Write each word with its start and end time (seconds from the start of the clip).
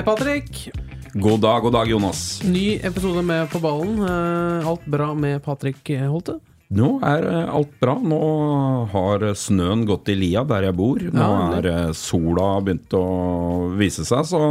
Hei, 0.00 0.04
Patrick. 0.06 0.70
God 1.12 1.42
dag, 1.44 1.60
god 1.62 1.72
dag, 1.72 1.88
Jonas. 1.90 2.40
Ny 2.44 2.78
episode 2.88 3.20
med 3.22 3.50
På 3.52 3.58
ballen. 3.60 3.98
Eh, 4.00 4.68
Alt 4.68 4.86
bra 4.88 5.10
med 5.14 5.42
Patrick 5.44 5.90
Holte? 6.08 6.38
Nå 6.72 6.88
er 7.04 7.26
eh, 7.28 7.50
alt 7.52 7.74
bra. 7.82 7.98
Nå 8.00 8.20
har 8.94 9.26
snøen 9.36 9.84
gått 9.84 10.08
i 10.08 10.16
lia 10.16 10.40
der 10.48 10.70
jeg 10.70 10.78
bor. 10.80 11.04
Nå 11.04 11.20
Ja, 11.20 11.52
er 11.58 11.68
eh, 11.74 11.92
sola 11.92 12.48
begynt 12.64 12.96
å 12.96 13.04
vise 13.76 14.08
seg, 14.08 14.24
så 14.24 14.42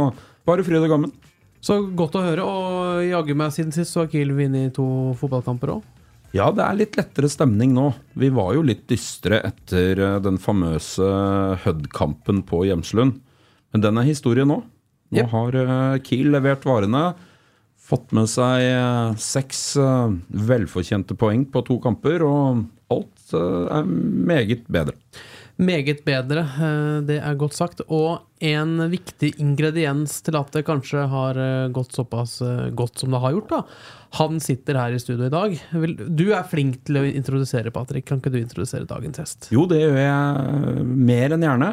bare 0.46 0.62
fryd 0.62 0.84
og 0.84 0.88
gammen. 0.94 1.18
Så 1.58 1.80
godt 1.98 2.14
å 2.14 2.26
høre. 2.30 2.46
Og 2.46 3.02
jaggu 3.10 3.34
meg 3.34 3.50
siden 3.58 3.74
sist 3.74 3.90
så 3.98 4.04
har 4.04 4.14
Kiel 4.14 4.30
vunnet 4.38 4.76
to 4.78 4.86
fotballkamper 5.18 5.74
òg. 5.80 5.84
Ja, 6.30 6.52
det 6.54 6.62
er 6.62 6.78
litt 6.84 6.94
lettere 7.02 7.26
stemning 7.26 7.74
nå. 7.74 7.90
Vi 8.14 8.30
var 8.30 8.54
jo 8.54 8.62
litt 8.62 8.86
dystre 8.86 9.42
etter 9.50 10.20
den 10.22 10.38
famøse 10.38 11.10
Hødd-kampen 11.66 12.44
på 12.46 12.68
Hjemslund. 12.70 13.18
Men 13.74 13.90
den 13.90 13.98
er 13.98 14.14
historie 14.14 14.46
nå. 14.46 14.62
Nå 15.10 15.24
yep. 15.24 15.32
har 15.34 15.58
eh, 15.64 15.98
Kiel 16.06 16.30
levert 16.34 16.66
varene. 16.66 17.10
Fått 17.90 18.12
med 18.14 18.30
seg 18.30 18.62
eh, 18.68 19.18
seks 19.18 19.64
eh, 19.80 20.14
velfortjente 20.50 21.16
poeng 21.18 21.44
på 21.50 21.64
to 21.66 21.80
kamper, 21.82 22.22
og 22.26 22.64
alt 22.94 23.34
er 23.34 23.86
meget 23.86 24.64
bedre. 24.70 24.94
Meget 25.60 26.06
bedre, 26.06 26.40
det 27.04 27.18
er 27.20 27.34
godt 27.36 27.52
sagt. 27.52 27.82
Og 27.92 28.22
en 28.40 28.80
viktig 28.88 29.34
ingrediens 29.42 30.14
til 30.24 30.38
at 30.38 30.54
det 30.56 30.62
kanskje 30.64 31.02
har 31.12 31.36
gått 31.76 31.92
såpass 31.98 32.38
godt 32.72 33.02
som 33.02 33.12
det 33.12 33.20
har 33.20 33.34
gjort, 33.36 33.52
da. 33.52 33.60
Han 34.16 34.40
sitter 34.40 34.80
her 34.80 34.96
i 34.96 35.02
studio 35.02 35.28
i 35.28 35.34
dag. 35.34 35.58
Du 36.08 36.24
er 36.32 36.48
flink 36.48 36.80
til 36.88 37.02
å 37.02 37.04
introdusere, 37.04 37.74
Patrick. 37.76 38.08
Kan 38.08 38.22
ikke 38.22 38.32
du 38.32 38.40
introdusere 38.40 38.88
dagens 38.88 39.20
gjest? 39.20 39.50
Jo, 39.52 39.66
det 39.70 39.82
gjør 39.84 40.00
jeg 40.00 40.88
mer 40.88 41.36
enn 41.36 41.46
gjerne. 41.46 41.70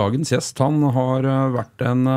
Dagens 0.00 0.32
gjest 0.32 0.64
han 0.64 0.80
har 0.96 1.28
vært 1.60 1.86
en 1.92 2.08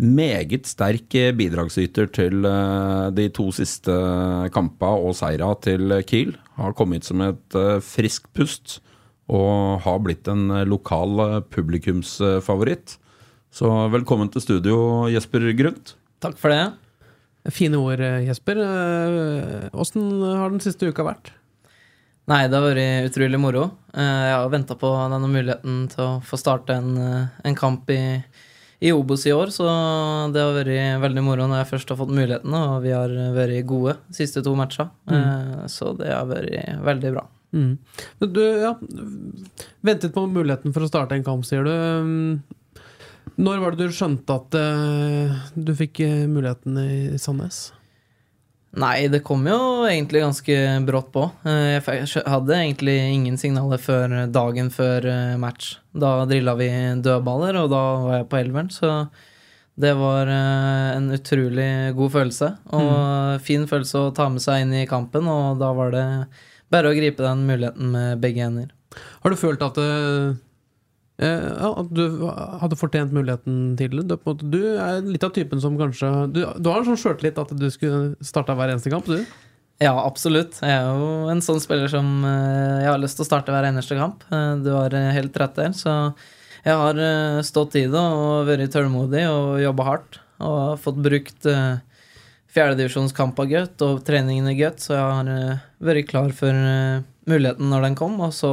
meget 0.00 0.66
sterk 0.66 1.14
eh, 1.14 1.32
bidragsyter 1.36 2.08
til 2.10 2.44
eh, 2.48 3.10
de 3.14 3.28
to 3.30 3.50
siste 3.54 3.92
kampene 4.54 5.06
og 5.06 5.14
seira 5.14 5.52
til 5.62 6.00
Kiel. 6.06 6.34
Har 6.58 6.74
kommet 6.74 7.06
som 7.06 7.22
et 7.22 7.54
eh, 7.58 7.80
friskt 7.82 8.30
pust 8.34 8.80
og 9.30 9.80
har 9.80 10.00
blitt 10.04 10.28
en 10.28 10.50
lokal 10.68 11.42
publikumsfavoritt. 11.48 12.98
Så 13.54 13.70
velkommen 13.88 14.28
til 14.28 14.42
studio, 14.42 15.06
Jesper 15.08 15.46
Grundt. 15.56 15.94
Takk 16.20 16.36
for 16.36 16.52
det. 16.52 16.74
Fine 17.54 17.78
ord, 17.80 18.02
Jesper. 18.24 18.60
Åssen 19.72 20.04
har 20.20 20.52
den 20.52 20.60
siste 20.60 20.90
uka 20.90 21.06
vært? 21.06 21.30
Nei, 22.28 22.42
det 22.48 22.56
har 22.58 22.66
vært 22.66 23.08
utrolig 23.08 23.40
moro. 23.40 23.64
Jeg 23.96 24.34
har 24.34 24.52
venta 24.52 24.76
på 24.76 24.90
denne 25.12 25.30
muligheten 25.30 25.86
til 25.92 26.04
å 26.04 26.12
få 26.24 26.40
starte 26.40 26.76
en, 26.76 26.98
en 27.40 27.56
kamp 27.56 27.88
i, 27.92 28.02
i 28.84 28.92
Obos 28.92 29.22
i 29.24 29.32
år, 29.32 29.52
så 29.54 29.64
det 30.34 30.42
har 30.42 30.56
vært 30.58 31.00
veldig 31.00 31.22
moro 31.24 31.46
når 31.48 31.62
jeg 31.62 31.70
først 31.70 31.92
har 31.92 31.98
fått 32.02 32.12
muligheten, 32.12 32.56
og 32.58 32.82
vi 32.84 32.92
har 32.92 33.12
vært 33.32 33.62
gode 33.68 33.96
de 34.10 34.18
siste 34.18 34.42
to 34.44 34.52
matcha. 34.58 34.90
Mm. 35.08 35.64
Så 35.72 35.94
det 35.96 36.10
har 36.12 36.28
vært 36.28 36.84
veldig 36.84 37.14
bra. 37.14 37.24
Mm. 37.54 37.78
Du, 38.18 38.42
ja, 38.42 38.74
ventet 39.80 40.12
på 40.14 40.26
muligheten 40.26 40.74
for 40.74 40.84
å 40.84 40.90
starte 40.90 41.16
en 41.16 41.24
kamp, 41.24 41.46
sier 41.46 41.64
du. 41.64 41.72
Når 43.34 43.62
var 43.62 43.74
det 43.74 43.88
du 43.88 43.94
skjønte 43.94 44.36
at 44.36 44.56
eh, 44.58 45.38
du 45.54 45.72
fikk 45.74 46.02
eh, 46.04 46.26
muligheten 46.30 46.76
i 46.78 47.18
Sandnes? 47.18 47.66
Nei, 48.74 49.06
det 49.06 49.20
kom 49.22 49.44
jo 49.46 49.84
egentlig 49.86 50.22
ganske 50.24 50.54
brått 50.86 51.12
på. 51.14 51.28
Eh, 51.46 51.76
Jeg 51.78 52.24
hadde 52.26 52.56
egentlig 52.58 52.96
ingen 53.12 53.36
signaler 53.38 53.78
før 53.78 54.14
dagen 54.34 54.70
før 54.74 55.06
eh, 55.06 55.36
match. 55.38 55.76
Da 55.94 56.24
drilla 56.26 56.56
vi 56.58 56.66
dødballer, 57.04 57.60
og 57.62 57.70
da 57.70 57.82
var 58.02 58.16
jeg 58.18 58.28
på 58.32 58.40
elveren, 58.40 58.70
så 58.74 58.90
det 59.78 59.92
var 59.98 60.26
eh, 60.30 60.96
en 60.96 61.06
utrolig 61.14 61.68
god 61.98 62.10
følelse. 62.16 62.48
Og 62.74 63.40
fin 63.46 63.68
følelse 63.70 64.02
å 64.08 64.14
ta 64.14 64.26
med 64.30 64.42
seg 64.42 64.64
inn 64.64 64.74
i 64.82 64.88
kampen, 64.90 65.30
og 65.30 65.60
da 65.62 65.70
var 65.78 65.94
det 65.94 66.06
bare 66.74 66.90
å 66.90 66.96
gripe 66.98 67.22
den 67.22 67.46
muligheten 67.46 67.94
med 67.94 68.18
begge 68.24 68.42
hender. 68.42 68.72
Har 69.22 69.30
du 69.30 69.38
følt 69.38 69.62
at, 69.62 69.78
eh, 69.78 70.34
ja, 71.22 71.68
at 71.78 71.90
du 71.94 72.26
hadde 72.60 72.76
fortjent 72.78 73.12
muligheten 73.14 73.76
en 73.78 73.98
måte, 74.26 74.46
du 74.50 74.58
er 74.82 75.00
litt 75.06 75.22
av 75.22 75.30
typen 75.36 75.60
som 75.62 75.76
kanskje 75.78 76.08
Du, 76.34 76.40
du 76.58 76.68
har 76.70 76.80
en 76.80 76.88
sånn 76.88 76.98
sjøltillit 76.98 77.38
at 77.38 77.52
du 77.54 77.68
skulle 77.70 78.16
starta 78.24 78.56
hver 78.58 78.72
eneste 78.72 78.90
kamp, 78.90 79.06
du? 79.06 79.20
Ja, 79.82 79.92
absolutt. 80.06 80.58
Jeg 80.62 80.70
er 80.74 80.86
jo 80.90 81.28
en 81.30 81.42
sånn 81.42 81.62
spiller 81.62 81.90
som 81.90 82.06
eh, 82.26 82.82
jeg 82.84 82.90
har 82.92 83.00
lyst 83.02 83.18
til 83.18 83.24
å 83.26 83.28
starte 83.28 83.54
hver 83.54 83.66
eneste 83.70 83.96
kamp. 83.98 84.22
Eh, 84.30 84.52
Du 84.62 84.70
har 84.74 84.94
eh, 84.94 85.10
helt 85.16 85.34
rett 85.38 85.54
der. 85.58 85.72
Så 85.74 85.90
jeg 86.64 86.76
har 86.78 86.98
eh, 87.02 87.40
stått 87.46 87.74
i 87.78 87.86
det 87.90 88.04
og 88.04 88.46
vært 88.46 88.70
tålmodig 88.74 89.24
og 89.30 89.58
jobba 89.62 89.86
hardt. 89.88 90.20
Og 90.46 90.78
fått 90.82 90.98
brukt 91.02 91.46
fjerdedivisjonskamper 92.54 93.48
godt 93.50 93.82
og 93.86 94.02
treningene 94.06 94.54
godt, 94.58 94.82
så 94.84 94.94
jeg 94.94 95.04
har 95.18 95.30
eh, 95.34 95.62
vært 95.90 96.08
klar 96.10 96.30
for 96.36 96.54
eh, 96.54 97.02
muligheten 97.30 97.70
når 97.72 97.88
den 97.88 97.98
kom. 97.98 98.18
Og 98.22 98.34
så 98.36 98.52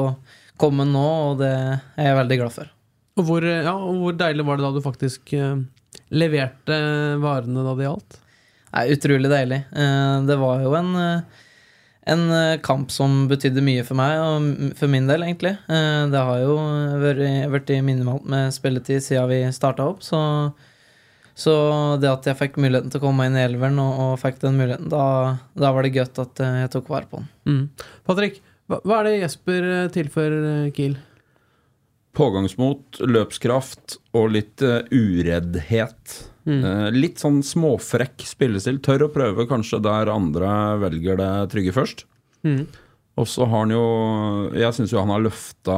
kom 0.61 0.77
den 0.81 0.94
nå, 0.94 1.03
og 1.31 1.39
det 1.41 1.51
er 1.51 2.07
jeg 2.11 2.17
veldig 2.22 2.38
glad 2.44 2.53
for. 2.55 2.72
Og 3.19 3.25
hvor, 3.27 3.44
ja, 3.44 3.73
og 3.75 3.97
hvor 4.05 4.13
deilig 4.16 4.45
var 4.47 4.59
det 4.59 4.63
da 4.67 4.72
du 4.77 4.83
faktisk 4.85 5.33
eh, 5.35 5.57
leverte 6.16 6.77
varene 7.22 7.66
da 7.66 7.73
det 7.75 7.88
gjaldt? 7.89 8.19
Er 8.79 8.91
utrolig 8.94 9.31
deilig. 9.31 9.57
Eh, 9.75 10.17
Det 10.29 10.38
var 10.39 10.61
jo 10.63 10.71
en, 10.79 10.91
eh, 10.95 11.41
en 12.13 12.23
kamp 12.63 12.89
som 12.95 13.25
betydde 13.27 13.61
mye 13.66 13.83
for 13.85 14.00
meg, 14.00 14.16
og 14.23 14.77
for 14.79 14.88
min 14.89 15.09
del, 15.11 15.25
egentlig. 15.27 15.57
Det 15.67 16.21
har 16.29 16.39
jo 16.41 16.55
vært, 17.03 17.69
i 17.75 17.81
minimalt 17.85 18.25
med 18.31 18.53
spilletid 18.55 19.03
siden 19.05 19.27
vi 19.29 19.41
starta 19.53 19.85
opp, 19.91 20.01
så, 20.01 20.21
så 21.38 21.53
det 22.01 22.09
at 22.09 22.25
jeg 22.31 22.39
fikk 22.39 22.57
muligheten 22.63 22.89
til 22.89 23.03
å 23.03 23.05
komme 23.05 23.27
inn 23.29 23.38
i 23.38 23.44
elveren, 23.44 23.77
og, 23.83 24.00
og 24.01 24.16
fikk 24.23 24.39
den 24.41 24.57
muligheten, 24.57 24.89
da, 24.89 25.03
da 25.53 25.73
var 25.75 25.85
det 25.85 25.94
godt 26.00 26.23
at 26.23 26.41
jeg 26.47 26.71
tok 26.73 26.89
vare 26.89 27.11
på 27.11 27.21
den. 27.21 27.29
Mm. 27.45 27.91
Patrick, 28.07 28.41
hva, 28.71 28.81
hva 28.87 28.99
er 29.01 29.09
det 29.09 29.15
Jesper 29.25 29.67
eh, 29.67 29.87
tilfører 29.91 30.45
eh, 30.51 30.69
Kiel? 30.75 30.95
Pågangsmot, 32.15 32.99
løpskraft 33.07 33.97
og 34.19 34.33
litt 34.33 34.63
eh, 34.65 34.83
ureddhet. 34.91 36.15
Eh, 36.49 36.87
litt 36.91 37.21
sånn 37.21 37.39
småfrekk 37.45 38.25
spillestil. 38.27 38.81
Tør 38.83 39.05
å 39.07 39.11
prøve 39.13 39.47
kanskje 39.47 39.79
der 39.85 40.11
andre 40.11 40.51
velger 40.81 41.19
det 41.21 41.31
trygge 41.53 41.75
først. 41.75 42.05
Mm. 42.47 42.65
Og 43.21 43.27
så 43.29 43.45
har 43.45 43.65
han 43.67 43.71
jo 43.75 43.83
Jeg 44.57 44.73
syns 44.73 44.93
jo 44.95 44.97
han 44.97 45.11
har 45.13 45.21
løfta 45.21 45.77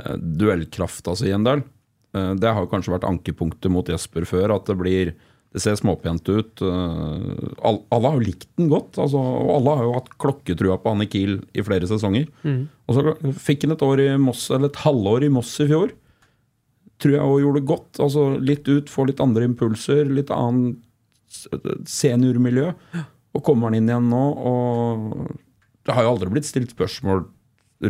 eh, 0.00 0.16
duellkrafta 0.18 1.16
si 1.16 1.32
en 1.32 1.48
del. 1.48 1.64
Det 2.12 2.50
har 2.52 2.66
kanskje 2.68 2.92
vært 2.92 3.06
ankepunktet 3.08 3.72
mot 3.72 3.88
Jesper 3.88 4.26
før, 4.28 4.52
at 4.52 4.66
det 4.68 4.74
blir 4.76 5.14
det 5.52 5.60
ser 5.60 5.76
småpent 5.76 6.28
ut. 6.32 6.62
Eh, 6.64 7.24
all, 7.68 7.82
alle 7.92 8.08
har 8.08 8.16
jo 8.16 8.24
likt 8.24 8.48
den 8.56 8.70
godt, 8.72 8.96
altså, 9.02 9.20
og 9.20 9.50
alle 9.58 9.74
har 9.78 9.88
jo 9.88 9.96
hatt 9.98 10.12
klokketrua 10.22 10.78
på 10.80 10.94
Anne 10.94 11.08
Kiel 11.12 11.34
i 11.52 11.64
flere 11.66 11.88
sesonger. 11.90 12.30
Og 12.88 12.96
så 12.96 13.14
fikk 13.44 13.66
han 13.66 13.76
et 13.76 13.84
år 13.84 14.00
i 14.00 14.08
Moss, 14.20 14.46
eller 14.50 14.72
et 14.72 14.80
halvår 14.84 15.26
i 15.28 15.32
Moss 15.32 15.52
i 15.60 15.68
fjor. 15.68 15.92
Tror 17.02 17.16
jeg 17.16 17.26
òg 17.26 17.42
gjorde 17.42 17.60
det 17.60 17.68
godt. 17.68 18.00
Altså 18.04 18.24
Litt 18.40 18.68
ut, 18.70 18.88
få 18.92 19.04
litt 19.08 19.20
andre 19.20 19.44
impulser, 19.48 20.08
litt 20.08 20.32
annet 20.32 20.80
seniormiljø. 21.88 22.70
Og 23.32 23.44
kommer 23.44 23.70
han 23.70 23.78
inn 23.78 23.88
igjen 23.88 24.10
nå, 24.12 24.24
og 24.44 25.36
det 25.86 25.94
har 25.96 26.04
jo 26.04 26.10
aldri 26.14 26.32
blitt 26.34 26.48
stilt 26.48 26.74
spørsmål 26.74 27.24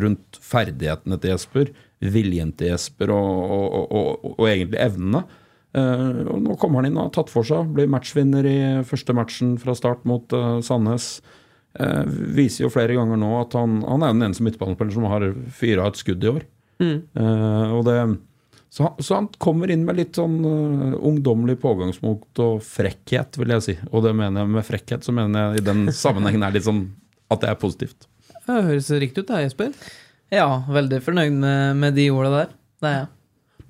rundt 0.03 0.39
ferdighetene 0.41 1.19
til 1.21 1.35
Jesper, 1.35 1.73
viljen 2.01 2.53
til 2.57 2.71
Jesper 2.73 3.11
og, 3.13 3.43
og, 3.43 3.65
og, 3.75 3.97
og, 3.99 4.37
og 4.39 4.47
egentlig 4.49 4.81
evnene. 4.81 5.25
Eh, 5.73 6.23
og 6.29 6.43
nå 6.45 6.57
kommer 6.61 6.81
han 6.81 6.91
inn 6.91 6.99
og 6.99 7.09
har 7.09 7.15
tatt 7.19 7.33
for 7.33 7.47
seg. 7.49 7.71
Blir 7.77 7.91
matchvinner 7.93 8.49
i 8.49 8.59
første 8.89 9.17
matchen 9.17 9.55
fra 9.63 9.77
start 9.79 10.05
mot 10.09 10.35
eh, 10.37 10.59
Sandnes. 10.65 11.15
Eh, 11.81 12.03
viser 12.37 12.67
jo 12.67 12.73
flere 12.73 12.99
ganger 12.99 13.21
nå 13.21 13.31
at 13.41 13.57
han, 13.57 13.81
han 13.87 14.05
er 14.05 14.13
den 14.13 14.27
eneste 14.29 14.45
midtbanespilleren 14.45 14.99
som 14.99 15.09
har 15.09 15.31
fyra 15.57 15.89
et 15.89 16.01
skudd 16.01 16.25
i 16.25 16.33
år. 16.35 16.45
Eh, 16.83 17.73
og 17.73 17.85
det, 17.87 17.97
så, 18.73 18.83
han, 18.87 19.03
så 19.05 19.19
han 19.19 19.31
kommer 19.43 19.71
inn 19.73 19.85
med 19.87 19.99
litt 20.01 20.17
sånn 20.17 20.39
uh, 20.45 20.95
ungdommelig 21.05 21.59
pågangsmot 21.63 22.41
og 22.43 22.63
frekkhet, 22.65 23.37
vil 23.41 23.53
jeg 23.57 23.67
si. 23.67 23.75
Og 23.93 24.07
det 24.07 24.15
mener 24.17 24.43
jeg 24.43 24.53
med 24.55 24.67
frekkhet, 24.67 25.05
så 25.07 25.15
mener 25.17 25.53
jeg 25.53 25.63
i 25.63 25.67
den 25.67 25.85
sammenhengen 26.03 26.47
er 26.47 26.57
litt 26.57 26.69
sånn 26.69 26.87
at 27.33 27.45
det 27.45 27.51
er 27.53 27.61
positivt. 27.61 28.09
Det 28.33 28.63
høres 28.69 28.89
riktig 28.97 29.25
ut, 29.25 29.29
det, 29.29 29.43
Jesper. 29.47 29.75
Ja, 30.33 30.49
veldig 30.73 31.03
fornøyd 31.05 31.37
med, 31.37 31.83
med 31.83 32.01
de 32.01 32.09
orda 32.15 32.33
der. 32.33 32.55
Det 32.83 32.89
er 32.89 32.97
jeg. 32.97 33.11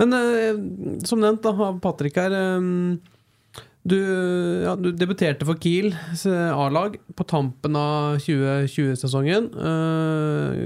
Men 0.00 0.17
eh, 0.17 0.62
som 1.09 1.21
nevnt 1.23 1.44
da, 1.44 1.73
Patrick 1.83 2.17
her 2.21 2.37
eh, 2.37 2.61
du, 3.83 3.97
ja, 4.62 4.77
du 4.79 4.93
debuterte 4.94 5.43
for 5.47 5.59
Kiel 5.59 5.89
A-lag 6.31 6.94
på 7.19 7.25
tampen 7.27 7.75
av 7.75 8.21
2020-sesongen. 8.23 9.49
Eh, 9.59 10.61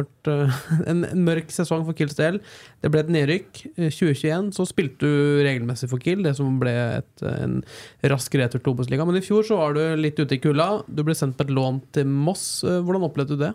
eh, 0.00 0.62
en, 0.90 1.02
en 1.04 1.26
mørk 1.26 1.52
sesong 1.52 1.84
for 1.84 1.98
Kiels 1.98 2.16
del. 2.16 2.40
Det 2.80 2.88
ble 2.94 3.04
et 3.04 3.12
nedrykk. 3.12 3.62
Eh, 3.76 3.92
2021 3.92 4.54
så 4.56 4.64
spilte 4.68 5.04
du 5.04 5.44
regelmessig 5.44 5.90
for 5.92 6.00
Kiel, 6.00 6.24
det 6.24 6.32
som 6.40 6.56
ble 6.62 6.72
et, 7.02 7.26
en 7.28 7.60
rask 8.08 8.40
retur 8.40 8.62
til 8.62 8.72
Obos-ligaen. 8.72 9.10
Men 9.10 9.20
i 9.20 9.26
fjor 9.26 9.44
så 9.44 9.60
var 9.60 9.76
du 9.76 9.84
litt 10.00 10.16
ute 10.22 10.38
i 10.38 10.40
kulda. 10.40 10.70
Du 10.88 11.04
ble 11.04 11.16
sendt 11.18 11.36
på 11.36 11.44
et 11.44 11.52
lån 11.52 11.84
til 11.92 12.08
Moss. 12.08 12.46
Eh, 12.64 12.80
Hvordan 12.80 13.04
opplevde 13.04 13.36
du 13.36 13.44
det? 13.50 13.52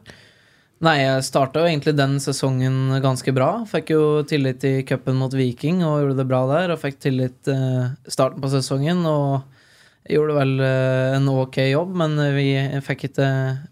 Nei, 0.86 1.00
jeg 1.02 1.26
starta 1.26 1.64
jo 1.64 1.70
egentlig 1.72 1.96
den 1.98 2.20
sesongen 2.22 3.00
ganske 3.02 3.32
bra. 3.34 3.64
Fikk 3.66 3.96
jo 3.96 4.02
tillit 4.30 4.62
i 4.68 4.84
cupen 4.86 5.18
mot 5.18 5.34
Viking 5.34 5.82
og 5.82 6.04
gjorde 6.04 6.18
det 6.20 6.28
bra 6.30 6.42
der. 6.52 6.74
Og 6.74 6.82
fikk 6.84 7.00
tillit 7.02 7.50
eh, 7.50 7.88
starten 8.06 8.44
på 8.44 8.52
sesongen 8.54 9.02
og 9.10 9.42
gjorde 10.08 10.36
vel 10.38 10.54
eh, 10.62 11.16
en 11.18 11.28
ok 11.34 11.58
jobb, 11.72 11.98
men 11.98 12.14
vi 12.36 12.52
fikk 12.86 13.08
ikke 13.10 13.28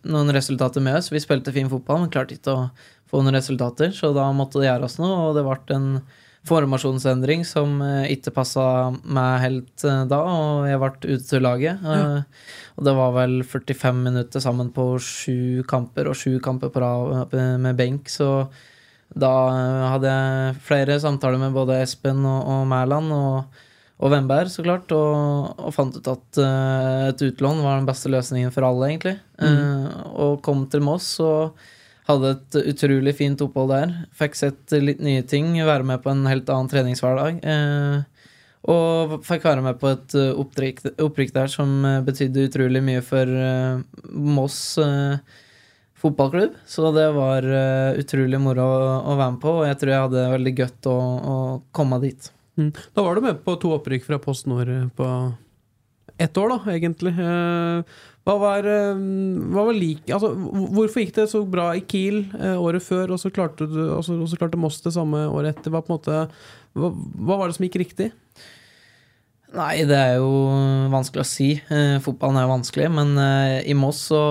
noen 0.10 0.34
resultater 0.34 0.82
med 0.82 0.98
oss. 0.98 1.12
Vi 1.14 1.22
spilte 1.22 1.54
fin 1.56 1.70
fotball, 1.70 2.02
men 2.04 2.14
klarte 2.14 2.40
ikke 2.40 2.56
å 2.58 2.68
få 3.12 3.22
noen 3.22 3.38
resultater, 3.38 3.94
så 3.94 4.10
da 4.16 4.26
måtte 4.34 4.64
det 4.64 4.72
gjøres 4.72 4.98
noe, 4.98 5.30
og 5.30 5.38
det 5.38 5.46
ble 5.46 5.78
en 5.78 5.90
formasjonsendring 6.46 7.46
som 7.48 7.80
eh, 7.82 8.12
ikke 8.16 8.34
passa 8.36 8.66
meg 9.04 9.42
helt 9.44 9.86
eh, 9.88 10.04
da, 10.10 10.22
og 10.22 10.70
jeg 10.70 10.82
ble 10.82 10.94
ute 11.16 11.26
til 11.28 11.44
laget. 11.46 11.82
Ja. 11.82 12.06
og 12.76 12.88
det 12.88 12.94
var 12.98 13.18
vel 13.18 13.40
45 13.44 14.00
minutter 14.06 14.44
sammen 14.44 14.72
på 14.76 14.94
sju 15.02 15.66
kamper, 15.70 16.12
og 16.12 16.20
sju 16.20 16.38
kamper 16.44 16.74
på 16.74 16.84
rad 16.84 17.36
eh, 17.36 17.58
med 17.62 17.78
benk, 17.80 18.12
så 18.12 18.48
da 19.16 19.32
eh, 19.52 19.86
hadde 19.94 20.12
jeg 20.12 20.58
flere 20.66 21.00
samtaler 21.02 21.40
med 21.42 21.56
både 21.56 21.80
Espen 21.84 22.26
og, 22.26 22.42
og 22.52 22.66
Mæland 22.70 23.14
og, 23.16 23.62
og 23.96 24.12
Wemberg, 24.12 24.52
så 24.52 24.66
klart, 24.66 24.92
og, 24.96 25.56
og 25.62 25.76
fant 25.76 25.96
ut 25.98 26.12
at 26.12 26.42
eh, 26.42 27.06
et 27.12 27.26
utlån 27.30 27.64
var 27.64 27.80
den 27.80 27.90
beste 27.90 28.12
løsningen 28.12 28.54
for 28.54 28.68
alle, 28.68 28.92
egentlig. 28.92 29.18
Eh, 29.40 29.88
og 30.14 30.42
kom 30.46 30.66
til 30.72 30.84
Moss 30.86 31.16
og 31.24 31.56
hadde 32.10 32.34
et 32.36 32.58
utrolig 32.74 33.16
fint 33.18 33.42
opphold 33.42 33.72
der. 33.74 33.94
Fikk 34.18 34.38
sett 34.38 34.76
litt 34.78 35.02
nye 35.04 35.24
ting, 35.26 35.54
være 35.66 35.88
med 35.88 36.04
på 36.04 36.12
en 36.14 36.26
helt 36.30 36.50
annen 36.54 36.70
treningshverdag. 36.72 37.40
Eh, 37.42 38.28
og 38.72 39.18
fikk 39.26 39.46
være 39.46 39.64
med 39.66 39.80
på 39.82 39.92
et 39.94 40.18
eh, 40.18 40.34
opprykk, 40.38 41.34
der 41.36 41.50
som 41.52 41.74
eh, 41.86 42.04
betydde 42.06 42.48
utrolig 42.50 42.84
mye 42.86 43.02
for 43.06 43.30
eh, 43.30 43.82
Moss 44.14 44.60
eh, 44.82 45.18
fotballklubb. 46.02 46.58
Så 46.70 46.94
det 46.96 47.08
var 47.18 47.46
eh, 47.46 48.00
utrolig 48.02 48.42
moro 48.42 48.66
å, 48.66 48.94
å 49.14 49.18
være 49.18 49.36
med 49.38 49.42
på, 49.42 49.58
og 49.62 49.68
jeg 49.70 49.82
tror 49.82 49.94
jeg 49.94 50.06
hadde 50.08 50.22
det 50.22 50.34
veldig 50.36 50.56
godt 50.62 50.92
å, 50.92 50.98
å 50.98 51.38
komme 51.78 52.02
dit. 52.06 52.32
Mm. 52.56 52.70
Da 52.96 53.04
var 53.04 53.18
du 53.18 53.26
med 53.26 53.42
på 53.46 53.58
to 53.62 53.74
opprykk 53.76 54.06
fra 54.08 54.22
Post 54.22 54.50
Nord 54.50 54.72
på 54.96 55.10
ett 56.18 56.38
år, 56.40 56.54
da, 56.54 56.76
egentlig. 56.78 57.12
Eh, 57.20 58.04
Hva 58.26 58.36
var, 58.42 58.66
eh, 58.66 58.98
hva 59.54 59.68
var 59.68 59.78
like, 59.78 60.08
altså, 60.10 60.32
Hvorfor 60.74 61.04
gikk 61.04 61.14
det 61.20 61.28
så 61.30 61.44
bra 61.46 61.70
i 61.78 61.84
Kiel 61.86 62.24
eh, 62.40 62.58
året 62.58 62.82
før, 62.82 63.14
og 63.14 63.22
så 63.22 63.30
klarte, 63.34 63.68
du, 63.70 63.80
og 63.94 64.02
så, 64.06 64.18
og 64.18 64.30
så 64.32 64.40
klarte 64.42 64.60
Moss 64.60 64.82
det 64.82 64.96
samme 64.96 65.28
året 65.30 65.54
etter? 65.54 65.74
Hva, 65.74 65.84
måte, 65.92 66.26
hva, 66.74 66.92
hva 66.92 67.38
var 67.38 67.52
det 67.52 67.60
som 67.60 67.68
gikk 67.68 67.78
riktig? 67.84 68.10
Nei, 69.56 69.86
det 69.88 69.96
er 69.96 70.18
jo 70.20 70.32
vanskelig 70.92 71.24
å 71.24 71.30
si. 71.30 71.50
Eh, 71.72 71.98
fotballen 72.04 72.42
er 72.42 72.48
jo 72.48 72.56
vanskelig, 72.58 72.88
men 72.92 73.14
eh, 73.22 73.60
i 73.72 73.76
Moss 73.78 74.02
så 74.10 74.24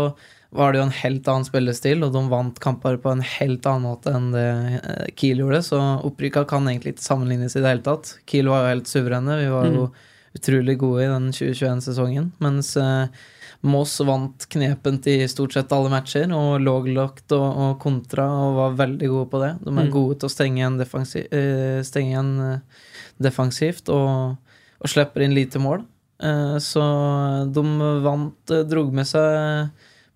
var 0.55 0.71
det 0.71 0.79
jo 0.79 0.87
en 0.87 0.97
helt 1.01 1.29
annen 1.31 1.47
spillestil, 1.47 2.05
og 2.07 2.13
de 2.15 2.23
vant 2.31 2.59
kamper 2.63 2.99
på 3.03 3.11
en 3.11 3.23
helt 3.27 3.65
annen 3.67 3.89
måte 3.89 4.13
enn 4.15 4.29
det 4.35 4.49
eh, 4.79 5.07
Kiel 5.19 5.43
gjorde, 5.43 5.63
så 5.67 5.81
opprykka 6.07 6.45
kan 6.51 6.69
egentlig 6.71 6.95
ikke 6.95 7.07
sammenlignes 7.07 7.57
i 7.57 7.63
det 7.63 7.73
hele 7.73 7.87
tatt. 7.87 8.13
Kiel 8.31 8.51
var 8.53 8.63
jo 8.63 8.75
helt 8.75 8.91
suverene, 8.91 9.39
vi 9.41 9.49
var 9.55 9.71
jo 9.71 9.89
utrolig 10.35 10.77
gode 10.83 11.07
i 11.07 11.11
den 11.11 11.31
2021-sesongen, 11.35 12.31
mens 12.45 12.75
eh, 12.79 13.25
Moss 13.65 13.95
vant 14.05 14.45
knepent 14.53 15.07
i 15.09 15.17
stort 15.31 15.55
sett 15.57 15.73
alle 15.73 15.89
matcher, 15.89 16.29
og 16.37 16.61
låglagt 16.61 17.33
og, 17.33 17.47
og 17.65 17.79
kontra, 17.81 18.27
og 18.29 18.59
var 18.59 18.75
veldig 18.87 19.09
gode 19.09 19.31
på 19.33 19.41
det. 19.41 19.53
De 19.65 19.71
er 19.73 19.87
Mm. 19.87 19.91
gode 19.95 20.19
til 20.21 20.29
å 20.29 20.35
stenge 20.35 20.61
igjen, 20.61 20.77
defensiv, 20.79 21.25
eh, 21.33 21.81
stenge 21.83 22.13
igjen 22.13 22.33
eh, 22.53 22.59
defensivt, 23.21 23.89
og 23.89 24.37
og 24.85 24.91
slipper 24.91 25.23
inn 25.25 25.33
lite 25.33 25.57
mål. 25.63 25.81
Eh, 26.21 26.59
Så 26.61 26.83
de 27.55 27.63
vant, 28.05 28.53
drog 28.69 28.93
med 28.93 29.07
seg 29.09 29.71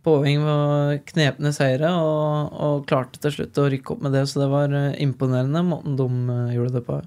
poeng 0.04 0.42
med 0.44 1.06
knepne 1.08 1.52
seire, 1.56 1.88
og, 1.96 2.52
og 2.52 2.86
klarte 2.86 3.18
til 3.22 3.32
slutt 3.32 3.56
å 3.62 3.68
rykke 3.72 3.94
opp 3.94 4.02
med 4.02 4.12
det, 4.12 4.26
så 4.28 4.42
det 4.44 4.50
var 4.52 4.68
imponerende 5.00 5.62
måten 5.64 5.96
de 5.96 6.08
gjorde 6.54 6.74
det 6.76 6.84
på. 6.84 7.00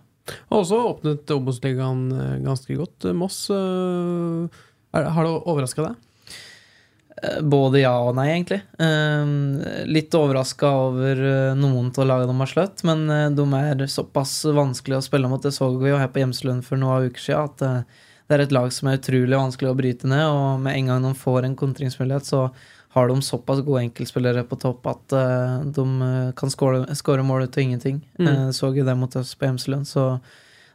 Og 0.50 0.64
også 0.64 0.80
åpnet 0.90 1.30
Obos-ligaen 1.36 2.42
ganske 2.44 2.76
godt. 2.78 3.06
Moss, 3.14 3.44
er, 3.52 5.04
har 5.06 5.24
det 5.28 5.36
overraska 5.46 5.86
deg? 5.92 5.96
Eh, 7.22 7.42
Både 7.42 7.84
ja 7.84 7.94
og 8.02 8.16
nei, 8.18 8.28
egentlig. 8.34 8.62
Eh, 8.82 9.86
Litt 9.90 10.14
overraska 10.18 10.72
over 10.88 11.22
eh, 11.22 11.54
noen 11.58 11.92
av 11.94 12.08
lagene 12.10 12.32
de 12.32 12.42
har 12.42 12.52
slått, 12.52 12.84
men 12.88 13.06
de 13.38 13.48
er 13.60 13.86
såpass 13.92 14.42
vanskelig 14.46 14.98
å 14.98 15.06
spille 15.06 15.30
mot. 15.32 15.42
Det 15.44 15.54
så 15.56 15.70
vi 15.78 15.92
jo 15.92 16.02
her 16.02 16.12
på 16.12 16.24
Hjemslund 16.24 16.66
for 16.68 16.82
noen 16.82 17.10
uker 17.12 17.26
siden, 17.30 17.50
at 17.52 17.88
det 18.28 18.38
er 18.38 18.46
et 18.46 18.54
lag 18.56 18.70
som 18.74 18.88
er 18.88 19.00
utrolig 19.00 19.38
vanskelig 19.38 19.72
å 19.72 19.78
bryte 19.78 20.08
ned, 20.10 20.24
og 20.24 20.62
med 20.64 20.78
en 20.78 20.94
gang 20.94 21.10
de 21.10 21.18
får 21.20 21.46
en 21.46 21.58
kontringsmulighet, 21.60 22.28
så 22.28 22.46
har 22.92 23.08
de 23.08 23.16
såpass 23.24 23.62
gode 23.64 23.86
enkeltspillere 23.86 24.44
på 24.48 24.58
topp 24.60 24.88
at 24.92 25.14
de 25.76 25.84
kan 26.36 26.52
skåre 26.52 27.24
mål 27.24 27.46
ut 27.46 27.56
av 27.56 27.64
ingenting. 27.64 28.02
Mm. 28.20 28.50
Så 28.56 28.74
jo 28.76 28.84
det 28.88 28.96
mot 29.00 29.16
oss 29.20 29.32
på 29.36 29.48
Hjemslund, 29.48 29.88
så 29.88 30.06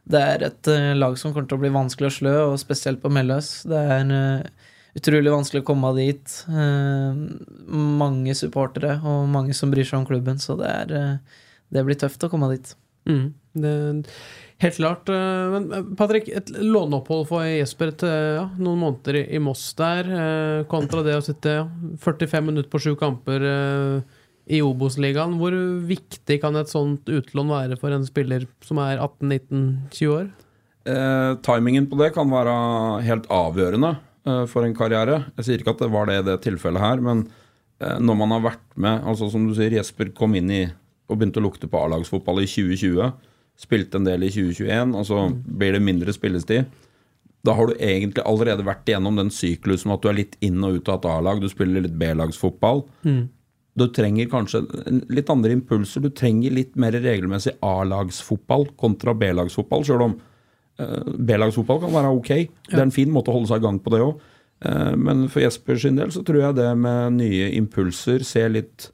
det 0.09 0.23
er 0.23 0.47
et 0.47 0.71
lag 0.97 1.17
som 1.21 1.35
kommer 1.35 1.49
til 1.49 1.59
å 1.59 1.65
bli 1.65 1.73
vanskelig 1.75 2.09
å 2.09 2.17
slå, 2.17 2.35
og 2.53 2.61
spesielt 2.61 3.03
på 3.03 3.13
Melløs. 3.13 3.51
Det 3.69 3.83
er 3.97 4.49
utrolig 4.97 5.33
vanskelig 5.33 5.63
å 5.63 5.69
komme 5.69 5.93
dit. 5.99 6.39
Eh, 6.49 7.21
mange 7.69 8.35
supportere 8.39 8.97
og 9.05 9.29
mange 9.33 9.57
som 9.57 9.73
bryr 9.73 9.87
seg 9.87 10.01
om 10.01 10.09
klubben, 10.09 10.41
så 10.43 10.57
det, 10.61 10.73
er, 10.73 10.97
eh, 10.97 11.41
det 11.75 11.87
blir 11.87 11.99
tøft 12.01 12.25
å 12.27 12.33
komme 12.33 12.51
dit. 12.55 12.73
Mm, 13.07 13.27
det, 13.63 13.73
helt 14.65 14.79
klart. 14.81 15.09
eh, 15.13 15.57
Men 15.57 15.95
Patrick, 15.97 16.29
et 16.29 16.51
låneopphold 16.51 17.27
for 17.29 17.47
Jesper 17.47 17.93
etter 17.93 18.15
ja, 18.41 18.47
noen 18.59 18.81
måneder 18.83 19.21
i, 19.21 19.27
i 19.37 19.43
Moss 19.43 19.69
der, 19.79 20.09
eh, 20.11 20.65
kontra 20.71 21.05
det 21.07 21.19
å 21.19 21.25
sitte 21.25 21.59
45 22.03 22.49
minutter 22.49 22.73
på 22.73 22.83
sju 22.83 22.97
kamper 22.99 23.47
eh, 23.53 24.17
i 24.47 24.63
Obos-ligaen. 24.63 25.37
Hvor 25.41 25.55
viktig 25.87 26.41
kan 26.43 26.57
et 26.57 26.71
sånt 26.73 27.07
utlån 27.11 27.53
være 27.53 27.79
for 27.81 27.95
en 27.95 28.07
spiller 28.07 28.49
som 28.65 28.81
er 28.83 28.99
18-19-20 29.03 30.13
år? 30.17 30.29
Eh, 30.87 31.33
timingen 31.43 31.89
på 31.91 31.99
det 31.99 32.13
kan 32.15 32.31
være 32.31 32.53
helt 33.07 33.27
avgjørende 33.35 33.97
for 34.51 34.67
en 34.67 34.75
karriere. 34.77 35.21
Jeg 35.39 35.47
sier 35.47 35.63
ikke 35.63 35.77
at 35.77 35.85
det 35.85 35.93
var 35.93 36.09
det 36.11 36.21
i 36.21 36.25
det 36.27 36.41
tilfellet 36.47 36.83
her, 36.83 37.03
men 37.05 37.27
eh, 37.81 37.99
når 38.03 38.19
man 38.23 38.35
har 38.37 38.45
vært 38.51 38.67
med 38.75 39.07
altså 39.07 39.31
Som 39.33 39.47
du 39.49 39.55
sier, 39.57 39.77
Jesper 39.79 40.11
kom 40.17 40.35
inn 40.39 40.51
i 40.53 40.65
og 41.07 41.21
begynte 41.21 41.39
å 41.39 41.45
lukte 41.45 41.69
på 41.71 41.79
A-lagsfotball 41.79 42.43
i 42.43 42.49
2020. 42.51 43.13
Spilte 43.57 44.01
en 44.01 44.09
del 44.09 44.27
i 44.27 44.33
2021, 44.35 44.97
og 44.99 45.07
så 45.07 45.21
blir 45.31 45.77
det 45.77 45.85
mindre 45.87 46.13
spillestid. 46.13 46.67
Da 47.47 47.55
har 47.55 47.71
du 47.71 47.77
egentlig 47.79 48.25
allerede 48.27 48.67
vært 48.67 48.89
igjennom 48.91 49.19
den 49.21 49.31
syklusen 49.31 49.93
at 49.95 50.03
du 50.03 50.11
er 50.11 50.19
litt 50.19 50.35
inn 50.45 50.59
og 50.67 50.81
ut 50.81 50.91
av 50.91 50.99
et 50.99 51.09
A-lag. 51.13 51.41
Du 51.41 51.47
spiller 51.53 51.85
litt 51.85 51.95
B-lagsfotball. 52.01 52.83
Du 53.77 53.85
trenger 53.93 54.31
kanskje 54.33 54.65
litt 55.13 55.31
andre 55.31 55.55
impulser. 55.55 56.03
Du 56.03 56.11
trenger 56.11 56.55
litt 56.57 56.75
mer 56.81 56.97
regelmessig 56.97 57.55
A-lagsfotball 57.65 58.71
kontra 58.81 59.15
B-lagsfotball, 59.15 59.85
sjøl 59.87 60.07
om 60.09 60.17
eh, 60.17 60.33
B-lagsfotball 60.77 61.79
kan 61.87 61.95
være 61.95 62.11
ok. 62.19 62.33
Det 62.69 62.77
er 62.77 62.85
en 62.85 62.95
fin 62.95 63.13
måte 63.13 63.33
å 63.33 63.37
holde 63.39 63.49
seg 63.49 63.63
i 63.63 63.65
gang 63.65 63.79
på, 63.81 63.93
det 63.95 64.03
òg. 64.05 64.25
Men 65.01 65.27
for 65.33 65.43
Jesper 65.45 65.77
sin 65.81 65.99
del 65.99 66.13
så 66.13 66.23
tror 66.25 66.41
jeg 66.41 66.57
det 66.59 66.69
med 66.81 67.19
nye 67.19 67.51
impulser, 67.59 68.25
se 68.25 68.45
litt 68.49 68.91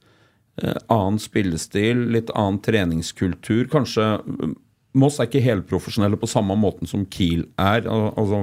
eh, 0.61 0.79
annen 0.93 1.21
spillestil, 1.23 2.09
litt 2.15 2.33
annen 2.35 2.61
treningskultur 2.65 3.71
Kanskje 3.73 4.09
mm, 4.19 4.57
Moss 4.99 5.17
er 5.23 5.31
ikke 5.31 5.41
helprofesjonelle 5.41 6.19
på 6.21 6.29
samme 6.29 6.53
måten 6.61 6.91
som 6.91 7.07
Kiel 7.09 7.47
er. 7.57 7.87
Altså, 7.89 8.43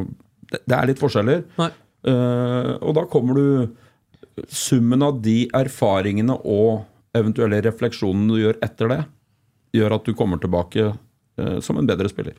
det, 0.50 0.74
er 0.74 0.88
litt 0.90 1.02
forskjeller. 1.02 1.44
Eh, 1.62 2.72
og 2.80 2.96
da 2.98 3.04
kommer 3.12 3.38
du 3.38 4.48
Summen 4.56 5.04
av 5.04 5.18
de 5.20 5.44
erfaringene 5.54 6.38
og 6.48 6.86
eventuelle 7.18 7.60
refleksjonene 7.66 8.32
du 8.32 8.40
gjør 8.40 8.60
etter 8.64 8.90
det, 8.90 9.00
gjør 9.76 9.98
at 9.98 10.08
du 10.08 10.14
kommer 10.16 10.40
tilbake 10.40 10.86
eh, 10.88 11.58
som 11.62 11.78
en 11.78 11.90
bedre 11.90 12.08
spiller. 12.10 12.38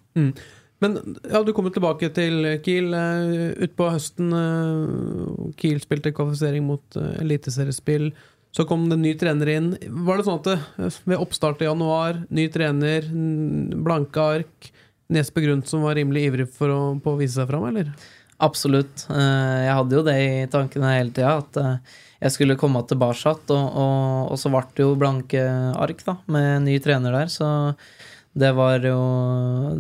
Men 0.81 0.99
ja, 1.29 1.43
du 1.45 1.53
kommer 1.57 1.73
tilbake 1.75 2.09
til 2.17 2.47
Kiel 2.65 2.95
uh, 2.97 3.53
utpå 3.67 3.91
høsten. 3.93 4.31
eh, 4.33 5.51
Kiel 5.61 5.81
spilte 5.83 6.13
kvalifisering 6.17 6.65
mot 6.65 6.97
uh, 6.97 7.15
eliteseriespill. 7.21 8.11
Så 8.51 8.65
kom 8.67 8.89
det 8.89 8.97
en 8.97 9.05
ny 9.05 9.13
trener 9.15 9.51
inn. 9.53 9.67
Var 10.09 10.19
det 10.19 10.25
sånn 10.27 10.41
at 10.41 10.49
det, 10.49 10.89
ved 11.07 11.21
oppstart 11.23 11.61
i 11.63 11.69
januar, 11.69 12.25
ny 12.35 12.49
trener, 12.51 13.05
blanke 13.79 14.25
ark, 14.39 14.71
Nesbø 15.11 15.45
Grunn 15.45 15.63
som 15.67 15.85
var 15.87 15.95
rimelig 15.99 16.25
ivrig 16.31 16.49
for 16.55 16.73
å, 16.73 16.81
på 17.03 17.13
å 17.13 17.21
vise 17.21 17.37
seg 17.39 17.47
fram, 17.51 17.69
eller? 17.71 17.93
Absolutt. 18.43 19.05
Eh, 19.13 19.59
Jeg 19.67 19.77
hadde 19.77 19.97
jo 19.99 20.03
det 20.07 20.17
i 20.19 20.47
tankene 20.51 20.95
hele 20.97 21.13
tida, 21.15 21.37
at 21.45 21.61
eh, 21.61 21.97
jeg 22.25 22.35
skulle 22.35 22.59
komme 22.59 22.83
tilbake. 22.89 23.35
Og, 23.37 23.55
og, 23.55 24.33
og 24.33 24.41
så 24.41 24.51
ble 24.51 24.65
det 24.75 24.87
jo 24.87 24.99
blanke 24.99 25.43
ark 25.77 26.03
da, 26.07 26.17
med 26.31 26.65
ny 26.67 26.79
trener 26.83 27.15
der, 27.21 27.31
så 27.31 27.51
det 28.33 28.53
var 28.55 28.85
jo 28.87 29.01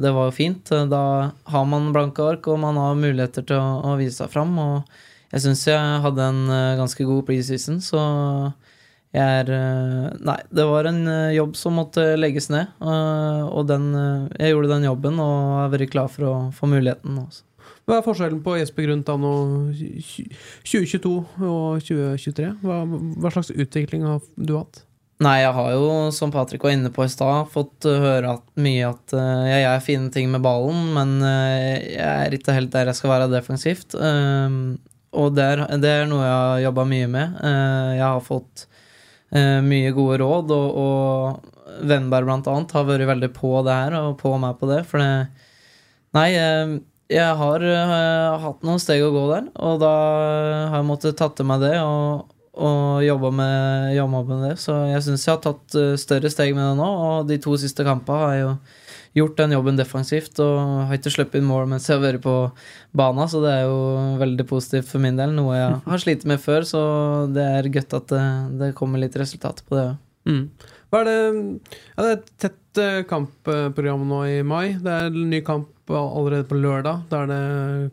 det 0.00 0.10
var 0.14 0.32
fint. 0.34 0.72
Da 0.90 1.04
har 1.30 1.64
man 1.70 1.92
blanke 1.94 2.24
ark, 2.24 2.48
og 2.50 2.58
man 2.62 2.78
har 2.80 2.98
muligheter 2.98 3.46
til 3.46 3.60
å, 3.60 3.92
å 3.92 3.94
vise 4.00 4.18
seg 4.18 4.32
fram. 4.32 4.56
Og 4.58 4.98
jeg 5.30 5.44
syns 5.44 5.66
jeg 5.68 6.00
hadde 6.04 6.26
en 6.26 6.42
eh, 6.50 6.78
ganske 6.80 7.06
god 7.06 7.22
preseason, 7.28 7.78
så 7.84 8.00
jeg 9.14 9.42
er 9.42 9.52
eh, 9.54 10.08
Nei, 10.26 10.38
det 10.50 10.66
var 10.66 10.88
en 10.90 11.04
eh, 11.06 11.36
jobb 11.36 11.54
som 11.58 11.78
måtte 11.78 12.08
legges 12.18 12.50
ned. 12.50 12.72
Og 12.80 13.62
den, 13.70 13.92
jeg 14.34 14.54
gjorde 14.54 14.74
den 14.74 14.88
jobben 14.88 15.22
og 15.22 15.62
er 15.66 15.72
veldig 15.76 15.90
klar 15.92 16.10
for 16.10 16.26
å 16.26 16.34
få 16.56 16.70
muligheten. 16.70 17.22
Også. 17.22 17.46
Hva 17.86 17.98
er 17.98 18.06
forskjellen 18.06 18.42
på 18.42 18.56
Jesper 18.58 18.86
Grunth 18.86 19.10
anno 19.14 19.32
2022 19.72 21.14
og 21.46 21.80
2023? 21.86 22.52
Hva, 22.62 22.82
hva, 22.86 23.32
slags 23.34 23.54
utvikling 23.54 24.06
har 24.06 24.22
du 24.34 24.56
hatt? 24.58 24.84
Nei, 25.20 25.42
jeg 25.42 25.52
har 25.52 25.72
jo, 25.74 25.88
som 26.16 26.30
Patrick 26.32 26.62
var 26.64 26.72
inne 26.72 26.88
på 26.96 27.04
i 27.04 27.10
stad, 27.12 27.50
fått 27.52 27.84
høre 27.84 28.38
at 28.38 28.44
mye 28.56 28.86
at 28.88 29.12
uh, 29.12 29.42
jeg 29.44 29.66
gjør 29.66 29.82
fine 29.84 30.08
ting 30.14 30.30
med 30.32 30.40
ballen, 30.46 30.94
men 30.96 31.18
uh, 31.20 31.76
jeg 31.76 32.06
er 32.06 32.36
ikke 32.36 32.54
helt 32.56 32.72
der 32.72 32.88
jeg 32.88 32.96
skal 32.96 33.12
være 33.12 33.26
defensivt. 33.34 33.98
Uh, 34.00 34.80
og 35.20 35.36
det 35.36 35.44
er, 35.44 35.64
det 35.82 35.92
er, 35.92 36.08
noe 36.08 36.24
jeg 36.24 36.38
har 36.38 36.64
jobba 36.64 36.86
mye 36.88 37.10
med. 37.10 37.40
jeg 37.98 38.04
har 38.04 38.20
fått 38.22 38.68
mye 39.66 39.90
gode 39.94 40.20
råd, 40.22 40.52
og, 40.54 40.76
og 40.78 41.82
Vennberg 41.90 42.28
blant 42.28 42.46
annet 42.50 42.74
har 42.76 42.86
vært 42.86 43.08
veldig 43.10 43.30
på 43.34 43.50
det 43.66 43.74
her, 43.74 43.96
og 43.98 44.14
på 44.22 44.36
meg 44.38 44.54
på 44.60 44.70
det, 44.70 44.84
for 44.86 45.02
det 45.02 45.10
Nei, 46.14 46.28
jeg 47.10 47.40
har 47.42 47.66
hatt 48.44 48.62
noen 48.66 48.78
steg 48.82 49.02
å 49.02 49.10
gå 49.14 49.24
der, 49.32 49.50
og 49.58 49.82
da 49.82 49.94
har 50.70 50.78
jeg 50.78 50.88
måttet 50.88 51.18
tatt 51.18 51.36
til 51.38 51.50
meg 51.50 51.66
det. 51.66 51.74
og 51.82 52.30
og 52.50 53.04
jobba 53.04 53.30
med, 53.30 53.96
med, 54.10 54.30
det. 54.48 54.54
Så 54.58 54.74
jeg 54.90 55.02
syns 55.06 55.26
jeg 55.26 55.36
har 55.36 55.42
tatt 55.44 55.76
uh, 55.78 55.94
større 56.00 56.30
steg 56.32 56.54
med 56.56 56.64
det 56.64 56.78
nå. 56.80 56.88
Og 56.88 57.28
de 57.28 57.38
to 57.42 57.54
siste 57.60 57.86
kampene 57.86 58.24
har 58.24 58.34
jeg 58.34 58.42
jo 58.42 58.54
gjort 59.20 59.38
den 59.40 59.54
jobben 59.56 59.78
defensivt 59.78 60.38
og 60.42 60.58
har 60.86 60.98
ikke 60.98 61.10
sluppet 61.10 61.40
inn 61.40 61.48
mål 61.48 61.64
mens 61.70 61.88
jeg 61.88 61.96
har 61.98 62.04
vært 62.04 62.22
på 62.22 62.34
bana, 62.94 63.24
så 63.26 63.40
det 63.42 63.54
er 63.56 63.64
jo 63.66 63.80
veldig 64.20 64.46
positivt 64.46 64.86
for 64.86 65.02
min 65.02 65.18
del. 65.18 65.34
Noe 65.34 65.56
jeg 65.56 65.80
har 65.86 66.02
slitt 66.02 66.26
med 66.30 66.38
før, 66.42 66.66
så 66.66 66.82
det 67.34 67.46
er 67.58 67.72
godt 67.74 67.96
at 67.98 68.12
det, 68.12 68.26
det 68.60 68.76
kommer 68.78 69.02
litt 69.02 69.18
resultat 69.18 69.64
på 69.66 69.78
det. 69.78 69.88
Mm. 70.30 70.44
Hva 70.90 71.00
er 71.00 71.08
det 71.08 71.18
ja, 71.18 72.02
Det 72.02 72.06
er 72.06 72.16
et 72.16 72.32
tett 72.44 72.80
uh, 72.82 73.02
kampprogram 73.10 74.06
nå 74.10 74.22
i 74.30 74.40
mai. 74.46 74.76
Det 74.78 74.94
er 74.94 75.10
en 75.10 75.30
ny 75.32 75.42
kamp 75.46 75.90
allerede 75.90 76.46
på 76.46 76.58
lørdag. 76.58 77.06
Da 77.10 77.24
er 77.24 77.30
det 77.30 77.42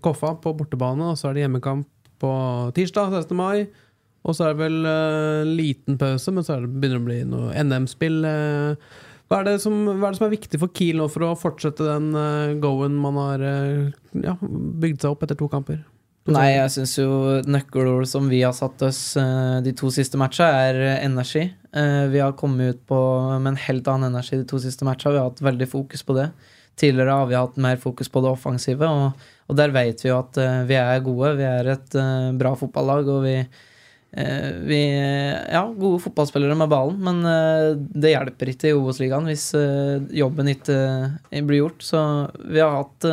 Koffa 0.05 0.35
på 0.41 0.53
bortebane, 0.57 1.13
og 1.13 1.17
så 1.17 1.29
er 1.29 1.37
det 1.37 1.45
hjemmekamp 1.47 1.89
på 2.21 2.31
tirsdag 2.77 3.13
16. 3.13 3.37
mai. 3.37 3.67
Og 4.25 4.35
så 4.35 4.47
er 4.47 4.55
det 4.55 4.63
vel 4.65 4.79
uh, 4.87 5.47
liten 5.47 5.97
pause, 5.99 6.31
men 6.35 6.45
så 6.45 6.59
det, 6.61 6.71
begynner 6.71 6.99
det 6.99 7.03
å 7.03 7.07
bli 7.07 7.19
noe 7.31 7.65
NM-spill. 7.67 8.17
Uh, 8.25 8.95
hva, 9.27 9.41
hva, 9.41 9.43
er 9.43 9.51
det 9.51 9.59
som 9.63 10.25
er 10.27 10.33
viktig 10.33 10.59
for 10.61 10.73
Kiel 10.75 10.99
nå 11.01 11.09
for 11.11 11.27
å 11.27 11.35
fortsette 11.39 11.85
den 11.85 12.09
uh, 12.15 12.55
go-en 12.63 12.97
man 12.99 13.19
har 13.21 13.45
ja, 14.23 14.35
bygd 14.41 15.03
seg 15.03 15.13
opp 15.13 15.23
etter 15.27 15.39
to 15.39 15.49
kamper? 15.51 15.83
Nei, 16.27 16.57
jeg 16.57 16.71
syns 16.73 16.97
jo 16.97 17.09
nøkkelord 17.47 18.03
som 18.11 18.25
vi 18.27 18.41
har 18.43 18.51
satt 18.51 18.81
oss 18.83 18.99
de 19.63 19.71
to 19.79 19.87
siste 19.95 20.19
matchene, 20.19 20.57
er 20.59 20.79
energi. 21.05 21.45
vi 22.11 22.19
har 22.19 22.33
kommet 22.35 22.73
ut 22.73 22.81
på 22.89 22.97
med 23.37 23.53
en 23.53 23.59
helt 23.63 23.87
annen 23.87 24.09
energi 24.11 24.41
de 24.41 24.43
to 24.43 24.59
siste 24.59 24.83
matchene. 24.83 25.13
Vi 25.15 25.21
har 25.21 25.29
hatt 25.29 25.39
veldig 25.47 25.69
fokus 25.71 26.03
på 26.03 26.17
det. 26.17 26.25
Tidligere 26.83 27.15
har 27.15 27.31
vi 27.31 27.39
hatt 27.39 27.55
mer 27.63 27.79
fokus 27.79 28.11
på 28.11 28.25
det 28.25 28.33
offensive, 28.33 28.91
og, 28.91 29.23
og 29.47 29.55
der 29.55 29.71
vet 29.71 30.03
vi 30.03 30.11
jo 30.11 30.19
at 30.19 30.41
vi 30.67 30.75
er 30.81 30.99
gode. 31.07 31.31
Vi 31.39 31.47
er 31.47 31.71
et 31.77 31.97
bra 32.43 32.51
fotballag, 32.59 33.07
og 33.07 33.23
vi, 33.23 33.37
Eh, 33.39 33.63
vi 34.11 34.79
Ja, 35.51 35.73
gode 35.77 35.99
fotballspillere 35.99 36.55
med 36.55 36.69
ballen, 36.69 37.01
men 37.03 37.25
eh, 37.25 37.75
det 37.75 38.13
hjelper 38.13 38.53
ikke 38.53 38.71
i 38.71 38.77
Obos-ligaen 38.77 39.27
hvis 39.27 39.49
eh, 39.57 39.99
jobben 40.15 40.49
ikke 40.53 40.77
blir 41.43 41.65
gjort. 41.65 41.83
Så 41.83 42.01
vi 42.47 42.63
har 42.63 42.79
hatt 42.79 43.07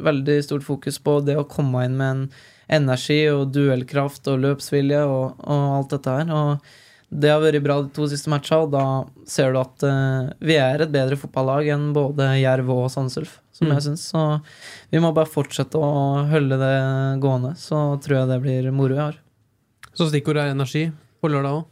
veldig 0.00 0.38
stort 0.46 0.64
fokus 0.64 1.00
på 1.02 1.18
det 1.26 1.36
å 1.36 1.48
komme 1.48 1.84
inn 1.84 1.98
med 1.98 2.10
en 2.14 2.28
energi 2.70 3.24
og 3.32 3.50
duellkraft 3.52 4.30
og 4.30 4.44
løpsvilje 4.44 5.02
og, 5.02 5.42
og 5.42 5.64
alt 5.80 5.96
dette 5.96 6.18
her. 6.20 6.30
Og 6.30 6.70
det 7.10 7.32
har 7.34 7.42
vært 7.42 7.64
bra 7.64 7.80
de 7.82 7.90
to 7.90 8.06
siste 8.08 8.30
matchene, 8.30 8.68
og 8.68 8.70
da 8.70 8.84
ser 9.28 9.50
du 9.50 9.58
at 9.58 9.82
vi 10.38 10.54
er 10.62 10.84
et 10.84 10.92
bedre 10.94 11.18
fotballag 11.18 11.72
enn 11.74 11.88
både 11.96 12.28
Jerv 12.38 12.70
og 12.70 12.84
Sandsulf, 12.94 13.40
som 13.50 13.66
mm. 13.66 13.74
jeg 13.74 13.86
syns. 13.88 14.04
Så 14.12 14.22
vi 14.94 15.02
må 15.02 15.10
bare 15.16 15.28
fortsette 15.28 15.82
å 15.82 16.22
holde 16.30 16.60
det 16.62 16.76
gående, 17.24 17.56
så 17.58 17.98
tror 17.98 18.20
jeg 18.20 18.30
det 18.30 18.38
blir 18.46 18.70
moro 18.70 18.94
i 18.94 19.02
år. 19.08 19.18
Så 19.96 20.08
stikkordet 20.10 20.46
er 20.46 20.54
energi 20.54 20.86
på 21.20 21.30
lørdag 21.30 21.60
òg? 21.60 21.68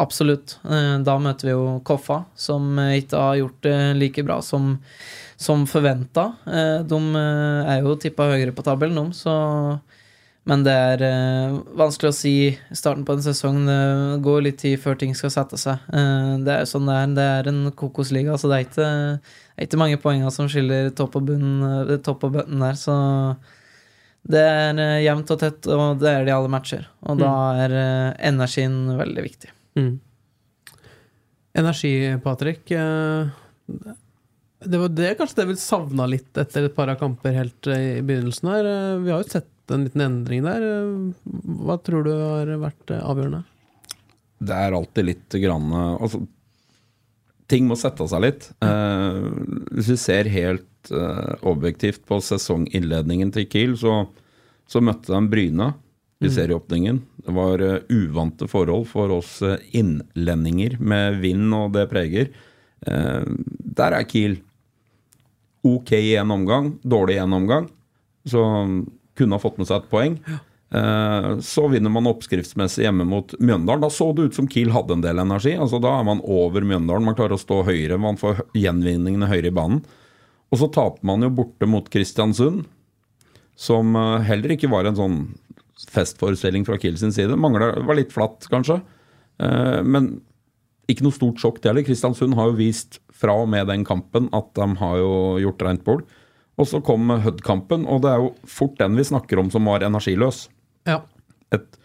Absolutt. 0.00 0.56
Eh, 0.64 0.96
da 1.04 1.16
møter 1.20 1.50
vi 1.50 1.54
jo 1.54 1.64
Koffa, 1.84 2.22
som 2.38 2.78
ikke 2.80 3.20
har 3.20 3.38
gjort 3.42 3.62
det 3.66 3.78
like 4.00 4.24
bra 4.24 4.38
som, 4.44 4.78
som 5.36 5.66
forventa. 5.68 6.30
Eh, 6.48 6.80
de 6.88 7.00
eh, 7.20 7.72
er 7.74 7.84
jo 7.84 7.98
tippa 8.00 8.30
høyere 8.32 8.54
på 8.56 8.64
tabellen, 8.66 9.10
de, 9.10 9.16
så 9.16 9.34
Men 10.48 10.62
det 10.64 10.72
er 10.72 11.02
vanskelig 11.76 12.08
å 12.10 12.16
si 12.16 12.32
starten 12.72 13.04
på 13.04 13.12
en 13.12 13.22
sesong. 13.22 13.58
Det 13.68 14.22
går 14.24 14.40
litt 14.46 14.56
tid 14.58 14.80
før 14.80 14.96
ting 14.98 15.12
skal 15.14 15.30
sette 15.30 15.58
seg. 15.60 15.84
Det 16.46 16.54
er 16.54 16.64
sånn 16.66 16.88
det 16.88 16.96
er. 16.96 17.10
Det 17.14 17.26
er 17.34 17.50
en 17.50 17.60
kokosliga, 17.76 18.38
så 18.40 18.48
det 18.48 18.56
er 18.56 18.64
ikke, 18.64 18.88
det 19.20 19.60
er 19.60 19.68
ikke 19.68 19.82
mange 19.82 20.00
poengene 20.00 20.32
som 20.32 20.48
skiller 20.50 20.88
topp 20.96 21.20
og 21.20 21.28
bunn, 21.28 21.52
topp 22.02 22.24
og 22.24 22.40
der. 22.40 22.80
Så 22.80 22.96
det 24.28 24.40
er 24.44 24.76
uh, 24.78 25.00
jevnt 25.00 25.32
og 25.32 25.40
tett, 25.40 25.68
og 25.72 26.00
det 26.00 26.12
er 26.12 26.26
det 26.26 26.32
i 26.32 26.36
alle 26.36 26.52
matcher. 26.52 26.86
Og 27.06 27.16
mm. 27.16 27.22
da 27.22 27.34
er 27.64 27.74
uh, 27.74 28.08
energien 28.30 28.76
veldig 28.98 29.24
viktig. 29.24 29.52
Mm. 29.80 29.92
Energi, 31.60 31.94
Patrick. 32.24 32.70
Uh, 32.70 33.30
det 34.60 34.80
var 34.82 34.92
det 34.92 35.14
kanskje 35.18 35.40
det 35.40 35.48
vi 35.54 35.60
savna 35.60 36.06
litt 36.10 36.36
etter 36.38 36.68
et 36.68 36.76
par 36.76 36.92
av 36.92 37.00
kamper 37.00 37.32
helt 37.32 37.70
i 37.72 38.02
begynnelsen 38.04 38.50
her. 38.52 38.68
Vi 39.00 39.14
har 39.14 39.22
jo 39.22 39.32
sett 39.38 39.72
en 39.72 39.86
liten 39.86 40.04
endring 40.04 40.44
der. 40.44 40.66
Hva 41.24 41.78
tror 41.80 42.04
du 42.04 42.12
har 42.12 42.50
vært 42.60 42.92
avgjørende? 42.98 43.40
Det 44.40 44.56
er 44.56 44.76
alltid 44.76 45.04
litt 45.04 45.36
grann 45.40 45.72
altså, 45.76 46.22
Ting 47.50 47.66
må 47.68 47.76
sette 47.76 48.06
seg 48.08 48.22
litt. 48.22 48.46
hvis 48.60 49.88
vi 49.90 49.96
ser 50.00 50.28
helt 50.32 50.69
uh, 50.88 51.36
objektivt 51.46 52.02
på 52.08 52.20
sesonginnledningen 52.24 53.32
til 53.34 53.46
Kiel, 53.50 53.76
så, 53.78 54.04
så 54.68 54.82
møtte 54.84 55.12
de 55.12 55.30
Bryne 55.30 55.72
i 56.20 56.28
mm. 56.28 56.34
serieåpningen. 56.34 57.00
Det 57.26 57.34
var 57.36 57.64
uh, 57.64 57.80
uvante 57.92 58.48
forhold 58.50 58.88
for 58.90 59.12
oss 59.20 59.38
uh, 59.44 59.58
innlendinger 59.76 60.78
med 60.80 61.20
vind 61.22 61.52
og 61.56 61.74
det 61.76 61.88
preger. 61.92 62.32
der 62.80 63.92
er 63.92 64.04
Kiel 64.08 64.38
ok 65.68 65.90
i 65.92 66.14
en 66.16 66.30
omgang, 66.32 66.78
dårlig 66.80 67.18
i 67.18 67.20
en 67.20 67.34
omgang. 67.36 67.66
Så 68.24 68.40
kunne 69.16 69.36
ha 69.36 69.42
fått 69.42 69.58
med 69.60 69.68
seg 69.68 69.82
et 69.82 69.90
poeng. 69.90 70.16
Så 71.44 71.66
vinner 71.68 71.92
man 71.92 72.08
oppskriftsmessig 72.08 72.86
hjemme 72.86 73.04
mot 73.04 73.34
Mjøndalen. 73.36 73.84
Da 73.84 73.90
så 73.92 74.06
det 74.16 74.30
ut 74.30 74.38
som 74.38 74.48
Kiel 74.48 74.72
hadde 74.72 74.96
en 74.96 75.04
del 75.04 75.20
energi. 75.20 75.52
altså 75.60 75.76
Da 75.82 75.92
er 75.98 76.08
man 76.08 76.24
over 76.24 76.64
Mjøndalen. 76.64 77.04
Man 77.04 77.18
klarer 77.18 77.36
å 77.36 77.42
stå 77.42 77.60
høyere, 77.68 78.00
man 78.00 78.16
får 78.16 78.46
gjenvinningene 78.56 79.28
høyere 79.28 79.52
i 79.52 79.56
banen. 79.60 79.84
Og 80.50 80.58
så 80.58 80.70
taper 80.74 81.06
man 81.06 81.22
jo 81.24 81.30
borte 81.34 81.68
mot 81.70 81.86
Kristiansund, 81.92 82.64
som 83.60 83.94
eh, 83.96 84.26
heller 84.26 84.56
ikke 84.56 84.70
var 84.72 84.88
en 84.88 84.98
sånn 84.98 85.20
festforestilling 85.90 86.66
fra 86.66 86.78
Kiel 86.80 86.98
sin 87.00 87.14
side. 87.14 87.36
Manglet, 87.40 87.78
var 87.86 87.98
litt 87.98 88.12
flatt, 88.14 88.48
kanskje. 88.52 88.80
Eh, 89.42 89.80
men 89.86 90.16
ikke 90.90 91.06
noe 91.06 91.14
stort 91.14 91.40
sjokk, 91.40 91.60
det 91.60 91.70
heller. 91.70 91.86
Kristiansund 91.86 92.34
har 92.38 92.50
jo 92.50 92.58
vist 92.58 92.98
fra 93.14 93.36
og 93.42 93.50
med 93.52 93.68
den 93.70 93.84
kampen 93.86 94.28
at 94.36 94.50
de 94.58 94.66
har 94.80 94.98
jo 94.98 95.12
gjort 95.44 95.64
rent 95.66 95.84
bord. 95.86 96.08
Og 96.60 96.68
så 96.68 96.80
kom 96.84 97.08
Hødd-kampen, 97.24 97.86
og 97.88 98.02
det 98.04 98.10
er 98.12 98.24
jo 98.24 98.32
fort 98.48 98.76
den 98.80 98.98
vi 98.98 99.06
snakker 99.06 99.40
om 99.40 99.52
som 99.52 99.68
var 99.70 99.86
energiløs. 99.86 100.48
Ja. 100.88 101.00
Et 101.54 101.78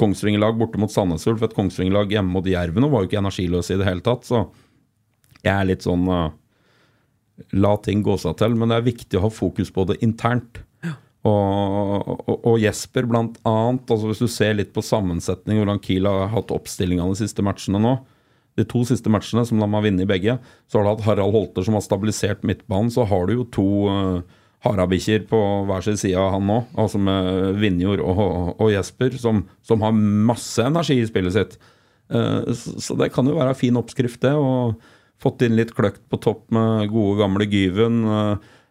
Kongsvinger-lag 0.00 0.58
borte 0.58 0.80
mot 0.80 0.92
Sandnes 0.92 1.26
Ulf, 1.30 1.44
et 1.46 1.54
Kongsvinger-lag 1.56 2.10
hjemme 2.12 2.34
mot 2.34 2.48
Jerven 2.48 2.88
var 2.90 3.04
jo 3.04 3.10
ikke 3.10 3.20
energiløse 3.22 3.76
i 3.76 3.80
det 3.80 3.86
hele 3.86 4.04
tatt. 4.04 4.26
Så 4.28 4.42
jeg 5.44 5.52
er 5.52 5.68
litt 5.68 5.86
sånn 5.86 6.08
uh, 6.10 6.32
la 7.56 7.74
ting 7.84 8.02
gå 8.04 8.16
seg 8.20 8.38
til, 8.40 8.56
men 8.56 8.70
det 8.70 8.78
er 8.78 8.86
viktig 8.86 9.18
å 9.18 9.26
ha 9.26 9.32
fokus 9.32 9.72
på 9.74 9.84
det 9.90 9.98
internt. 10.04 10.62
Og, 11.26 12.06
og, 12.06 12.34
og, 12.36 12.56
Jesper, 12.62 13.06
blant 13.08 13.38
annet, 13.48 13.88
altså 13.90 14.10
hvis 14.10 14.22
du 14.22 14.28
ser 14.30 14.54
litt 14.58 14.72
på 14.74 14.84
sammensetning, 14.84 15.58
hvordan 15.58 15.80
Kiel 15.82 16.06
har 16.06 16.30
hatt 16.30 16.52
oppstillinga 16.54 17.06
de 17.10 17.18
siste 17.18 17.42
matchene 17.42 17.80
nå 17.82 17.96
De 18.56 18.64
to 18.68 18.84
siste 18.86 19.10
matchene 19.10 19.42
som 19.48 19.58
de 19.58 19.66
har 19.66 19.84
vunnet 19.84 20.08
begge, 20.08 20.36
så 20.70 20.78
har 20.78 20.86
du 20.86 20.90
hatt 20.92 21.06
Harald 21.08 21.34
Holter 21.34 21.66
som 21.66 21.74
har 21.76 21.84
stabilisert 21.84 22.46
midtbanen. 22.46 22.92
Så 22.94 23.04
har 23.04 23.26
du 23.26 23.34
jo 23.34 23.48
to 23.52 23.66
uh, 23.90 24.22
harabikkjer 24.64 25.26
på 25.28 25.40
hver 25.68 25.84
sin 25.84 25.98
side 26.00 26.16
av 26.16 26.30
han 26.36 26.46
nå, 26.48 26.62
altså 26.78 27.00
med 27.02 27.58
Vinjord 27.60 28.00
og, 28.00 28.22
og, 28.54 28.70
Jesper, 28.72 29.18
som, 29.20 29.44
som, 29.66 29.84
har 29.84 29.92
masse 29.96 30.64
energi 30.64 30.96
i 31.02 31.08
spillet 31.10 31.36
sitt. 31.36 31.58
Uh, 32.08 32.48
så, 32.54 32.78
så, 32.80 32.96
det 32.96 33.10
kan 33.12 33.28
jo 33.28 33.36
være 33.36 33.52
en 33.52 33.60
fin 33.60 33.76
oppskrift, 33.76 34.22
det. 34.24 34.32
og 34.32 34.80
Fått 35.22 35.42
inn 35.46 35.56
litt 35.56 35.72
kløkt 35.76 36.02
på 36.12 36.20
topp 36.20 36.50
med 36.54 36.90
gode, 36.92 37.20
gamle 37.22 37.46
Gyven. 37.48 38.02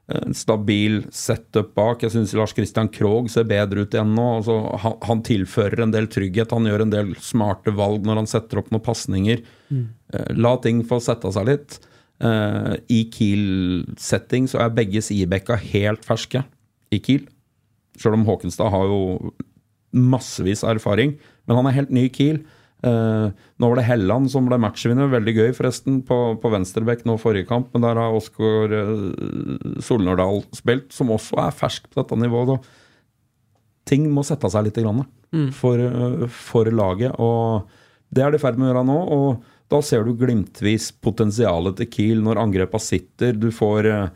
En 0.06 0.36
stabil 0.38 1.00
setup 1.10 1.72
bak. 1.78 2.04
Jeg 2.06 2.14
syns 2.14 2.36
Lars 2.38 2.54
Christian 2.54 2.92
Krogh 2.94 3.32
ser 3.34 3.48
bedre 3.50 3.82
ut 3.82 3.96
igjen 3.96 4.14
nå. 4.14 4.26
Altså, 4.38 4.60
han, 4.84 5.00
han 5.10 5.24
tilfører 5.26 5.82
en 5.82 5.96
del 5.96 6.06
trygghet. 6.14 6.54
Han 6.54 6.70
gjør 6.70 6.86
en 6.86 6.94
del 6.94 7.16
smarte 7.18 7.74
valg 7.74 8.06
når 8.06 8.22
han 8.22 8.30
setter 8.30 8.62
opp 8.62 8.70
noen 8.70 8.86
pasninger. 8.86 9.42
Mm. 9.74 9.88
La 10.38 10.54
ting 10.62 10.84
få 10.86 11.02
sette 11.02 11.32
seg 11.34 11.50
litt. 11.50 11.80
Uh, 12.22 12.78
I 12.88 13.02
Kiel-setting 13.12 14.46
så 14.48 14.62
er 14.64 14.76
begge 14.78 15.02
sidebekka 15.04 15.58
helt 15.74 16.06
ferske 16.08 16.46
i 16.94 17.02
Kiel. 17.04 17.26
Selv 18.00 18.20
om 18.20 18.28
Håkenstad 18.28 18.72
har 18.72 18.86
jo 18.92 19.34
massevis 19.96 20.64
av 20.64 20.76
erfaring. 20.76 21.18
Men 21.48 21.60
han 21.60 21.72
er 21.72 21.80
helt 21.80 21.96
ny 21.96 22.06
i 22.08 22.14
Kiel. 22.14 22.44
Eh, 22.86 23.28
nå 23.58 23.70
var 23.72 23.80
det 23.80 23.88
Helland 23.88 24.30
som 24.34 24.48
ble 24.50 24.60
matchvinner. 24.62 25.10
Veldig 25.12 25.36
gøy, 25.40 25.52
forresten, 25.58 26.02
på, 26.06 26.20
på 26.42 26.52
venstrebekk 26.54 27.06
nå 27.10 27.18
forrige 27.22 27.50
kamp. 27.50 27.72
Men 27.74 27.88
der 27.88 28.02
har 28.02 28.18
Oskar 28.18 28.74
uh, 28.76 29.80
Solnordal 29.84 30.44
spilt, 30.56 30.92
som 30.94 31.14
også 31.16 31.40
er 31.48 31.56
fersk 31.56 31.90
på 31.90 32.02
dette 32.02 32.20
nivået. 32.22 32.54
Da. 32.54 32.84
Ting 33.90 34.08
må 34.14 34.26
sette 34.26 34.50
seg 34.54 34.68
litt 34.68 34.80
grann, 34.82 35.04
for, 35.54 35.82
eh, 35.82 36.30
for 36.30 36.70
laget. 36.74 37.18
Og 37.22 37.66
det 38.14 38.24
er 38.24 38.34
det 38.34 38.42
i 38.42 38.46
ferd 38.46 38.62
med 38.62 38.70
å 38.70 38.74
gjøre 38.74 38.88
nå. 38.92 39.02
og 39.18 39.52
da 39.74 39.80
ser 39.82 40.04
du 40.06 40.14
glimtvis 40.14 40.92
potensialet 41.02 41.80
til 41.80 41.90
Kiel 41.90 42.22
når 42.22 42.38
angrepa 42.44 42.78
sitter. 42.82 43.34
Du 43.34 43.50
får 43.54 43.90
eh, 43.90 44.08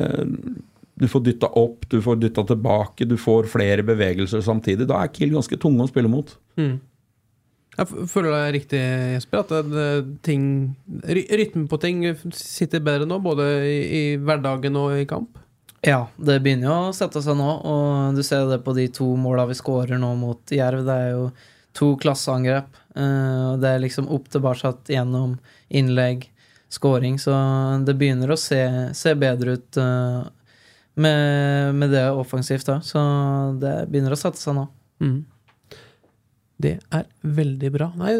eh, 0.00 0.24
du 0.96 1.04
får 1.12 1.26
dytta 1.26 1.50
opp, 1.60 1.84
du 1.92 1.98
får 2.00 2.16
dytta 2.22 2.46
tilbake, 2.48 3.04
du 3.04 3.18
får 3.20 3.50
flere 3.52 3.84
bevegelser 3.84 4.40
samtidig. 4.40 4.86
Da 4.88 5.02
er 5.02 5.12
Kiel 5.12 5.34
ganske 5.34 5.58
tunge 5.60 5.84
å 5.84 5.90
spille 5.90 6.08
mot. 6.08 6.32
Jeg 7.76 8.06
føler 8.08 8.32
det 8.32 8.38
er 8.40 8.54
riktig, 8.54 8.82
Jesper, 9.16 9.42
at 9.42 9.68
det, 9.68 9.88
ting 10.24 10.44
Rytmen 11.04 11.66
på 11.68 11.78
ting 11.82 12.04
sitter 12.32 12.80
bedre 12.84 13.08
nå, 13.08 13.18
både 13.20 13.48
i, 13.68 13.80
i 13.84 14.04
hverdagen 14.16 14.78
og 14.80 14.96
i 14.96 15.08
kamp. 15.08 15.36
Ja, 15.84 16.06
det 16.16 16.40
begynner 16.42 16.70
jo 16.70 16.76
å 16.88 16.94
sette 16.96 17.20
seg 17.22 17.36
nå, 17.38 17.50
og 17.68 18.16
du 18.16 18.22
ser 18.26 18.48
det 18.50 18.62
på 18.64 18.74
de 18.76 18.88
to 18.94 19.10
måla 19.20 19.44
vi 19.46 19.58
skårer 19.58 20.00
nå 20.00 20.14
mot 20.18 20.52
Jerv. 20.52 20.86
Det 20.86 20.96
er 20.96 21.12
jo 21.12 21.28
to 21.76 21.92
klasseangrep. 22.00 22.80
eh, 22.96 23.42
og 23.52 23.60
det 23.60 23.70
er 23.70 23.84
liksom 23.84 24.08
opp 24.08 24.30
tilbake 24.32 24.72
gjennom 24.88 25.36
innlegg, 25.68 26.30
scoring, 26.72 27.20
så 27.22 27.36
det 27.86 27.94
begynner 27.94 28.32
å 28.32 28.40
se, 28.40 28.58
se 28.96 29.14
bedre 29.14 29.54
ut 29.54 29.78
eh, 29.78 30.24
med, 30.96 31.74
med 31.76 31.92
det 31.94 32.08
offensivt 32.10 32.66
da. 32.66 32.80
Så 32.82 32.98
det 33.60 33.76
begynner 33.92 34.16
å 34.16 34.18
sette 34.18 34.40
seg 34.40 34.56
nå. 34.56 34.66
Mm. 35.04 35.20
Det 36.62 36.78
er 36.94 37.04
veldig 37.20 37.70
bra. 37.74 37.90
Nei, 38.00 38.14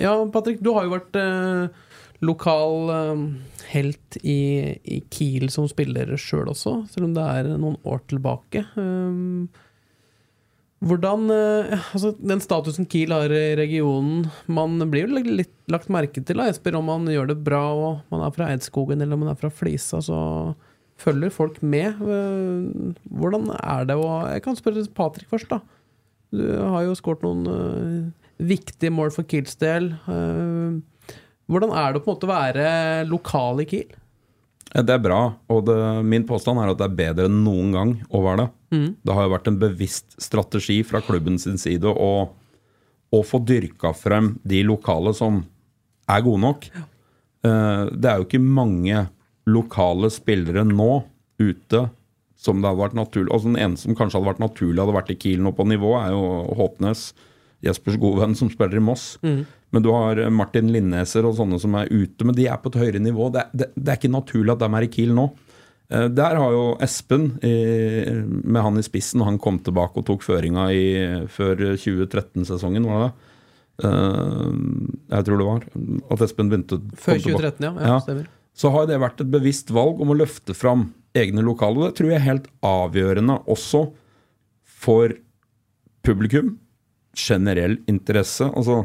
ja, 0.00 0.14
Patrick, 0.32 0.62
du 0.64 0.70
har 0.72 0.86
jo 0.86 0.94
vært 0.94 1.18
eh, 1.20 1.68
lokal 2.24 2.92
eh, 2.94 3.20
helt 3.74 4.16
i, 4.22 4.38
i 4.88 5.02
Kiel 5.12 5.50
som 5.52 5.68
spiller 5.68 6.14
sjøl 6.20 6.48
også, 6.54 6.78
selv 6.92 7.10
om 7.10 7.14
det 7.16 7.26
er 7.28 7.50
noen 7.60 7.76
år 7.84 8.00
tilbake. 8.08 8.64
Um, 8.80 9.48
hvordan 10.86 11.28
eh, 11.32 11.86
altså, 11.96 12.14
Den 12.20 12.40
statusen 12.44 12.84
Kiel 12.92 13.14
har 13.16 13.32
i 13.32 13.54
regionen 13.56 14.26
Man 14.52 14.76
blir 14.92 15.06
jo 15.06 15.22
litt- 15.24 15.54
lagt 15.72 15.88
merke 15.92 16.20
til, 16.20 16.36
da, 16.36 16.50
spør 16.52 16.76
om 16.82 16.90
man 16.92 17.08
gjør 17.10 17.30
det 17.32 17.38
bra 17.46 17.62
og 17.72 18.02
man 18.12 18.24
er 18.26 18.34
fra 18.36 18.50
Eidskogen 18.52 19.00
eller 19.00 19.16
om 19.16 19.24
man 19.24 19.32
er 19.32 19.40
fra 19.40 19.48
Flisa, 19.50 20.02
så 20.04 20.18
følger 21.00 21.32
folk 21.32 21.58
med. 21.64 21.96
Eh, 22.00 22.92
Hvordan 23.12 23.50
er 23.56 23.88
det 23.88 23.96
å 24.00 24.10
Jeg 24.32 24.44
kan 24.44 24.56
spørre 24.56 24.84
Patrick 24.96 25.28
først, 25.32 25.48
da. 25.52 25.60
Du 26.36 26.46
har 26.60 26.84
jo 26.86 26.96
skåret 26.98 27.24
noen 27.24 27.46
uh, 27.48 28.26
viktige 28.42 28.92
mål 28.94 29.12
for 29.14 29.26
Kiels 29.28 29.56
del. 29.60 29.92
Uh, 30.08 30.78
hvordan 31.50 31.72
er 31.78 31.94
det 31.94 32.02
å 32.02 32.04
på 32.04 32.10
en 32.10 32.16
måte 32.16 32.30
være 32.30 32.66
lokal 33.10 33.62
i 33.64 33.68
Kiel? 33.70 33.94
Eh, 34.72 34.82
Det 34.82 34.96
er 34.96 35.02
bra, 35.02 35.20
og 35.52 35.64
det, 35.68 35.76
min 36.04 36.26
påstand 36.28 36.60
er 36.60 36.72
at 36.72 36.80
det 36.80 36.88
er 36.88 36.98
bedre 36.98 37.28
enn 37.30 37.44
noen 37.46 37.74
gang 37.74 37.94
å 38.10 38.22
være 38.24 38.44
det. 38.44 38.48
Det 39.06 39.14
har 39.14 39.24
jo 39.24 39.32
vært 39.32 39.46
en 39.48 39.60
bevisst 39.62 40.16
strategi 40.20 40.80
fra 40.84 41.00
klubben 41.00 41.38
sin 41.40 41.56
side 41.56 41.86
å, 41.86 42.12
å 43.14 43.20
få 43.24 43.38
dyrka 43.46 43.94
frem 43.96 44.34
de 44.44 44.64
lokale 44.66 45.14
som 45.16 45.44
er 46.10 46.24
gode 46.26 46.42
nok. 46.42 46.66
Ja. 46.74 46.82
Det 47.94 48.10
er 48.10 48.18
jo 48.18 48.26
ikke 48.26 48.42
mange 48.42 49.04
lokale 49.46 50.10
spillere 50.10 50.66
nå 50.66 51.04
ute 51.38 51.86
som 52.36 52.60
det 52.60 52.68
hadde 52.68 52.82
vært 52.82 52.96
naturlig 52.98 53.32
Altså 53.32 53.48
Den 53.48 53.56
eneste 53.64 53.88
som 53.88 53.96
kanskje 53.96 54.18
hadde 54.18 54.28
vært 54.28 54.42
naturlig 54.44 54.82
hadde 54.82 54.94
vært 54.96 55.10
i 55.14 55.16
Kiel 55.22 55.40
nå 55.42 55.52
på 55.56 55.64
nivå, 55.66 55.94
er 55.98 56.12
jo 56.12 56.26
Håpnes. 56.58 57.06
Jespers 57.64 57.96
gode 57.98 58.20
venn 58.20 58.34
som 58.36 58.50
spiller 58.52 58.76
i 58.76 58.84
Moss. 58.84 59.16
Men 59.22 59.82
du 59.82 59.88
har 59.90 60.20
Martin 60.30 60.68
Linneser 60.70 61.24
og 61.26 61.34
sånne 61.38 61.58
som 61.58 61.74
er 61.80 61.88
ute, 61.90 62.24
men 62.28 62.36
de 62.36 62.44
er 62.46 62.60
på 62.62 62.70
et 62.70 62.76
høyere 62.82 63.00
nivå. 63.02 63.30
Det, 63.34 63.46
det, 63.56 63.70
det 63.74 63.92
er 63.94 63.98
ikke 63.98 64.12
naturlig 64.12 64.52
at 64.52 64.60
de 64.62 64.68
er 64.78 64.86
i 64.86 64.90
Kiel 64.92 65.14
nå. 65.16 65.24
Eh, 65.90 66.06
Der 66.12 66.36
har 66.38 66.52
jo 66.54 66.66
Espen, 66.84 67.38
eh, 67.46 68.12
med 68.44 68.60
han 68.62 68.78
i 68.78 68.84
spissen, 68.86 69.24
han 69.26 69.40
kom 69.42 69.58
tilbake 69.64 69.98
og 70.02 70.06
tok 70.12 70.22
føringa 70.28 70.68
i, 70.76 70.84
før 71.32 71.64
2013-sesongen, 71.80 72.86
var 72.86 73.02
det 73.02 73.08
det? 73.08 73.32
Eh, 73.88 74.52
Jeg 75.16 75.24
tror 75.26 75.38
det 75.42 75.48
var. 75.50 75.66
At 76.12 76.22
Espen 76.28 76.52
begynte 76.52 76.78
Før 76.94 77.16
kom 77.16 77.24
tilbake. 77.26 77.56
2013, 77.56 77.64
ja. 77.64 77.72
ja, 77.80 78.20
Ja. 78.20 78.32
Så 78.56 78.70
har 78.72 78.86
det 78.88 78.96
vært 79.02 79.18
et 79.20 79.28
bevisst 79.28 79.68
valg 79.74 79.98
om 80.00 80.14
å 80.14 80.16
løfte 80.16 80.54
fram 80.56 80.86
egne 81.16 81.44
lokaler. 81.44 81.80
og 81.80 81.90
Det 81.90 82.00
tror 82.00 82.12
jeg 82.12 82.20
er 82.20 82.28
helt 82.28 82.46
avgjørende 82.66 83.40
også 83.50 83.86
for 84.64 85.14
publikum. 86.06 86.56
Generell 87.16 87.78
interesse. 87.88 88.44
Altså, 88.52 88.84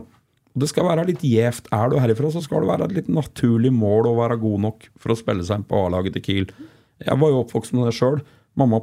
det 0.56 0.70
skal 0.72 0.88
være 0.88 1.08
litt 1.10 1.24
gjevt. 1.24 1.70
Er 1.76 1.91
du 1.91 1.98
herifra, 2.00 2.32
så 2.32 2.44
skal 2.44 2.63
det 2.63 2.72
være 2.72 2.89
et 2.89 2.98
litt 3.00 3.10
naturlig 3.12 3.72
mål 3.76 4.10
å 4.12 4.17
være 4.20 4.39
god 4.41 4.65
nok 4.67 4.88
for 5.00 5.13
å 5.13 5.20
spille 5.20 5.46
seg 5.48 5.62
inn 5.62 5.67
på 5.67 5.86
A-laget 5.86 6.17
til 6.17 6.26
Kiel. 6.26 6.54
Jeg 7.02 7.20
var 7.20 7.32
jo 7.32 7.41
oppvokst 7.44 7.76
med 7.76 7.88
det 7.89 7.96
sjøl. 7.98 8.22
Mamma, 8.60 8.82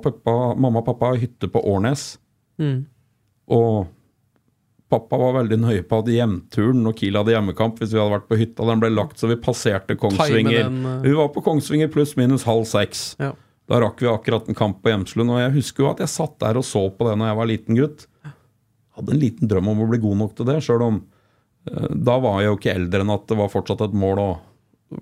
mamma 0.56 0.80
og 0.80 0.86
pappa 0.86 1.12
har 1.12 1.20
hytte 1.20 1.50
på 1.52 1.60
Årnes. 1.72 2.14
Mm. 2.60 2.86
Og 3.52 3.88
pappa 4.88 5.18
var 5.20 5.36
veldig 5.40 5.58
nøye 5.60 5.82
på 5.88 6.00
at 6.02 6.08
hjemturen 6.12 6.80
når 6.84 6.96
Kiel 6.98 7.18
hadde 7.20 7.34
hjemmekamp, 7.34 7.80
hvis 7.80 7.92
vi 7.92 8.00
hadde 8.00 8.14
vært 8.14 8.28
på 8.30 8.38
hytta, 8.40 8.66
den 8.70 8.82
ble 8.82 8.90
lagt 8.94 9.20
så 9.20 9.28
vi 9.30 9.36
passerte 9.40 9.98
Kongsvinger. 10.00 10.64
den, 10.64 10.80
uh... 10.86 11.02
Vi 11.04 11.12
var 11.18 11.28
på 11.34 11.42
Kongsvinger 11.44 11.90
pluss 11.92 12.14
minus 12.18 12.46
halv 12.48 12.64
seks. 12.68 13.10
Ja. 13.20 13.34
Da 13.68 13.82
rakk 13.84 14.00
vi 14.00 14.08
akkurat 14.08 14.48
en 14.48 14.56
kamp 14.56 14.80
på 14.82 14.92
Hjemslund. 14.92 15.34
Og 15.34 15.42
jeg 15.42 15.54
husker 15.58 15.84
jo 15.84 15.90
at 15.92 16.00
jeg 16.00 16.12
satt 16.14 16.38
der 16.40 16.60
og 16.60 16.64
så 16.64 16.86
på 16.88 17.08
det 17.08 17.18
når 17.20 17.30
jeg 17.30 17.40
var 17.40 17.50
liten 17.50 17.78
gutt. 17.78 18.08
Hadde 18.96 19.14
en 19.14 19.22
liten 19.22 19.50
drøm 19.50 19.68
om 19.74 19.84
å 19.84 19.90
bli 19.90 20.00
god 20.02 20.20
nok 20.24 20.34
til 20.38 20.48
det, 20.48 20.58
sjøl 20.64 20.86
om 20.86 21.02
uh, 21.02 21.88
da 21.92 22.16
var 22.24 22.40
jeg 22.40 22.48
jo 22.48 22.58
ikke 22.58 22.74
eldre 22.74 23.04
enn 23.04 23.14
at 23.14 23.28
det 23.28 23.38
var 23.38 23.52
fortsatt 23.52 23.84
et 23.84 23.96
mål 23.96 24.24
å 24.24 24.30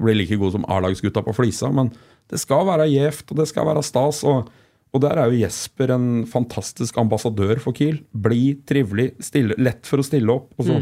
bli 0.02 0.16
like 0.18 0.38
god 0.40 0.56
som 0.56 0.66
A-lagsgutta 0.66 1.22
på 1.22 1.34
Flisa. 1.36 1.70
Men 1.70 1.92
det 2.30 2.42
skal 2.42 2.66
være 2.66 2.88
gjevt, 2.90 3.30
og 3.30 3.38
det 3.38 3.46
skal 3.52 3.68
være 3.70 3.84
stas. 3.86 4.24
Og, 4.26 4.50
og 4.94 5.02
der 5.02 5.18
er 5.20 5.30
jo 5.30 5.40
Jesper 5.42 5.92
en 5.96 6.08
fantastisk 6.30 6.96
ambassadør 7.00 7.58
for 7.60 7.76
Kiel. 7.76 7.98
Blid, 8.12 8.62
trivelig, 8.68 9.10
stille, 9.24 9.56
lett 9.60 9.88
for 9.88 10.00
å 10.00 10.06
stille 10.06 10.32
opp. 10.32 10.52
Og 10.56 10.68
så 10.68 10.80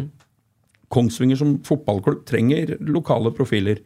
Kongsvinger 0.95 1.39
som 1.41 1.57
fotballklubb 1.67 2.21
trenger 2.29 2.77
lokale 2.87 3.33
profiler. 3.35 3.81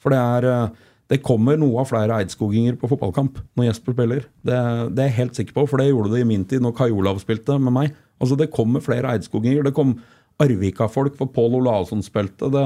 For 0.00 0.14
det 0.14 0.20
er 0.22 0.46
eh, 0.48 0.84
det 1.12 1.22
kommer 1.22 1.58
noe 1.60 1.82
av 1.82 1.90
flere 1.90 2.16
eidskoginger 2.18 2.78
på 2.80 2.88
fotballkamp 2.90 3.38
når 3.58 3.68
Jesper 3.68 3.94
spiller. 3.94 4.24
Det, 4.42 4.58
det 4.96 5.04
er 5.04 5.10
jeg 5.10 5.18
helt 5.20 5.38
sikker 5.38 5.54
på, 5.54 5.66
for 5.70 5.82
det 5.82 5.90
gjorde 5.92 6.14
det 6.14 6.24
i 6.24 6.28
min 6.28 6.46
tid 6.48 6.64
når 6.64 6.74
Kai 6.80 6.88
Olav 6.90 7.20
spilte 7.22 7.58
med 7.62 7.74
meg. 7.76 7.92
Altså 8.18 8.38
Det 8.38 8.50
kommer 8.54 8.82
flere 8.82 9.12
eidskoginger. 9.14 9.66
Det 9.66 9.74
kom 9.76 9.94
Arvika-folk, 10.42 11.14
for 11.16 11.30
Pål 11.32 11.60
Olavsson 11.60 12.02
spilte. 12.04 12.50
Det, 12.52 12.64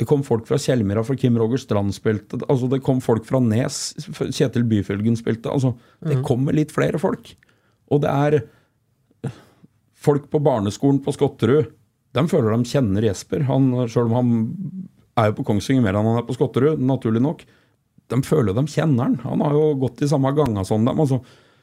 det 0.00 0.06
kom 0.08 0.22
folk 0.24 0.46
fra 0.48 0.56
Kjellmyra, 0.56 1.02
for 1.04 1.18
Kim 1.20 1.34
Roger 1.36 1.60
Strand 1.60 1.92
spilte. 1.92 2.38
Altså 2.46 2.70
Det 2.72 2.80
kom 2.84 3.02
folk 3.04 3.26
fra 3.28 3.36
Nes, 3.44 3.92
Kjetil 4.32 4.64
Byfølgen 4.70 5.18
spilte. 5.18 5.52
Altså 5.52 5.74
Det 6.00 6.22
kommer 6.24 6.56
litt 6.56 6.72
flere 6.72 6.96
folk. 7.02 7.34
Og 7.92 8.00
det 8.00 8.08
er 8.08 8.38
folk 10.00 10.30
på 10.32 10.40
barneskolen 10.40 11.02
på 11.04 11.12
Skotterud. 11.12 11.68
De 12.16 12.24
føler 12.30 12.56
de 12.56 12.70
kjenner 12.70 13.04
Jesper, 13.10 13.44
han, 13.46 13.68
selv 13.92 14.08
om 14.08 14.16
han 14.16 14.30
er 15.20 15.28
jo 15.28 15.36
på 15.36 15.44
Kongsvinger 15.50 15.84
mer 15.84 15.98
enn 15.98 16.08
han 16.08 16.22
er 16.22 16.26
på 16.26 16.38
Skotterud, 16.38 16.80
naturlig 16.80 17.20
nok. 17.22 17.44
De 18.10 18.20
føler 18.24 18.56
de 18.56 18.64
kjenner 18.72 19.04
han. 19.04 19.18
Han 19.26 19.44
har 19.44 19.54
jo 19.54 19.66
gått 19.84 20.00
i 20.02 20.08
samme 20.10 20.32
ganga 20.34 20.64
som 20.66 20.86
dem. 20.88 21.02
Altså, 21.04 21.20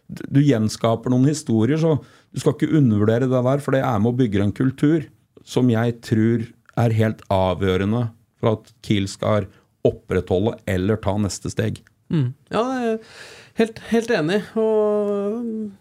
du 0.08 0.40
gjenskaper 0.46 1.12
noen 1.12 1.26
historier, 1.28 1.82
så 1.82 1.98
du 1.98 2.40
skal 2.40 2.54
ikke 2.54 2.70
undervurdere 2.80 3.26
det 3.26 3.42
der, 3.50 3.66
for 3.66 3.76
det 3.76 3.82
er 3.82 3.98
med 3.98 4.14
å 4.14 4.20
bygge 4.22 4.46
en 4.46 4.56
kultur 4.56 5.10
som 5.48 5.74
jeg 5.74 5.98
tror 6.06 6.46
er 6.78 6.96
helt 6.96 7.26
avgjørende 7.34 8.06
for 8.42 8.58
at 8.58 8.72
Kiel 8.86 9.10
skal 9.12 9.48
opprettholde 9.88 10.58
eller 10.70 11.00
ta 11.02 11.16
neste 11.22 11.52
steg. 11.54 11.82
Mm. 12.14 12.32
Ja, 12.54 12.64
helt, 13.60 13.82
helt 13.92 14.14
enig. 14.14 14.42
Og 14.60 15.72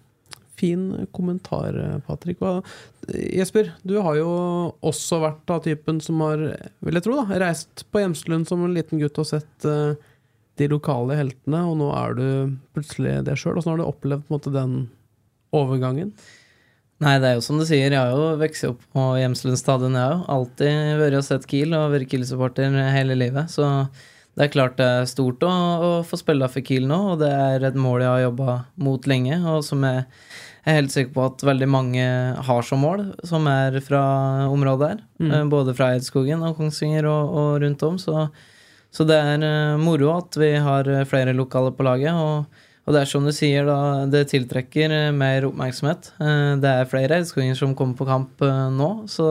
fin 0.57 1.07
kommentar, 1.13 1.77
Patrick. 2.07 2.41
Jesper, 3.13 3.73
du 3.83 3.99
har 4.03 4.17
jo 4.19 4.31
også 4.81 5.21
vært 5.23 5.53
av 5.53 5.63
typen 5.67 6.01
som 6.05 6.23
har, 6.25 6.43
vil 6.81 6.99
jeg 6.99 7.05
tro, 7.05 7.19
da, 7.21 7.41
reist 7.43 7.85
på 7.93 8.03
Hjemslund 8.03 8.49
som 8.49 8.65
en 8.65 8.77
liten 8.77 9.03
gutt 9.03 9.21
og 9.21 9.29
sett 9.29 9.69
uh, 9.69 9.93
de 10.57 10.71
lokale 10.73 11.19
heltene, 11.19 11.61
og 11.69 11.77
nå 11.83 11.91
er 11.93 12.17
du 12.17 12.27
plutselig 12.77 13.19
det 13.27 13.37
sjøl. 13.41 13.59
Åssen 13.61 13.75
har 13.75 13.83
du 13.83 13.87
opplevd 13.87 14.33
måte, 14.33 14.55
den 14.55 14.87
overgangen? 15.57 16.15
Nei, 17.05 17.19
det 17.21 17.29
er 17.29 17.35
jo 17.37 17.45
som 17.45 17.59
du 17.61 17.67
sier, 17.69 17.93
jeg 17.93 18.01
har 18.01 18.15
jo 18.15 18.37
vokst 18.41 18.65
opp 18.71 18.85
på 18.97 19.07
Hjemslund 19.21 19.59
stadion, 19.61 19.97
jeg 19.99 20.15
jo 20.15 20.21
alltid 20.33 21.01
vært 21.03 21.19
og 21.19 21.27
sett 21.27 21.45
Kiel 21.51 21.77
og 21.77 21.91
vært 21.93 22.09
Kiel-supporter 22.09 22.79
hele 22.95 23.19
livet. 23.19 23.53
Så 23.53 23.67
det 24.37 24.47
er 24.47 24.53
klart 24.53 24.79
det 24.81 24.87
er 24.87 25.09
stort 25.09 25.45
å, 25.45 25.51
å 25.51 25.91
få 26.09 26.17
spille 26.21 26.49
for 26.53 26.65
Kiel 26.65 26.89
nå, 26.89 26.99
og 27.13 27.21
det 27.21 27.29
er 27.33 27.69
et 27.69 27.77
mål 27.77 28.01
jeg 28.01 28.13
har 28.15 28.25
jobba 28.25 28.57
mot 28.89 29.09
lenge, 29.13 29.39
og 29.45 29.61
som 29.65 29.85
jeg 29.85 30.07
er 30.67 30.79
helt 30.81 30.95
sikker 30.95 31.13
på 31.15 31.25
at 31.29 31.45
veldig 31.47 31.69
mange 31.71 32.05
har 32.49 32.67
som 32.67 32.81
mål, 32.83 33.05
som 33.29 33.45
er 33.51 33.77
fra 33.85 34.03
området 34.51 34.95
her. 34.95 35.03
Mm. 35.21 35.53
Både 35.53 35.77
fra 35.77 35.93
Eidskogen 35.95 36.43
og 36.49 36.57
Kongsvinger 36.59 37.07
og, 37.09 37.37
og 37.39 37.51
rundt 37.63 37.85
om. 37.87 38.01
Så, 38.03 38.27
så 38.91 39.07
det 39.07 39.21
er 39.21 39.45
eh, 39.47 39.77
moro 39.79 40.11
at 40.17 40.37
vi 40.41 40.51
har 40.65 40.89
eh, 40.91 41.07
flere 41.07 41.37
lokale 41.37 41.71
på 41.77 41.87
laget. 41.87 42.19
Og, 42.19 42.66
og 42.87 42.95
det 42.95 43.01
er 43.03 43.09
som 43.11 43.25
du 43.27 43.33
sier, 43.35 43.67
da, 43.67 44.05
det 44.07 44.29
tiltrekker 44.31 44.93
eh, 44.95 45.09
mer 45.15 45.49
oppmerksomhet. 45.49 46.13
Eh, 46.23 46.53
Det 46.63 46.71
er 46.71 46.87
flere 46.91 47.19
eidskoginger 47.19 47.59
som 47.59 47.75
kommer 47.75 47.99
på 47.99 48.07
kamp 48.07 48.43
eh, 48.47 48.69
nå, 48.71 48.91
så, 49.11 49.27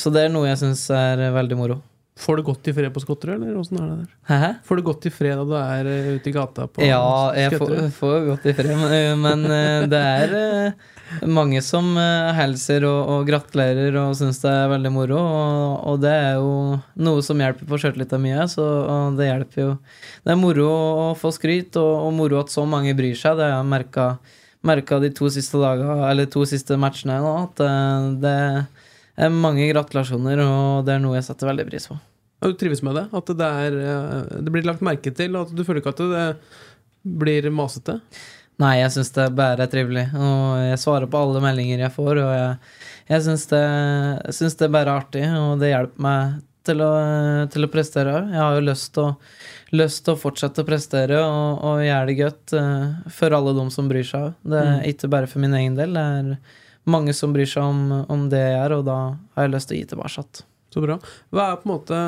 så 0.00 0.12
det 0.14 0.24
er 0.24 0.32
noe 0.32 0.48
jeg 0.48 0.60
syns 0.62 0.86
er 0.94 1.26
veldig 1.34 1.58
moro. 1.60 1.76
Får 2.16 2.38
du 2.38 2.42
godt 2.46 2.68
i 2.70 2.72
fred 2.72 2.88
på 2.94 3.02
Skotterud, 3.02 3.34
eller 3.42 3.58
åssen 3.60 3.76
er 3.76 3.88
det 3.90 3.96
der? 4.00 4.12
Hæ? 4.30 4.46
Får 4.64 4.78
du 4.78 4.82
godt 4.86 5.04
i 5.04 5.10
fred 5.12 5.36
da 5.36 5.44
du 5.44 5.56
er 5.60 5.88
ute 6.16 6.30
i 6.30 6.32
gata 6.32 6.64
på 6.72 6.86
Ja, 6.86 7.02
jeg 7.36 7.58
får, 7.60 7.74
får 7.98 8.22
godt 8.30 8.46
i 8.48 8.54
fred, 8.56 8.72
men, 8.80 9.20
men 9.20 9.44
det 9.92 10.00
er 10.00 10.72
mange 11.22 11.60
som 11.64 11.92
eh, 12.00 12.30
hilser 12.36 12.84
og, 12.88 13.10
og 13.12 13.28
gratulerer 13.28 13.94
og 14.00 14.14
syns 14.18 14.40
det 14.42 14.50
er 14.52 14.70
veldig 14.72 14.92
moro. 14.94 15.18
Og, 15.20 15.76
og 15.92 16.00
det 16.02 16.12
er 16.12 16.40
jo 16.40 16.78
noe 17.06 17.24
som 17.24 17.42
hjelper 17.42 17.68
på 17.68 17.78
sjøltillita 17.82 18.18
mye, 18.22 18.46
så 18.50 18.64
det 19.18 19.28
hjelper 19.28 19.62
jo. 19.62 19.68
Det 20.24 20.34
er 20.34 20.40
moro 20.40 20.66
å 20.72 21.06
få 21.18 21.32
skryt, 21.34 21.78
og, 21.80 21.92
og 22.08 22.16
moro 22.16 22.40
at 22.42 22.52
så 22.54 22.66
mange 22.68 22.96
bryr 22.98 23.16
seg. 23.18 23.38
Det 23.38 23.46
har 23.48 23.62
jeg 23.62 23.70
merka, 24.66 25.00
de 25.02 25.12
to 25.14 25.30
siste 25.32 25.62
dager, 25.62 26.24
to 26.32 26.44
siste 26.48 26.78
matchene 26.80 27.20
nå, 27.22 27.32
at 27.46 27.64
eh, 27.64 28.10
det 28.24 28.36
er 29.16 29.32
mange 29.32 29.70
gratulasjoner, 29.70 30.42
og 30.44 30.86
det 30.86 30.96
er 30.96 31.02
noe 31.04 31.18
jeg 31.18 31.28
setter 31.30 31.52
veldig 31.52 31.68
pris 31.70 31.90
på. 31.92 31.98
Og 32.44 32.52
Du 32.52 32.58
trives 32.60 32.82
med 32.84 32.98
det? 32.98 33.06
At 33.16 33.30
det, 33.32 33.52
er, 33.64 33.76
eh, 33.80 34.40
det 34.44 34.52
blir 34.52 34.66
lagt 34.66 34.84
merke 34.84 35.14
til, 35.14 35.36
og 35.36 35.46
at 35.46 35.56
du 35.56 35.64
føler 35.64 35.80
ikke 35.80 35.94
at 35.94 36.02
det 36.10 36.26
blir 37.06 37.46
masete? 37.54 38.00
Nei, 38.62 38.78
jeg 38.80 38.92
syns 38.94 39.12
det 39.12 39.26
bare 39.36 39.66
er 39.66 39.72
trivelig. 39.72 40.06
Og 40.16 40.60
jeg 40.64 40.80
svarer 40.80 41.08
på 41.12 41.20
alle 41.20 41.42
meldinger 41.44 41.82
jeg 41.84 41.92
får, 41.92 42.20
og 42.22 42.32
jeg, 42.32 42.74
jeg 43.10 43.24
syns 43.26 43.46
det, 43.52 43.64
jeg 44.32 44.52
det 44.62 44.70
bare 44.72 44.88
er 44.88 45.00
artig, 45.02 45.24
og 45.36 45.60
det 45.60 45.72
hjelper 45.74 46.06
meg 46.06 46.38
til 46.66 46.82
å, 46.82 46.92
til 47.52 47.66
å 47.66 47.70
prestere 47.70 48.14
òg. 48.16 48.32
Jeg 48.32 48.42
har 48.42 48.56
jo 48.56 48.64
lyst 48.66 48.92
til 48.96 49.04
å, 49.04 49.14
lyst 49.76 50.04
til 50.06 50.14
å 50.14 50.20
fortsette 50.20 50.64
å 50.64 50.68
prestere 50.68 51.20
og, 51.22 51.62
og 51.68 51.84
gjøre 51.84 52.10
det 52.10 52.18
godt 52.22 52.56
eh, 52.58 52.84
for 53.18 53.36
alle 53.36 53.54
de 53.58 53.66
som 53.74 53.90
bryr 53.92 54.08
seg. 54.08 54.34
Det 54.46 54.62
er 54.62 54.84
ikke 54.90 55.12
bare 55.12 55.30
for 55.30 55.44
min 55.44 55.56
egen 55.60 55.78
del. 55.78 55.96
Det 55.96 56.04
er 56.20 56.32
mange 56.96 57.14
som 57.18 57.34
bryr 57.36 57.50
seg 57.50 57.66
om, 57.66 58.04
om 58.12 58.28
det 58.32 58.42
jeg 58.42 58.54
gjør, 58.56 58.78
og 58.80 58.86
da 58.88 59.00
har 59.36 59.48
jeg 59.48 59.54
lyst 59.56 59.70
til 59.70 59.76
å 59.76 59.80
gi 59.82 59.90
tilbake. 59.92 60.28
Så 60.74 60.82
bra. 60.84 60.98
Hva 61.34 61.50
er 61.52 61.60
på 61.60 61.68
en 61.68 61.74
måte 61.76 62.00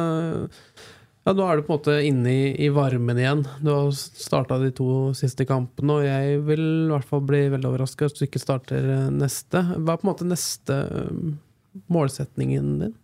Ja, 1.29 1.35
nå 1.37 1.45
er 1.45 1.59
du 1.59 1.67
på 1.67 1.75
en 1.75 1.77
måte 1.77 1.95
inne 2.09 2.31
i, 2.33 2.45
i 2.65 2.71
varmen 2.73 3.19
igjen. 3.21 3.43
Du 3.61 3.69
har 3.69 3.91
starta 3.93 4.57
de 4.63 4.71
to 4.73 5.11
siste 5.13 5.45
kampene, 5.45 5.99
og 5.99 6.07
jeg 6.07 6.39
vil 6.47 6.63
i 6.63 6.89
hvert 6.89 7.05
fall 7.05 7.21
bli 7.29 7.43
veldig 7.53 7.67
overraska 7.69 8.07
hvis 8.07 8.15
du 8.17 8.23
ikke 8.25 8.41
starter 8.41 8.87
eh, 8.95 9.11
neste. 9.13 9.61
Hva 9.75 9.93
er 9.93 9.99
på 10.01 10.07
en 10.07 10.09
måte 10.09 10.25
neste 10.25 10.79
eh, 10.87 11.83
målsetningen 11.93 12.71
din? 12.81 12.95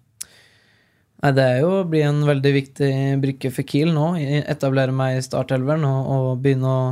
Nei, 1.21 1.33
det 1.37 1.45
er 1.45 1.59
jo 1.67 1.75
å 1.83 1.83
bli 1.85 2.01
en 2.01 2.23
veldig 2.25 2.53
viktig 2.55 2.89
brikke 3.21 3.51
for 3.53 3.69
Kiel 3.69 3.93
nå. 3.93 4.07
Etablere 4.41 4.95
meg 4.97 5.19
i 5.19 5.27
startelveren 5.27 5.85
og, 5.85 6.09
og 6.15 6.29
begynne 6.47 6.71
å 6.71 6.87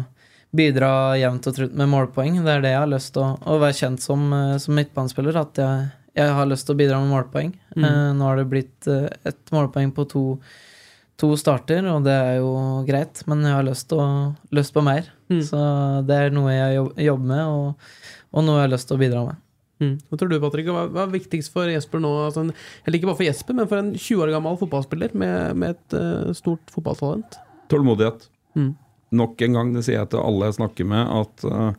bidra 0.52 0.90
jevnt 1.16 1.48
og 1.48 1.56
trutt 1.56 1.78
med 1.80 1.88
målpoeng. 1.94 2.42
Det 2.44 2.58
er 2.58 2.66
det 2.66 2.74
jeg 2.74 2.82
har 2.82 2.92
lyst 2.92 3.14
til 3.14 3.24
å, 3.24 3.30
å 3.40 3.56
være 3.62 3.78
kjent 3.78 4.04
som, 4.04 4.26
eh, 4.36 4.58
som 4.60 4.76
midtbanespiller. 4.76 5.40
At 5.46 5.62
jeg, 5.64 5.88
jeg 6.20 6.36
har 6.36 6.52
lyst 6.52 6.68
til 6.68 6.76
å 6.76 6.82
bidra 6.82 7.00
med 7.00 7.14
målpoeng. 7.14 7.56
Eh, 7.78 8.12
nå 8.20 8.28
har 8.28 8.36
det 8.42 8.46
blitt 8.52 8.90
ett 8.92 9.56
målpoeng 9.56 9.96
på 9.96 10.04
to, 10.12 10.26
to 11.22 11.30
starter, 11.38 11.86
og 11.92 12.02
det 12.06 12.14
er 12.14 12.40
jo 12.40 12.52
greit, 12.88 13.22
men 13.30 13.44
jeg 13.46 13.54
har 13.54 13.66
lyst, 13.66 13.94
å, 13.94 14.04
lyst 14.54 14.74
på 14.74 14.82
mer. 14.84 15.06
Så 15.46 15.60
det 16.08 16.18
er 16.18 16.34
noe 16.34 16.52
jeg 16.52 16.76
jobb- 16.76 16.98
jobber 17.06 17.30
med, 17.30 17.46
og, 17.46 18.10
og 18.34 18.44
noe 18.44 18.58
jeg 18.58 18.66
har 18.66 18.74
lyst 18.74 18.90
til 18.90 18.98
å 18.98 19.00
bidra 19.00 19.22
med. 19.30 19.38
Mm. 19.82 19.94
Hva 20.08 20.18
tror 20.18 20.30
du, 20.30 20.36
Patrick? 20.42 20.68
Hva, 20.70 20.84
hva 20.92 21.04
er 21.06 21.14
viktigst 21.16 21.52
for 21.54 21.70
Jesper 21.70 22.02
nå? 22.02 22.10
Altså, 22.28 22.44
eller 22.84 22.98
ikke 22.98 23.08
bare 23.10 23.18
for 23.18 23.26
Jesper, 23.26 23.56
men 23.58 23.70
for 23.70 23.80
en 23.80 23.92
20 23.96 24.24
år 24.26 24.32
gammel 24.34 24.58
fotballspiller 24.60 25.16
med, 25.18 25.58
med 25.58 25.74
et 25.74 25.96
uh, 25.98 26.34
stort 26.36 26.74
fotballtalent? 26.74 27.38
Tålmodighet. 27.72 28.28
Mm. 28.58 28.72
Nok 29.22 29.42
en 29.46 29.58
gang, 29.58 29.72
det 29.74 29.84
sier 29.86 29.98
jeg 29.98 30.12
til 30.12 30.22
alle 30.22 30.50
jeg 30.50 30.58
snakker 30.60 30.88
med, 30.92 31.16
at 31.22 31.46
uh, 31.48 31.72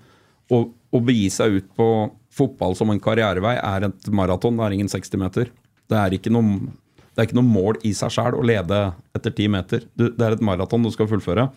å, 0.53 0.63
å 0.67 1.03
begi 1.05 1.29
seg 1.33 1.59
ut 1.59 1.69
på 1.79 1.89
fotball 2.33 2.75
som 2.77 2.91
en 2.91 3.01
karrierevei 3.01 3.55
er 3.59 3.87
et 3.87 4.09
maraton, 4.13 4.57
det 4.57 4.65
er 4.65 4.75
ingen 4.79 4.91
60 4.91 5.21
meter. 5.21 5.53
Det 5.89 5.99
er 5.99 6.17
ikke 6.17 6.33
noe, 6.33 6.73
det 7.13 7.21
er 7.21 7.27
ikke 7.27 7.37
noe 7.37 7.45
mål 7.45 7.77
i 7.85 7.91
seg 7.93 8.09
sjøl 8.15 8.35
å 8.39 8.43
lede 8.45 8.77
etter 9.13 9.33
ti 9.37 9.45
meter. 9.51 9.85
Du, 9.93 10.07
det 10.09 10.25
er 10.25 10.35
et 10.35 10.43
maraton 10.45 10.81
du 10.81 10.89
skal 10.93 11.09
fullføre. 11.11 11.47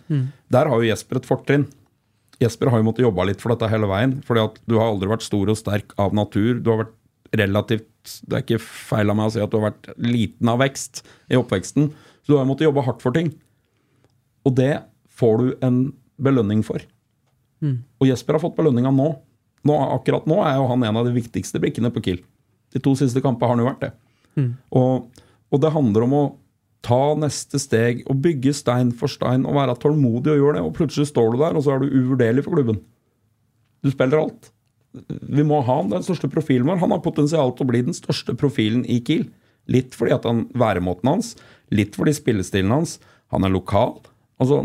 Der 0.52 0.68
har 0.68 0.82
jo 0.82 0.88
Jesper 0.90 1.20
et 1.20 1.28
fortrinn. 1.28 1.64
Jesper 2.42 2.68
har 2.68 2.82
jo 2.82 2.84
måttet 2.84 3.06
jobbe 3.06 3.24
litt 3.24 3.40
for 3.40 3.54
dette 3.54 3.70
hele 3.72 3.88
veien. 3.88 4.18
fordi 4.26 4.42
at 4.44 4.58
du 4.68 4.76
har 4.76 4.90
aldri 4.90 5.08
vært 5.08 5.24
stor 5.24 5.48
og 5.48 5.56
sterk 5.56 5.94
av 5.96 6.12
natur. 6.12 6.60
Du 6.60 6.70
har 6.70 6.82
vært 6.84 6.94
relativt 7.36 7.88
Det 8.28 8.36
er 8.36 8.42
ikke 8.44 8.62
feil 8.62 9.10
av 9.10 9.16
meg 9.18 9.26
å 9.26 9.32
si 9.34 9.40
at 9.42 9.50
du 9.50 9.56
har 9.58 9.72
vært 9.72 9.88
liten 9.98 10.48
av 10.48 10.60
vekst 10.60 11.00
i 11.32 11.34
oppveksten. 11.40 11.88
Så 12.22 12.28
du 12.28 12.36
har 12.36 12.44
jo 12.44 12.50
måttet 12.52 12.68
jobbe 12.68 12.84
hardt 12.86 13.02
for 13.02 13.16
ting. 13.16 13.32
Og 14.46 14.54
det 14.54 14.84
får 15.16 15.40
du 15.40 15.48
en 15.66 15.80
belønning 16.22 16.62
for. 16.62 16.84
Og 17.98 18.06
Jesper 18.06 18.36
har 18.36 18.44
fått 18.44 18.54
belønninga 18.60 18.92
nå. 18.94 19.08
nå. 19.66 19.74
Akkurat 19.96 20.28
nå 20.28 20.38
er 20.44 20.60
jo 20.60 20.68
han 20.70 20.84
en 20.84 21.00
av 21.00 21.08
de 21.08 21.16
viktigste 21.16 21.58
brikkene 21.58 21.90
på 21.90 22.04
Kiel. 22.04 22.20
De 22.76 22.78
to 22.84 22.92
siste 22.94 23.22
kampene 23.24 23.48
har 23.48 23.56
han 23.56 23.64
jo 23.64 23.70
vært 23.72 23.82
det. 23.86 23.92
Og, 24.76 25.08
og 25.52 25.62
det 25.62 25.74
handler 25.74 26.06
om 26.06 26.16
å 26.16 26.24
ta 26.86 27.14
neste 27.18 27.58
steg 27.58 28.04
og 28.06 28.20
bygge 28.22 28.52
stein 28.54 28.92
for 28.94 29.10
stein 29.10 29.46
og 29.48 29.56
være 29.56 29.74
tålmodig 29.82 30.34
og 30.34 30.42
gjøre 30.42 30.58
det. 30.58 30.66
Og 30.66 30.76
plutselig 30.76 31.08
står 31.10 31.32
du 31.32 31.40
der, 31.40 31.56
og 31.56 31.64
så 31.66 31.74
er 31.74 31.82
du 31.82 31.90
uvurderlig 31.90 32.44
for 32.46 32.54
klubben. 32.54 32.78
Du 33.82 33.90
spiller 33.92 34.22
alt. 34.22 34.52
Vi 35.06 35.44
må 35.44 35.60
ha 35.66 35.80
han 35.80 35.90
den 35.92 36.04
største 36.06 36.30
profilen 36.32 36.68
vår. 36.68 36.80
Han 36.84 36.94
har 36.94 37.02
potensial 37.04 37.52
til 37.54 37.66
å 37.66 37.70
bli 37.72 37.82
den 37.88 37.96
største 37.96 38.36
profilen 38.38 38.86
i 38.88 39.00
Kiel. 39.04 39.26
Litt 39.70 39.96
fordi 39.98 40.14
at 40.14 40.26
han 40.28 40.46
væremåten 40.54 41.10
hans, 41.10 41.34
litt 41.74 41.98
fordi 41.98 42.14
spillestilen 42.14 42.70
hans. 42.70 42.96
Han 43.34 43.44
er 43.44 43.52
lokal. 43.52 43.98
Altså, 44.40 44.62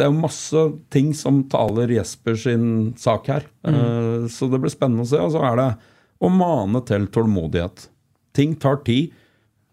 det 0.00 0.06
er 0.06 0.16
masse 0.16 0.64
ting 0.92 1.12
som 1.16 1.42
taler 1.52 1.92
Jesper 1.92 2.38
sin 2.40 2.66
sak 2.98 3.28
her. 3.28 3.44
Eh, 3.68 4.28
så 4.32 4.48
det 4.48 4.62
blir 4.62 4.72
spennende 4.72 5.04
å 5.04 5.10
se. 5.10 5.20
Og 5.20 5.34
så 5.34 5.44
er 5.44 5.60
det 5.60 5.70
å 6.24 6.32
mane 6.32 6.80
til 6.88 7.04
tålmodighet. 7.12 7.84
Ting 8.36 8.56
tar 8.60 8.80
tid. 8.86 9.12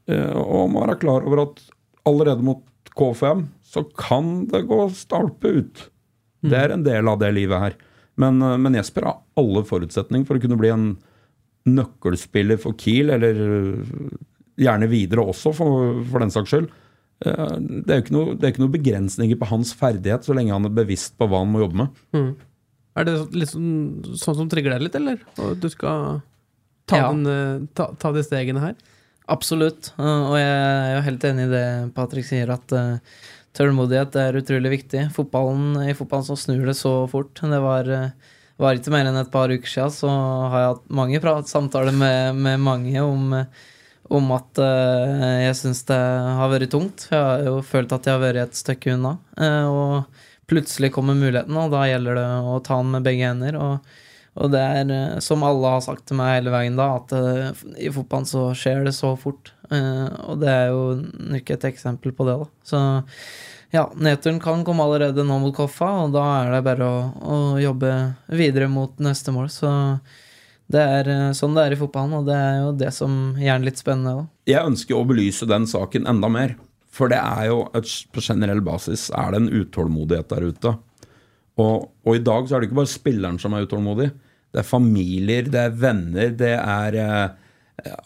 Eh, 0.07 0.33
og 0.37 0.69
må 0.73 0.85
være 0.85 0.99
klar 1.01 1.25
over 1.27 1.43
at 1.47 1.61
allerede 2.07 2.43
mot 2.47 2.63
K5 2.97 3.45
så 3.67 3.83
kan 3.99 4.45
det 4.49 4.63
gå 4.69 4.79
stalpe 4.95 5.51
ut. 5.59 5.83
Det 6.47 6.57
er 6.57 6.71
en 6.73 6.83
del 6.85 7.07
av 7.11 7.19
det 7.19 7.33
livet 7.35 7.59
her. 7.61 7.75
Men, 8.17 8.41
eh, 8.41 8.57
men 8.57 8.73
Jesper 8.79 9.05
har 9.09 9.19
alle 9.37 9.63
forutsetninger 9.67 10.25
for 10.25 10.39
å 10.39 10.41
kunne 10.43 10.57
bli 10.59 10.71
en 10.73 10.87
nøkkelspiller 11.67 12.59
for 12.61 12.77
Kiel, 12.79 13.09
eller 13.13 13.39
eh, 13.43 14.11
gjerne 14.63 14.87
videre 14.89 15.25
også, 15.27 15.51
for, 15.57 16.01
for 16.09 16.23
den 16.23 16.31
saks 16.33 16.53
skyld. 16.53 16.69
Eh, 17.25 17.55
Det 17.59 17.91
er 17.93 17.99
jo 17.99 18.05
ikke 18.05 18.15
noe, 18.17 18.35
det 18.37 18.47
er 18.47 18.53
ikke 18.55 18.63
noe 18.65 18.75
begrensninger 18.77 19.39
på 19.41 19.49
hans 19.51 19.73
ferdighet, 19.77 20.25
så 20.25 20.35
lenge 20.37 20.55
han 20.55 20.65
er 20.69 20.75
bevisst 20.77 21.17
på 21.19 21.27
hva 21.29 21.43
han 21.43 21.51
må 21.53 21.65
jobbe 21.65 21.83
med. 21.83 22.35
Er 22.97 23.05
det 23.05 23.17
liksom, 23.35 23.65
sånn, 24.17 24.39
som 24.39 24.49
trigger 24.49 24.73
deg 24.73 24.87
litt, 24.87 24.95
eller? 24.97 25.19
Og 25.43 25.59
du 25.61 25.67
skal 25.69 26.21
ta, 26.89 26.97
Ja. 27.03 27.09
den, 27.13 27.67
ta, 27.77 27.91
ta 27.99 28.11
de 28.15 28.23
stegene 28.25 28.63
her? 28.63 28.77
Absolutt, 29.27 29.91
uh, 29.99 30.31
og 30.31 30.37
jeg 30.39 30.51
er 30.55 30.93
jo 30.95 31.03
helt 31.09 31.25
enig 31.27 31.47
i 31.49 31.51
det 31.51 31.67
Patrick 31.97 32.27
sier, 32.29 32.47
at 32.53 32.71
uh, 32.71 33.23
tålmodighet 33.57 34.15
er 34.21 34.37
utrolig 34.39 34.71
viktig. 34.77 35.01
Fotballen, 35.15 35.73
I 35.83 35.95
fotballen 35.97 36.29
så 36.29 36.37
snur 36.39 36.63
det 36.69 36.77
så 36.79 36.93
fort. 37.11 37.33
Det 37.43 37.59
var, 37.63 37.91
uh, 37.91 38.37
var 38.61 38.79
ikke 38.79 38.93
mer 38.95 39.09
enn 39.09 39.19
et 39.19 39.33
par 39.33 39.51
uker 39.51 39.67
siden, 39.67 39.91
så 39.97 40.13
har 40.13 40.63
jeg 40.63 40.71
hatt 40.71 40.87
mange 41.01 41.21
prat, 41.23 41.51
samtaler 41.51 41.97
med, 41.97 42.39
med 42.39 42.63
mange 42.63 43.03
om, 43.03 43.35
om 44.07 44.31
at 44.31 44.61
jeg 44.63 45.59
syns 45.59 45.83
det 45.89 45.99
har 46.39 46.49
vært 46.53 46.71
tungt. 46.71 47.09
Jeg 47.11 47.19
har 47.19 47.43
jo 47.43 47.59
følt 47.67 47.91
at 47.91 48.07
jeg 48.07 48.15
har 48.15 48.23
vært 48.23 48.45
et 48.45 48.57
stykke 48.57 48.95
unna. 48.95 49.17
Og 49.67 50.23
plutselig 50.47 50.93
kommer 50.95 51.19
muligheten, 51.19 51.59
og 51.59 51.75
da 51.75 51.83
gjelder 51.89 52.17
det 52.17 52.27
å 52.47 52.57
ta 52.63 52.79
den 52.79 52.95
med 52.95 53.05
begge 53.05 53.27
hender. 53.27 53.59
og 53.59 54.06
og 54.37 54.53
det 54.53 54.61
er, 54.61 54.91
eh, 54.93 55.19
som 55.23 55.43
alle 55.45 55.73
har 55.75 55.83
sagt 55.85 56.05
til 56.09 56.19
meg 56.19 56.35
hele 56.35 56.53
veien 56.53 56.77
da, 56.77 56.91
at 56.99 57.13
eh, 57.17 57.63
i 57.87 57.91
fotballen 57.93 58.27
så 58.29 58.49
skjer 58.57 58.85
det 58.85 58.93
så 58.97 59.15
fort. 59.19 59.53
Eh, 59.73 60.05
og 60.29 60.43
det 60.43 60.51
er 60.51 60.67
jo 60.69 60.83
nok 61.33 61.53
et 61.55 61.65
eksempel 61.71 62.13
på 62.15 62.27
det, 62.27 62.37
da. 62.43 62.49
Så 62.67 62.81
ja, 63.73 63.87
nedturen 63.97 64.39
kan 64.43 64.61
komme 64.67 64.85
allerede 64.85 65.25
nå 65.27 65.39
mot 65.41 65.55
Koffa, 65.55 65.89
og 66.05 66.13
da 66.15 66.23
er 66.43 66.53
det 66.53 66.61
bare 66.69 66.85
å, 66.87 67.01
å 67.17 67.39
jobbe 67.59 67.91
videre 68.29 68.69
mot 68.71 68.93
neste 69.03 69.33
mål. 69.35 69.49
Så 69.51 69.71
det 70.71 70.83
er 70.83 71.11
sånn 71.35 71.57
det 71.57 71.65
er 71.65 71.75
i 71.75 71.79
fotballen, 71.79 72.21
og 72.21 72.29
det 72.29 72.37
er 72.37 72.61
jo 72.61 72.71
det 72.77 72.93
som 72.95 73.17
gjør 73.41 73.59
det 73.63 73.71
litt 73.71 73.81
spennende. 73.81 74.21
da. 74.21 74.51
Jeg 74.53 74.69
ønsker 74.69 74.95
å 74.95 75.05
belyse 75.07 75.49
den 75.49 75.67
saken 75.67 76.07
enda 76.07 76.29
mer. 76.31 76.55
For 76.97 77.11
det 77.11 77.19
er 77.19 77.49
jo 77.49 77.59
et, 77.77 77.89
på 78.13 78.23
generell 78.25 78.61
basis 78.65 79.09
er 79.13 79.33
det 79.33 79.41
en 79.41 79.51
utålmodighet 79.53 80.31
der 80.31 80.47
ute. 80.49 80.71
Og, 81.57 81.89
og 82.05 82.15
i 82.15 82.21
dag 82.23 82.47
så 82.47 82.55
er 82.55 82.61
det 82.61 82.69
ikke 82.69 82.79
bare 82.79 82.93
spilleren 82.93 83.37
som 83.41 83.53
er 83.53 83.67
utålmodig. 83.67 84.09
Det 84.53 84.61
er 84.63 84.67
familier, 84.67 85.49
det 85.51 85.59
er 85.67 85.75
venner, 85.75 86.31
det 86.39 86.53
er 86.55 86.97
eh, 87.01 87.27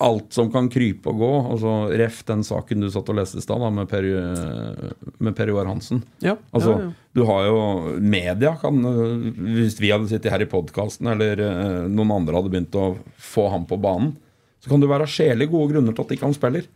alt 0.03 0.33
som 0.35 0.49
kan 0.51 0.67
krype 0.71 1.11
og 1.13 1.21
gå. 1.21 1.29
Altså, 1.53 1.73
Ref 2.01 2.23
den 2.27 2.41
saken 2.43 2.83
du 2.83 2.89
satt 2.91 3.09
og 3.13 3.19
leste 3.19 3.39
i 3.39 3.45
stad, 3.45 3.63
med 3.71 3.87
Per, 3.91 4.07
eh, 4.09 5.13
med 5.23 5.37
per 5.37 5.51
Joar 5.53 5.69
Hansen. 5.69 6.01
Ja, 6.25 6.35
Altså, 6.51 6.75
ja, 6.75 6.89
ja. 6.89 6.91
Du 7.13 7.25
har 7.27 7.45
jo 7.45 7.61
Media 7.99 8.53
kan 8.55 8.77
eh, 8.87 9.31
Hvis 9.57 9.79
vi 9.83 9.91
hadde 9.91 10.07
sittet 10.11 10.31
her 10.31 10.43
i 10.43 10.49
podkasten, 10.49 11.07
eller 11.13 11.39
eh, 11.45 11.87
noen 11.91 12.13
andre 12.17 12.39
hadde 12.39 12.51
begynt 12.53 12.77
å 12.79 12.93
få 13.15 13.49
ham 13.53 13.67
på 13.69 13.79
banen, 13.81 14.15
så 14.61 14.69
kan 14.69 14.83
det 14.83 14.91
være 14.91 15.09
sjelig 15.09 15.49
gode 15.51 15.73
grunner 15.73 15.95
til 15.95 16.05
at 16.05 16.15
ikke 16.15 16.27
han 16.27 16.37
spiller. 16.37 16.67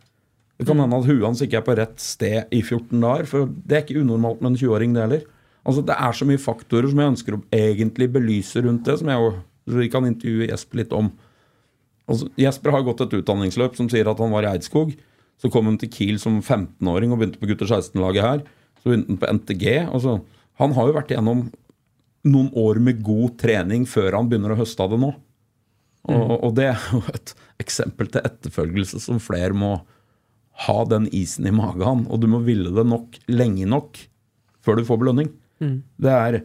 Det 0.56 0.64
kan 0.66 0.80
hende 0.80 0.96
at 0.96 1.06
huet 1.06 1.24
hans 1.26 1.42
ikke 1.44 1.60
er 1.60 1.66
på 1.66 1.74
rett 1.76 1.98
sted 2.00 2.54
i 2.54 2.62
14 2.62 2.96
dager, 3.02 3.28
for 3.28 3.50
det 3.68 3.76
er 3.76 3.84
ikke 3.84 4.00
unormalt 4.00 4.40
med 4.40 4.54
en 4.54 4.58
20-åring, 4.62 4.94
det 4.96 5.04
heller. 5.04 5.26
Altså, 5.66 5.84
Det 5.84 5.96
er 5.98 6.16
så 6.16 6.26
mye 6.28 6.40
faktorer 6.40 6.88
som 6.88 7.02
jeg 7.02 7.12
ønsker 7.12 7.36
å 7.36 7.42
egentlig 7.52 8.08
belyse 8.14 8.62
rundt 8.64 8.88
det, 8.88 8.96
som 9.02 9.10
jeg 9.12 9.20
jo, 9.20 9.34
vi 9.66 9.88
kan 9.90 10.06
intervjue 10.06 10.50
Jesper 10.50 10.82
litt 10.82 10.94
om. 10.94 11.10
Altså, 12.06 12.28
Jesper 12.38 12.74
har 12.74 12.86
gått 12.86 13.02
et 13.02 13.16
utdanningsløp 13.18 13.76
som 13.78 13.90
sier 13.90 14.08
at 14.10 14.20
han 14.22 14.34
var 14.34 14.46
i 14.46 14.52
Eidskog. 14.54 14.94
Så 15.42 15.50
kom 15.52 15.68
han 15.68 15.76
til 15.80 15.90
Kiel 15.92 16.20
som 16.22 16.38
15-åring 16.40 17.12
og 17.12 17.20
begynte 17.20 17.40
på 17.42 17.50
gutter 17.50 17.68
16-laget 17.68 18.24
her. 18.24 18.44
Så 18.80 18.88
begynte 18.88 19.12
han 19.12 19.20
på 19.20 19.32
NTG. 19.40 19.66
Altså, 19.84 20.20
han 20.62 20.76
har 20.76 20.88
jo 20.88 20.96
vært 20.96 21.12
igjennom 21.12 21.46
noen 22.26 22.48
år 22.58 22.80
med 22.82 23.02
god 23.06 23.36
trening 23.42 23.84
før 23.90 24.16
han 24.16 24.30
begynner 24.30 24.54
å 24.54 24.60
høste 24.60 24.82
av 24.82 24.94
det 24.94 25.00
nå. 25.02 25.12
Og, 26.06 26.32
og 26.46 26.54
det 26.54 26.70
er 26.70 26.88
jo 26.94 27.02
et 27.10 27.34
eksempel 27.62 28.08
til 28.12 28.26
etterfølgelse 28.26 29.00
som 29.02 29.18
flere 29.22 29.56
må 29.58 29.72
ha 30.66 30.76
den 30.88 31.08
isen 31.14 31.48
i 31.48 31.54
magen. 31.54 32.06
Og 32.06 32.22
du 32.22 32.28
må 32.30 32.40
ville 32.46 32.72
det 32.74 32.86
nok 32.86 33.18
lenge 33.28 33.66
nok 33.68 33.98
før 34.64 34.78
du 34.78 34.86
får 34.86 35.02
belønning. 35.02 35.32
Det, 36.00 36.12
er, 36.12 36.38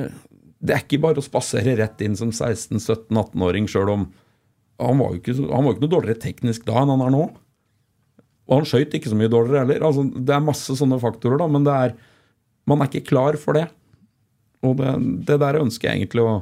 eh, 0.00 0.18
det 0.64 0.74
er 0.74 0.84
ikke 0.84 1.02
bare 1.02 1.20
å 1.20 1.24
spasere 1.24 1.76
rett 1.76 2.00
inn 2.04 2.16
som 2.16 2.30
16-17-18-åring, 2.32 3.68
sjøl 3.68 3.90
om 3.92 4.04
han 4.80 4.98
var, 4.98 5.12
jo 5.14 5.20
ikke, 5.20 5.34
han 5.52 5.62
var 5.62 5.70
jo 5.70 5.74
ikke 5.76 5.84
noe 5.84 5.92
dårligere 5.92 6.22
teknisk 6.22 6.64
da 6.66 6.80
enn 6.80 6.90
han 6.90 7.02
er 7.04 7.12
nå. 7.14 7.24
Og 8.44 8.58
han 8.58 8.66
skøyt 8.68 8.96
ikke 8.96 9.12
så 9.12 9.18
mye 9.18 9.30
dårligere 9.30 9.62
heller. 9.62 9.84
Altså, 9.86 10.02
det 10.04 10.34
er 10.34 10.42
masse 10.44 10.74
sånne 10.76 10.98
faktorer, 11.02 11.38
da, 11.40 11.46
men 11.52 11.66
det 11.66 11.74
er, 11.86 11.94
man 12.68 12.82
er 12.82 12.90
ikke 12.90 13.12
klar 13.12 13.38
for 13.40 13.56
det. 13.56 13.68
Og 14.64 14.76
det, 14.80 14.94
det 15.28 15.38
der 15.44 15.60
ønsker 15.60 15.90
jeg 15.90 16.02
egentlig 16.02 16.24
å 16.24 16.34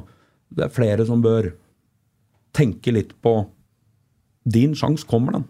Det 0.53 0.67
er 0.67 0.73
flere 0.73 1.05
som 1.05 1.21
bør 1.21 1.47
tenke 2.53 2.91
litt 2.93 3.15
på 3.25 3.31
Din 4.45 4.75
sjanse 4.77 5.07
kommer, 5.09 5.39
den. 5.39 5.45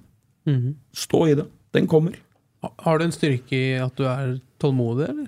Stå 0.95 1.25
i 1.27 1.36
det. 1.36 1.47
Den 1.75 1.89
kommer. 1.91 2.15
Har 2.62 2.99
du 2.99 3.05
en 3.05 3.15
styrke 3.15 3.57
i 3.57 3.73
at 3.81 3.97
du 3.97 4.05
er 4.07 4.38
tålmodig, 4.62 5.09
eller? 5.09 5.27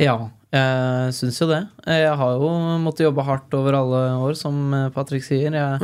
Ja, 0.00 0.30
jeg 0.56 1.14
syns 1.16 1.38
jo 1.42 1.46
det. 1.50 1.58
Jeg 1.86 2.14
har 2.20 2.32
jo 2.40 2.48
måttet 2.82 3.04
jobbe 3.06 3.24
hardt 3.26 3.54
over 3.58 3.76
alle 3.78 4.00
år, 4.24 4.34
som 4.38 4.58
Patrick 4.94 5.24
sier. 5.26 5.52
Jeg, 5.54 5.80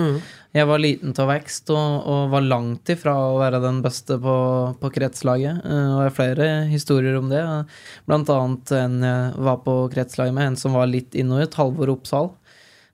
jeg 0.56 0.66
var 0.68 0.82
liten 0.82 1.14
til 1.16 1.28
vekst 1.30 1.70
og, 1.72 2.06
og 2.08 2.30
var 2.34 2.44
langt 2.44 2.88
ifra 2.92 3.14
å 3.30 3.38
være 3.40 3.60
den 3.64 3.80
beste 3.84 4.18
på, 4.20 4.36
på 4.82 4.90
kretslaget. 4.92 5.62
Eh, 5.64 5.88
Og 5.94 6.02
jeg 6.02 6.10
har 6.10 6.16
flere 6.18 6.50
historier 6.72 7.16
om 7.20 7.28
det. 7.32 7.42
Blant 8.08 8.28
annet 8.34 8.72
en 8.80 8.98
jeg 9.06 9.42
var 9.48 9.58
på 9.64 9.76
kretslaget 9.94 10.34
med, 10.36 10.52
en 10.52 10.56
som 10.60 10.74
var 10.76 10.90
litt 10.90 11.14
innover, 11.14 11.48
Halvor 11.56 11.94
Oppsal. 11.94 12.32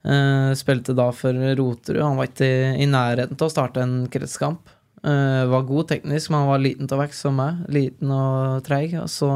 Eh, 0.04 0.52
spilte 0.56 0.94
da 0.96 1.10
for 1.12 1.34
Roterud. 1.58 2.02
Han 2.04 2.16
var 2.20 2.28
ikke 2.30 2.46
i, 2.46 2.82
i 2.84 2.86
nærheten 2.90 3.36
til 3.38 3.48
å 3.48 3.52
starte 3.52 3.82
en 3.82 4.00
kretskamp. 4.12 4.70
Eh, 5.04 5.46
var 5.46 5.62
god 5.62 5.88
teknisk, 5.88 6.30
men 6.30 6.40
han 6.42 6.48
var 6.50 6.62
liten 6.62 6.88
til 6.90 6.98
vekst 6.98 7.22
som 7.26 7.38
meg. 7.38 7.62
Liten 7.72 8.10
og 8.14 8.64
treig. 8.66 8.96
Og 8.98 9.08
så 9.12 9.30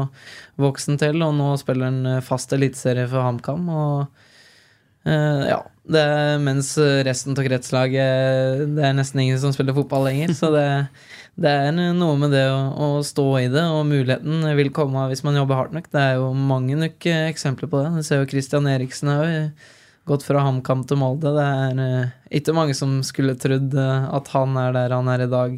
voksen 0.59 0.99
til, 1.01 1.23
og 1.23 1.35
nå 1.37 1.53
spiller 1.61 1.91
han 1.91 2.15
eh, 2.17 2.23
fast 2.25 2.53
eliteserie 2.55 3.07
for 3.11 3.23
HamKam. 3.23 3.69
Og 3.71 4.01
uh, 5.07 5.43
ja, 5.47 5.61
det, 5.83 6.05
mens 6.43 6.73
resten 7.03 7.35
av 7.35 7.43
kretslaget 7.43 8.75
Det 8.77 8.85
er 8.87 8.93
nesten 8.95 9.19
ingen 9.23 9.39
som 9.39 9.55
spiller 9.55 9.75
fotball 9.77 10.09
lenger. 10.09 10.35
Så 10.39 10.51
det, 10.55 10.65
det 11.39 11.53
er 11.67 11.71
noe 11.75 12.17
med 12.19 12.35
det 12.35 12.45
å, 12.51 12.59
å 12.75 12.89
stå 13.05 13.27
i 13.45 13.47
det, 13.51 13.63
og 13.63 13.87
muligheten 13.87 14.43
vil 14.59 14.73
komme 14.75 15.07
hvis 15.11 15.23
man 15.27 15.39
jobber 15.39 15.61
hardt 15.61 15.77
nok. 15.77 15.87
Det 15.93 16.03
er 16.03 16.19
jo 16.19 16.33
mange 16.35 16.75
nok 16.79 17.07
eksempler 17.13 17.71
på 17.71 17.85
det. 17.85 17.95
Du 17.95 18.03
ser 18.03 18.21
jo 18.21 18.29
Christian 18.35 18.67
Eriksen 18.71 19.15
òg. 19.15 19.31
Gått 20.03 20.25
fra 20.27 20.41
HamKam 20.43 20.81
til 20.83 20.99
Molde. 20.99 21.31
Det 21.31 21.43
er 21.47 21.77
eh, 21.79 22.15
ikke 22.39 22.55
mange 22.55 22.73
som 22.75 22.97
skulle 23.07 23.37
trodd 23.39 23.71
eh, 23.79 24.07
at 24.11 24.31
han 24.33 24.57
er 24.59 24.73
der 24.75 24.95
han 24.97 25.07
er 25.07 25.23
i 25.23 25.29
dag, 25.31 25.53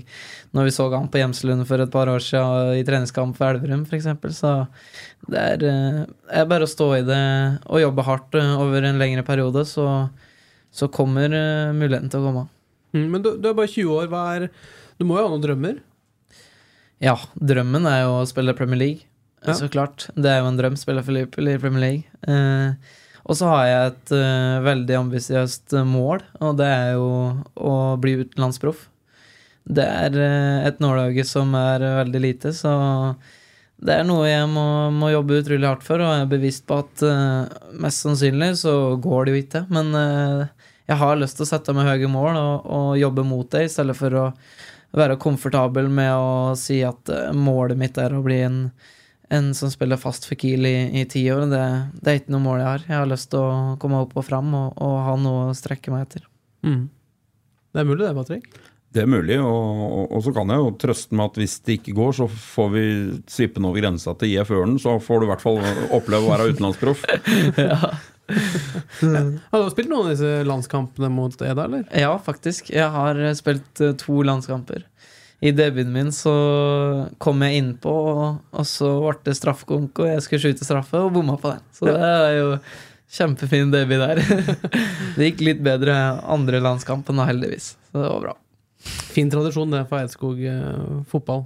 når 0.53 0.67
vi 0.67 0.73
så 0.75 0.85
han 0.93 1.07
på 1.09 1.17
Gjemselund 1.17 1.65
for 1.65 1.81
et 1.81 1.93
par 1.93 2.11
år 2.11 2.21
siden 2.21 2.77
i 2.77 2.83
treningskamp 2.85 3.39
for 3.39 3.55
Elverum, 3.55 3.87
f.eks. 3.89 4.11
Så 4.37 4.51
det 5.33 5.41
er, 5.41 5.65
eh, 5.71 6.03
er 6.29 6.51
bare 6.51 6.67
å 6.67 6.69
stå 6.69 6.91
i 6.99 7.01
det 7.07 7.23
og 7.65 7.81
jobbe 7.81 8.05
hardt 8.05 8.37
over 8.43 8.85
en 8.85 9.01
lengre 9.01 9.25
periode, 9.25 9.65
så, 9.65 9.87
så 10.69 10.91
kommer 10.93 11.33
muligheten 11.73 12.13
til 12.13 12.21
å 12.21 12.29
komme. 12.29 12.45
Mm, 12.93 13.07
men 13.15 13.25
du, 13.25 13.33
du 13.41 13.49
er 13.49 13.57
bare 13.57 13.71
20 13.71 13.97
år. 13.97 14.11
Hva 14.13 14.23
er 14.35 14.49
Du 14.99 15.07
må 15.09 15.17
jo 15.17 15.25
ha 15.25 15.31
noen 15.33 15.43
drømmer? 15.43 15.81
Ja, 17.03 17.17
drømmen 17.35 17.89
er 17.89 18.05
jo 18.05 18.13
å 18.21 18.27
spille 18.29 18.55
Premier 18.55 18.79
League. 18.79 19.09
Ja. 19.45 19.57
Så 19.57 19.69
klart. 19.73 20.07
Det 20.15 20.29
er 20.29 20.41
jo 20.41 20.49
en 20.49 20.57
drøm, 20.57 20.77
spille 20.79 21.03
for 21.05 21.17
Liverpool 21.17 21.49
i 21.51 21.57
Premier 21.61 21.83
League. 21.83 22.21
Eh, 22.29 23.01
og 23.25 23.37
så 23.37 23.47
har 23.49 23.63
jeg 23.65 23.85
et 23.91 24.11
uh, 24.13 24.65
veldig 24.65 24.97
ambisiøst 24.99 25.73
eh, 25.73 25.87
mål, 25.87 26.21
og 26.45 26.59
det 26.59 26.67
er 26.69 26.91
jo 26.93 27.07
å 27.57 27.73
bli 28.01 28.19
utenlandsproff. 28.21 28.85
Det 29.65 29.85
er 29.85 30.17
uh, 30.19 30.67
et 30.67 30.77
nåløye 30.83 31.25
som 31.25 31.55
er 31.57 31.81
veldig 32.03 32.21
lite, 32.21 32.53
så 32.53 32.75
det 33.81 33.97
er 33.97 34.05
noe 34.05 34.29
jeg 34.29 34.45
må, 34.51 34.65
må 34.93 35.09
jobbe 35.09 35.41
utrolig 35.41 35.67
hardt 35.67 35.87
for, 35.87 36.03
og 36.03 36.13
jeg 36.13 36.27
er 36.27 36.31
bevisst 36.35 36.67
på 36.69 36.77
at 36.83 37.05
uh, 37.07 37.49
mest 37.81 38.05
sannsynlig 38.05 38.51
så 38.61 38.75
går 39.01 39.25
det 39.25 39.33
jo 39.33 39.41
ikke. 39.41 39.65
Men 39.73 39.89
jeg 40.85 41.01
har 41.01 41.17
lyst 41.17 41.39
til 41.39 41.47
å 41.47 41.49
sette 41.49 41.73
meg 41.73 41.89
høye 41.89 42.11
mål 42.11 42.37
og, 42.37 42.69
og 42.77 42.89
jobbe 43.01 43.25
mot 43.25 43.49
det, 43.57 43.65
i 43.65 43.73
stedet 43.73 43.97
for 43.97 44.21
å 44.21 44.27
være 44.95 45.17
komfortabel 45.19 45.89
med 45.91 46.13
å 46.13 46.53
si 46.55 46.83
at 46.85 47.09
målet 47.33 47.79
mitt 47.79 47.97
er 47.99 48.13
å 48.13 48.21
bli 48.23 48.37
en, 48.45 48.59
en 49.35 49.51
som 49.57 49.71
spiller 49.71 49.99
fast 50.01 50.27
for 50.27 50.39
Kiel 50.39 50.67
i, 50.67 50.75
i 51.01 51.05
ti 51.09 51.23
år. 51.33 51.45
Det, 51.51 51.63
det 52.01 52.11
er 52.11 52.21
ikke 52.21 52.35
noe 52.35 52.45
mål 52.45 52.61
jeg 52.61 52.69
har. 52.69 52.85
Jeg 52.89 52.99
har 53.01 53.11
lyst 53.11 53.31
til 53.33 53.43
å 53.43 53.75
komme 53.81 54.03
opp 54.05 54.15
og 54.17 54.25
fram 54.27 54.53
og, 54.57 54.77
og 54.81 54.95
ha 55.07 55.17
noe 55.19 55.49
å 55.49 55.57
strekke 55.57 55.93
meg 55.93 56.07
etter. 56.07 56.25
Mm. 56.65 56.87
Det 57.75 57.83
er 57.83 57.89
mulig, 57.89 58.05
det, 58.05 58.15
Patrick. 58.15 58.49
Det 58.95 59.03
er 59.03 59.11
mulig, 59.11 59.35
og, 59.43 59.79
og, 59.85 60.03
og 60.15 60.21
så 60.23 60.31
kan 60.31 60.51
jeg 60.53 60.61
jo 60.61 60.67
trøste 60.79 61.17
med 61.19 61.25
at 61.27 61.39
hvis 61.41 61.57
det 61.67 61.79
ikke 61.81 61.95
går, 61.97 62.13
så 62.15 62.27
får 62.31 62.69
vi 62.71 62.83
svippe 63.27 63.59
den 63.59 63.67
over 63.67 63.83
grensa 63.83 64.13
til 64.15 64.31
IF 64.31 64.53
Ørnen, 64.55 64.77
så 64.79 64.95
får 65.03 65.19
du 65.19 65.25
i 65.25 65.31
hvert 65.33 65.43
fall 65.43 65.59
oppleve 65.97 66.23
å 66.23 66.31
være 66.31 66.53
utenlandsproff. 66.53 67.03
Har 68.25 69.61
du 69.61 69.67
spilt 69.69 69.91
noen 69.91 70.07
av 70.07 70.13
disse 70.13 70.31
landskampene 70.47 71.11
mot 71.13 71.35
Eda, 71.35 71.67
eller? 71.67 71.83
Ja, 71.91 72.15
faktisk. 72.23 72.71
Jeg 72.73 72.87
har 72.95 73.19
spilt 73.37 73.83
eh, 73.83 73.93
to 73.99 74.23
landskamper. 74.25 74.87
I 75.43 75.51
debuten 75.51 75.91
min 75.93 76.11
så 76.15 76.33
kom 77.21 77.43
jeg 77.43 77.59
innpå, 77.59 77.91
og, 77.91 78.41
og 78.55 78.67
så 78.69 78.91
ble 79.01 79.17
det 79.27 79.35
straffekonk, 79.37 79.99
og 79.99 80.09
jeg 80.09 80.23
skulle 80.23 80.43
skyte 80.45 80.67
straffe, 80.67 81.01
og 81.01 81.13
bomma 81.15 81.35
på 81.41 81.51
den. 81.51 81.65
Så 81.75 81.89
det 81.89 81.99
er 82.07 82.37
jo 82.39 82.47
kjempefin 83.15 83.73
debut 83.73 84.01
der. 84.01 84.23
det 85.17 85.29
gikk 85.31 85.45
litt 85.45 85.61
bedre 85.65 85.97
andre 86.23 86.63
landskampen, 86.63 87.19
da, 87.19 87.27
heldigvis. 87.29 87.75
Så 87.91 87.99
det 87.99 88.09
var 88.09 88.25
bra. 88.29 88.35
Fin 88.85 89.31
tradisjon 89.31 89.71
det 89.73 89.85
for 89.89 89.97
Eidskog 89.97 90.41
eh, 90.45 90.99
fotball. 91.09 91.45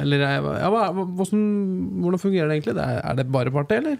Eller 0.00 0.22
eh, 0.22 0.36
ja, 0.62 0.68
hva, 0.70 0.90
hvordan, 0.94 1.42
hvordan 2.04 2.22
fungerer 2.22 2.50
det 2.50 2.58
egentlig? 2.58 2.76
Det 2.78 2.84
er, 2.84 3.00
er 3.02 3.18
det 3.18 3.26
bare 3.34 3.52
party, 3.54 3.80
eller? 3.82 3.98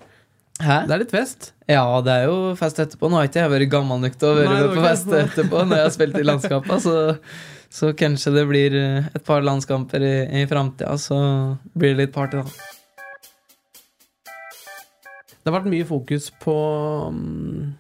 Hæ? 0.63 0.77
Det 0.89 0.95
er 0.95 1.03
litt 1.03 1.13
fest. 1.13 1.51
Ja, 1.69 1.85
det 2.05 2.15
er 2.15 2.31
jo 2.31 2.55
fest 2.57 2.79
etterpå. 2.81 3.11
Nå 3.11 3.19
har 3.19 3.29
ikke 3.29 3.43
jeg 3.43 3.53
vært 3.53 3.73
gammel 3.75 4.01
nok 4.07 4.15
til 4.17 4.31
å 4.31 4.37
være 4.39 4.55
med 4.55 4.71
på 4.73 4.87
fest 4.87 5.11
etterpå 5.13 5.65
når 5.67 5.81
jeg 5.81 5.89
har 5.89 5.95
spilt 5.99 6.17
i 6.21 6.25
landskapet, 6.31 6.85
så, 6.87 6.95
så 7.77 7.91
kanskje 7.93 8.33
det 8.33 8.47
blir 8.49 8.75
eh, 8.79 9.09
et 9.13 9.25
par 9.27 9.45
landskamper 9.45 10.01
i, 10.01 10.17
i 10.41 10.47
framtida, 10.49 10.95
så 10.97 11.19
blir 11.77 11.93
det 11.93 12.07
litt 12.07 12.15
party, 12.15 12.41
da. 12.41 12.47
Det 15.43 15.53
har 15.53 15.59
vært 15.61 15.71
mye 15.71 15.87
fokus 15.87 16.31
på 16.43 16.55
um, 17.13 17.75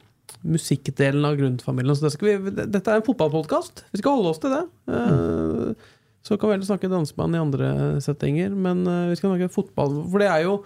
musikkdelen 0.46 1.24
av 1.26 1.38
Grundfamilien. 1.40 1.96
Så 1.98 2.10
det 2.12 2.20
vi, 2.22 2.52
dette 2.60 2.84
er 2.92 3.00
en 3.00 3.06
fotballpodkast. 3.06 3.86
Vi 3.90 3.98
skal 3.98 4.18
holde 4.18 4.34
oss 4.34 4.42
til 4.42 4.52
det. 4.54 4.64
Eh, 4.92 5.72
Så 6.26 6.36
kan 6.36 6.50
vi 6.50 6.56
heller 6.56 6.66
snakke 6.68 6.90
danseband 6.90 7.34
i 7.34 7.40
andre 7.40 7.68
settinger, 8.02 8.50
men 8.50 8.84
uh, 8.86 9.08
vi 9.10 9.16
skal 9.16 9.32
snakke 9.32 9.54
fotball. 9.54 9.96
For 10.12 10.18
det 10.22 10.28
er 10.28 10.44
jo 10.44 10.56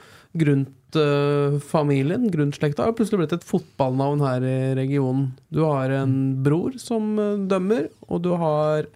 Grundt-familien, 0.40 2.26
Grundt-slekta, 2.32 2.86
har 2.88 2.96
plutselig 2.98 3.22
blitt 3.22 3.34
et 3.38 3.48
fotballnavn 3.48 4.20
her 4.24 4.44
i 4.48 4.58
regionen. 4.78 5.30
Du 5.52 5.62
har 5.68 5.92
en 6.02 6.14
bror 6.44 6.76
som 6.80 7.14
dømmer, 7.48 7.90
og 8.08 8.24
du 8.24 8.30
har 8.40 8.88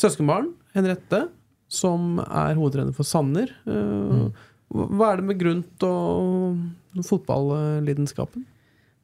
søskenbarn, 0.00 0.52
Henriette, 0.76 1.26
som 1.70 2.18
er 2.24 2.56
hovedtrener 2.58 2.94
for 2.96 3.06
Sanner. 3.06 3.52
Mm. 3.68 4.30
Hva 4.70 5.12
er 5.12 5.20
det 5.20 5.28
med 5.28 5.38
Grunt 5.40 5.86
og 5.86 7.04
fotballidenskapen? 7.06 8.46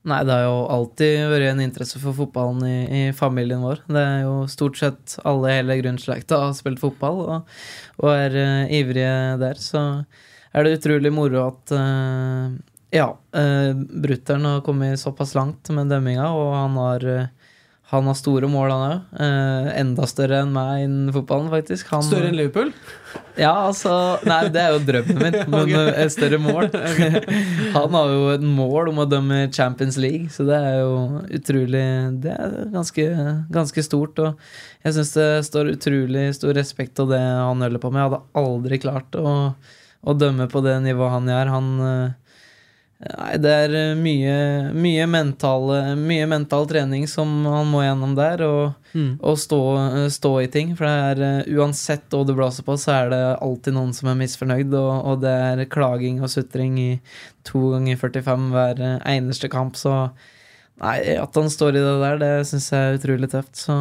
Nei, 0.06 0.20
det 0.22 0.36
har 0.36 0.44
jo 0.44 0.58
alltid 0.70 1.24
vært 1.32 1.48
en 1.50 1.64
interesse 1.64 1.98
for 1.98 2.14
fotballen 2.14 2.62
i, 2.62 2.76
i 2.86 3.02
familien 3.16 3.64
vår. 3.64 3.80
Det 3.90 3.98
er 3.98 4.20
jo 4.22 4.36
stort 4.50 4.78
sett 4.78 5.16
alle 5.26 5.50
i 5.50 5.56
hele 5.56 5.80
grunnslekta 5.80 6.38
har 6.44 6.54
spilt 6.54 6.78
fotball 6.78 7.24
og, 7.24 7.56
og 8.04 8.12
er 8.12 8.36
uh, 8.38 8.70
ivrige 8.70 9.16
der. 9.42 9.58
Så 9.58 9.82
er 10.54 10.62
det 10.62 10.76
utrolig 10.78 11.10
moro 11.10 11.48
at 11.48 11.74
uh, 11.74 12.54
ja, 12.94 13.08
uh, 13.10 13.72
brutter'n 13.74 14.46
har 14.46 14.62
kommet 14.66 15.02
såpass 15.02 15.34
langt 15.34 15.72
med 15.74 15.90
dømminga, 15.90 16.30
og 16.38 16.54
han 16.54 16.78
har, 16.84 17.08
uh, 17.10 17.26
han 17.86 18.08
har 18.10 18.16
store 18.18 18.48
mål, 18.50 18.72
han 18.74 18.84
òg. 18.90 19.02
Eh, 19.22 19.66
enda 19.78 20.06
større 20.10 20.40
enn 20.42 20.50
meg 20.50 20.80
innen 20.88 21.12
fotballen, 21.14 21.52
faktisk. 21.52 21.86
Han, 21.94 22.02
Større 22.02 22.32
enn 22.32 22.34
Liverpool? 22.34 22.72
Ja, 23.38 23.52
altså 23.68 23.92
Nei, 24.26 24.40
det 24.50 24.58
er 24.58 24.72
jo 24.74 24.80
drømmen 24.88 25.20
min, 25.22 25.36
men 25.52 25.60
Ok. 25.60 25.70
et 26.02 26.10
større 26.16 26.40
mål. 26.42 26.66
Han 27.76 27.94
har 27.94 28.10
jo 28.10 28.24
et 28.34 28.42
mål 28.42 28.90
om 28.90 28.98
å 29.04 29.06
dømme 29.06 29.38
Champions 29.54 30.00
League, 30.02 30.26
så 30.34 30.48
det 30.48 30.58
er 30.58 30.80
jo 30.80 31.22
utrolig 31.38 31.84
Det 32.26 32.34
er 32.34 32.58
ganske, 32.74 33.06
ganske 33.54 33.86
stort. 33.86 34.18
Og 34.18 34.42
jeg 34.82 34.98
syns 34.98 35.14
det 35.14 35.30
står 35.52 35.70
utrolig 35.76 36.26
stor 36.40 36.58
respekt 36.58 36.98
av 37.04 37.14
det 37.14 37.22
han 37.22 37.62
holder 37.68 37.82
på 37.86 37.94
med. 37.94 38.02
Jeg 38.02 38.10
hadde 38.10 38.42
aldri 38.42 38.82
klart 38.82 39.20
å, 39.22 39.36
å 40.02 40.18
dømme 40.18 40.50
på 40.50 40.64
det 40.66 40.80
nivået 40.90 41.14
han 41.20 41.30
gjør. 41.30 41.54
Han 41.54 41.70
eh, 41.86 42.25
Nei, 42.96 43.32
det 43.44 43.50
er 43.52 43.74
eh, 43.76 43.90
mye, 44.00 44.36
mye, 44.72 45.04
mental, 45.12 45.66
mye 46.00 46.24
mental 46.30 46.64
trening 46.70 47.02
som 47.10 47.28
han 47.44 47.68
må 47.68 47.82
gjennom 47.84 48.14
der, 48.16 48.42
og, 48.46 48.82
Mm. 48.96 49.18
og 49.20 49.34
stå, 49.36 49.58
stå 50.08 50.30
i 50.40 50.46
ting. 50.48 50.70
For 50.78 50.86
det 50.88 50.92
er 51.10 51.18
eh, 51.44 51.50
uansett 51.58 52.06
hva 52.08 52.22
du 52.24 52.32
blåser 52.32 52.64
på, 52.64 52.78
så 52.80 52.94
er 52.94 53.10
det 53.12 53.18
alltid 53.44 53.74
noen 53.76 53.90
som 53.92 54.08
er 54.08 54.16
misfornøyd, 54.16 54.72
og, 54.72 54.92
og 55.10 55.20
det 55.20 55.34
er 55.50 55.66
klaging 55.68 56.22
og 56.24 56.30
sutring 56.32 56.78
i 56.80 56.88
to 57.44 57.74
ganger 57.74 58.00
45 58.00 58.48
hver 58.54 58.80
eh, 58.80 58.96
eneste 59.18 59.50
kamp, 59.52 59.76
så 59.76 60.08
Nei, 60.80 60.98
at 61.16 61.32
han 61.36 61.46
står 61.48 61.76
i 61.76 61.80
det 61.80 61.92
der, 62.02 62.18
det 62.20 62.32
syns 62.48 62.66
jeg 62.72 62.88
er 62.90 62.96
utrolig 62.98 63.30
tøft. 63.32 63.54
Så 63.56 63.72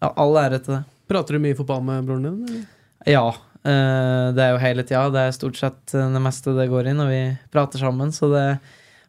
ja, 0.00 0.08
all 0.16 0.36
ære 0.40 0.60
til 0.64 0.72
det. 0.78 0.84
Prater 1.12 1.36
du 1.36 1.42
mye 1.44 1.56
fotball 1.58 1.82
med 1.84 2.06
broren 2.08 2.22
din? 2.24 2.38
eller? 2.46 2.62
Ja. 3.12 3.24
Eh, 3.66 4.26
det 4.36 4.42
er 4.42 4.54
jo 4.54 4.62
hele 4.62 4.84
tida. 4.86 5.06
Det 5.12 5.22
er 5.22 5.36
stort 5.36 5.58
sett 5.60 5.94
eh, 5.96 6.10
det 6.14 6.22
meste 6.22 6.54
det 6.56 6.68
går 6.70 6.90
i 6.90 6.96
når 6.96 7.10
vi 7.12 7.22
prater 7.52 7.82
sammen. 7.82 8.12
Så 8.14 8.30
det, 8.32 8.44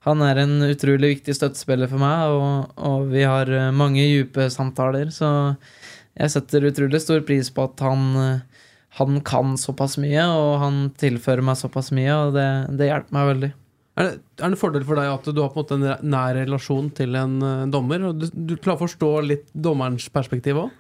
han 0.08 0.24
er 0.26 0.42
en 0.42 0.58
utrolig 0.68 1.18
viktig 1.18 1.36
støttespiller 1.38 1.92
for 1.92 2.02
meg, 2.02 2.34
og, 2.34 2.74
og 2.90 3.12
vi 3.14 3.26
har 3.28 3.52
eh, 3.52 3.70
mange 3.76 4.06
dype 4.10 4.50
samtaler. 4.54 5.12
Så 5.14 5.30
jeg 6.18 6.34
setter 6.34 6.70
utrolig 6.72 7.04
stor 7.04 7.22
pris 7.28 7.52
på 7.54 7.68
at 7.70 7.86
han, 7.86 8.42
han 8.98 9.22
kan 9.26 9.54
såpass 9.62 10.00
mye, 10.02 10.26
og 10.34 10.58
han 10.64 10.82
tilfører 10.98 11.46
meg 11.46 11.60
såpass 11.60 11.94
mye, 11.94 12.16
og 12.18 12.36
det, 12.38 12.50
det 12.80 12.90
hjelper 12.90 13.18
meg 13.20 13.32
veldig. 13.34 13.54
Er 13.98 14.06
det, 14.06 14.18
er 14.38 14.44
det 14.44 14.50
en 14.52 14.60
fordel 14.62 14.84
for 14.86 14.98
deg 14.98 15.10
at 15.10 15.30
du 15.30 15.40
har 15.42 15.54
på 15.54 15.62
en 15.62 15.64
måte 15.64 15.78
en 15.78 16.12
nær 16.14 16.36
relasjon 16.38 16.90
til 16.98 17.18
en 17.18 17.38
dommer? 17.74 18.10
Og 18.10 18.20
du, 18.22 18.28
du 18.34 18.58
klarer 18.58 18.78
å 18.78 18.86
forstå 18.86 19.14
litt 19.26 19.48
dommerens 19.54 20.10
perspektiv 20.14 20.66
òg? 20.66 20.76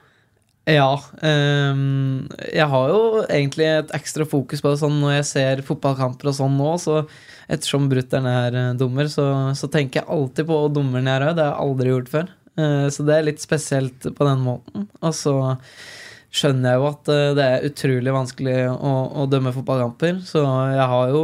Ja. 0.67 0.89
Um, 1.23 2.27
jeg 2.51 2.67
har 2.67 2.89
jo 2.91 3.01
egentlig 3.23 3.67
et 3.71 3.93
ekstra 3.95 4.25
fokus 4.27 4.63
på 4.63 4.73
det 4.73 4.81
sånn 4.81 4.97
når 4.99 5.13
jeg 5.21 5.27
ser 5.29 5.61
fotballkamper 5.67 6.27
og 6.31 6.35
sånn 6.35 6.57
nå, 6.59 6.73
så 6.83 7.05
ettersom 7.47 7.85
brutter'n 7.87 8.27
er 8.27 8.57
eh, 8.59 8.73
dommer, 8.75 9.07
så, 9.07 9.23
så 9.55 9.69
tenker 9.71 10.01
jeg 10.01 10.11
alltid 10.11 10.49
på 10.49 10.57
dommeren 10.75 11.07
jeg 11.07 11.21
er. 11.21 11.29
Det 11.37 11.45
har 11.45 11.53
jeg 11.53 11.63
aldri 11.63 11.93
gjort 11.93 12.11
før. 12.11 12.33
Uh, 12.59 12.87
så 12.91 13.05
det 13.07 13.15
er 13.15 13.29
litt 13.29 13.39
spesielt 13.43 14.09
på 14.17 14.27
den 14.27 14.43
måten. 14.43 14.89
Og 14.99 15.15
så 15.15 15.37
skjønner 16.35 16.73
jeg 16.73 16.81
jo 16.81 16.89
at 16.89 17.13
eh, 17.13 17.29
det 17.37 17.45
er 17.45 17.69
utrolig 17.69 18.17
vanskelig 18.17 18.57
å, 18.73 18.93
å 19.23 19.29
dømme 19.31 19.55
fotballkamper, 19.55 20.19
så 20.27 20.43
jeg 20.75 20.89
har 20.91 21.13
jo 21.15 21.23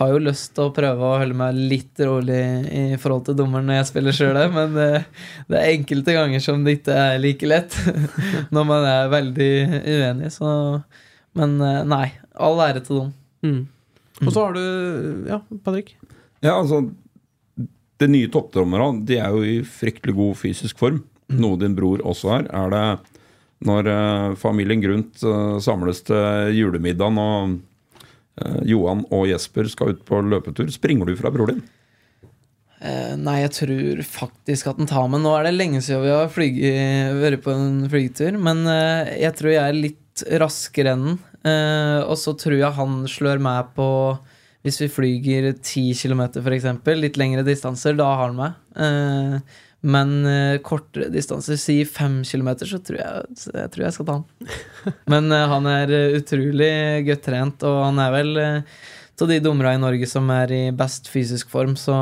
har 0.00 0.12
jo 0.14 0.20
lyst 0.24 0.54
til 0.56 0.66
å 0.66 0.74
prøve 0.74 1.04
å 1.04 1.18
holde 1.20 1.36
meg 1.36 1.58
litt 1.70 2.00
rolig 2.02 2.40
i 2.72 2.84
forhold 3.00 3.26
til 3.28 3.36
dommeren 3.38 3.68
når 3.68 3.80
jeg 3.80 3.88
spiller 3.90 4.16
sjøl, 4.16 4.38
men 4.54 4.72
det, 4.76 4.88
det 5.50 5.58
er 5.58 5.74
enkelte 5.74 6.16
ganger 6.16 6.44
som 6.44 6.64
det 6.64 6.78
ikke 6.78 6.96
er 6.96 7.20
like 7.20 7.50
lett 7.50 7.76
når 8.54 8.68
man 8.70 8.88
er 8.88 9.12
veldig 9.12 9.52
uenig. 9.84 10.32
Så 10.34 10.48
Men 11.38 11.60
eh, 11.62 11.82
nei, 11.88 12.06
all 12.34 12.64
ære 12.64 12.82
til 12.86 13.02
dem. 13.02 13.12
Mm. 13.46 13.60
Og 14.24 14.32
så 14.32 14.46
har 14.46 14.56
du 14.56 14.64
Ja, 15.28 15.40
Patrick? 15.64 15.94
Ja, 16.44 16.56
altså 16.56 16.82
De 18.00 18.08
nye 18.08 18.28
toppdommerne 18.32 19.04
de 19.08 19.20
er 19.20 19.32
jo 19.32 19.44
i 19.44 19.60
fryktelig 19.64 20.16
god 20.16 20.36
fysisk 20.40 20.80
form. 20.80 21.02
Noe 21.30 21.60
din 21.60 21.76
bror 21.76 22.02
også 22.08 22.34
er. 22.40 22.50
Er 22.50 22.72
det 22.72 22.84
når 23.66 23.88
eh, 23.92 24.36
familien 24.40 24.80
Grunt 24.80 25.20
eh, 25.22 25.58
samles 25.60 26.00
til 26.08 26.54
julemiddagen 26.56 27.20
og 27.20 27.50
eh, 27.50 27.58
Johan 28.64 29.02
og 29.12 29.26
Jesper 29.28 29.66
skal 29.68 29.94
ut 29.94 30.04
på 30.08 30.22
løpetur, 30.24 30.70
springer 30.72 31.08
du 31.08 31.16
fra 31.18 31.32
bror 31.34 31.50
din? 31.50 31.60
Eh, 32.80 33.12
nei, 33.20 33.42
jeg 33.42 33.52
tror 33.58 33.98
faktisk 34.08 34.70
at 34.70 34.78
den 34.80 34.88
tar 34.88 35.08
meg. 35.12 35.20
Nå 35.20 35.34
er 35.36 35.46
det 35.46 35.56
lenge 35.56 35.82
siden 35.84 36.06
vi 36.06 36.12
har 36.14 36.30
flyget, 36.32 37.16
vært 37.20 37.42
på 37.44 37.52
en 37.52 37.82
flygetur, 37.92 38.38
men 38.40 38.64
eh, 38.72 39.16
jeg 39.20 39.36
tror 39.36 39.52
jeg 39.52 39.64
er 39.66 39.76
litt 39.76 40.24
raskere 40.40 40.94
enn 40.96 41.08
den. 41.10 41.18
Eh, 41.50 41.98
og 42.06 42.16
så 42.20 42.34
tror 42.40 42.56
jeg 42.56 42.76
han 42.76 43.02
slår 43.08 43.40
meg 43.40 43.70
på 43.72 43.86
Hvis 44.60 44.76
vi 44.82 44.90
flyger 44.92 45.46
10 45.54 45.94
km, 45.96 46.22
f.eks., 46.36 46.66
litt 47.00 47.16
lengre 47.16 47.44
distanser, 47.46 47.94
da 47.96 48.10
har 48.12 48.26
han 48.26 48.36
meg. 48.36 49.46
Men 49.80 50.10
uh, 50.26 50.60
kortere 50.60 51.08
distanser, 51.08 51.56
si 51.56 51.78
fem 51.88 52.20
kilometer, 52.26 52.68
så 52.68 52.80
tror 52.84 52.98
jeg, 53.00 53.36
jeg 53.48 53.72
tror 53.72 53.84
jeg 53.86 53.96
skal 53.96 54.08
ta 54.08 54.16
han. 54.18 54.48
Men 55.12 55.32
uh, 55.32 55.44
han 55.54 55.68
er 55.70 55.92
eh, 55.96 56.16
utrolig 56.18 56.72
godt 57.06 57.22
trent, 57.24 57.64
og 57.68 57.78
han 57.86 58.00
er 58.04 58.12
vel 58.18 58.40
av 59.20 59.28
de 59.28 59.36
dommerne 59.44 59.74
i 59.76 59.80
Norge 59.80 60.06
som 60.08 60.28
er 60.32 60.52
i 60.56 60.62
best 60.72 61.08
fysisk 61.12 61.50
form, 61.52 61.74
så 61.76 61.92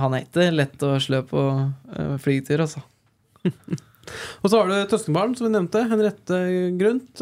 han 0.00 0.14
er 0.16 0.24
ikke 0.24 0.46
lett 0.52 0.84
å 0.84 0.94
slø 0.96 1.20
på 1.28 1.42
flygetur, 2.24 2.62
altså. 2.64 2.80
Og 4.40 4.48
så 4.48 4.60
har 4.60 4.70
du 4.70 4.88
Tøskenbarn, 4.88 5.34
som 5.36 5.44
vi 5.44 5.52
nevnte. 5.52 5.82
Henriette 5.90 6.38
Grunt. 6.80 7.20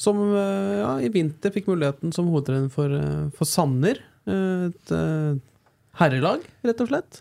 Som 0.00 0.22
ja, 0.32 0.94
i 1.04 1.10
vinter 1.12 1.52
fikk 1.52 1.68
muligheten 1.68 2.12
som 2.12 2.28
hovedtrener 2.32 2.72
for, 2.72 2.92
for 3.36 3.48
Sanner. 3.48 4.00
Et 4.28 4.94
herrelag, 6.00 6.44
rett 6.64 6.84
og 6.84 6.92
slett. 6.92 7.20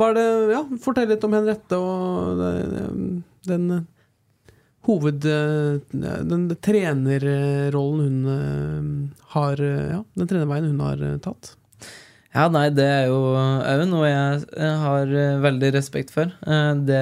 Hva 0.00 0.06
er 0.10 0.16
det 0.16 0.26
Ja, 0.54 0.62
fortell 0.80 1.10
litt 1.12 1.24
om 1.28 1.34
Henriette 1.36 1.76
og 1.76 2.40
den 3.44 3.64
eh, 3.74 3.82
hoved... 4.88 5.26
eh, 5.28 5.80
Den 6.24 6.46
trenerrollen 6.64 8.20
hun 8.24 8.30
eh, 8.32 9.24
har 9.34 9.60
Ja, 9.60 9.98
den 10.16 10.30
trenerveien 10.30 10.70
hun 10.70 10.80
har 10.80 11.02
tatt. 11.20 11.52
Ja, 12.32 12.46
nei, 12.48 12.70
det 12.72 12.86
er 12.86 13.08
jo 13.10 13.18
òg 13.36 13.84
noe 13.90 14.06
jeg 14.08 14.74
har 14.86 15.10
veldig 15.42 15.72
respekt 15.74 16.12
for. 16.14 16.30
Det 16.86 17.00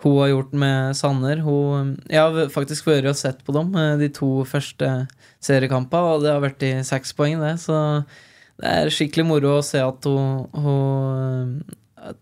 hun 0.00 0.14
har 0.16 0.30
gjort 0.30 0.54
med 0.56 0.96
Sanner 0.96 1.42
hun, 1.44 1.90
Jeg 2.08 2.22
har 2.24 2.48
faktisk 2.48 2.88
vært 2.88 3.10
og 3.10 3.18
sett 3.20 3.42
på 3.44 3.52
dem 3.52 3.68
de 4.00 4.08
to 4.16 4.30
første 4.48 4.88
seriekampene, 5.44 6.14
og 6.16 6.24
det 6.24 6.32
har 6.32 6.40
vært 6.40 6.64
i 6.64 6.72
seks 6.88 7.12
poeng, 7.18 7.36
det. 7.44 7.58
Så 7.60 7.76
det 8.60 8.72
er 8.80 8.90
skikkelig 8.96 9.26
moro 9.28 9.58
å 9.58 9.64
se 9.64 9.84
at 9.84 10.08
hun, 10.08 10.48
hun 10.56 11.52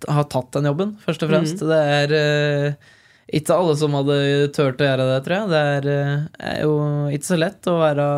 har 0.09 0.29
tatt 0.33 0.53
den 0.57 0.69
jobben, 0.71 0.95
først 1.05 1.25
og 1.25 1.33
fremst. 1.33 1.65
Det 1.65 1.81
er 1.99 2.15
eh, 2.19 2.95
ikke 3.39 3.57
alle 3.57 3.75
som 3.79 3.97
hadde 3.99 4.19
turt 4.57 4.81
å 4.81 4.89
gjøre 4.89 5.09
det, 5.11 5.19
tror 5.27 5.37
jeg. 5.37 5.51
Det 5.53 5.65
er, 5.75 5.91
eh, 5.93 6.15
er 6.53 6.63
jo 6.65 6.79
ikke 7.15 7.31
så 7.31 7.39
lett 7.41 7.71
å 7.71 7.77
være 7.81 8.09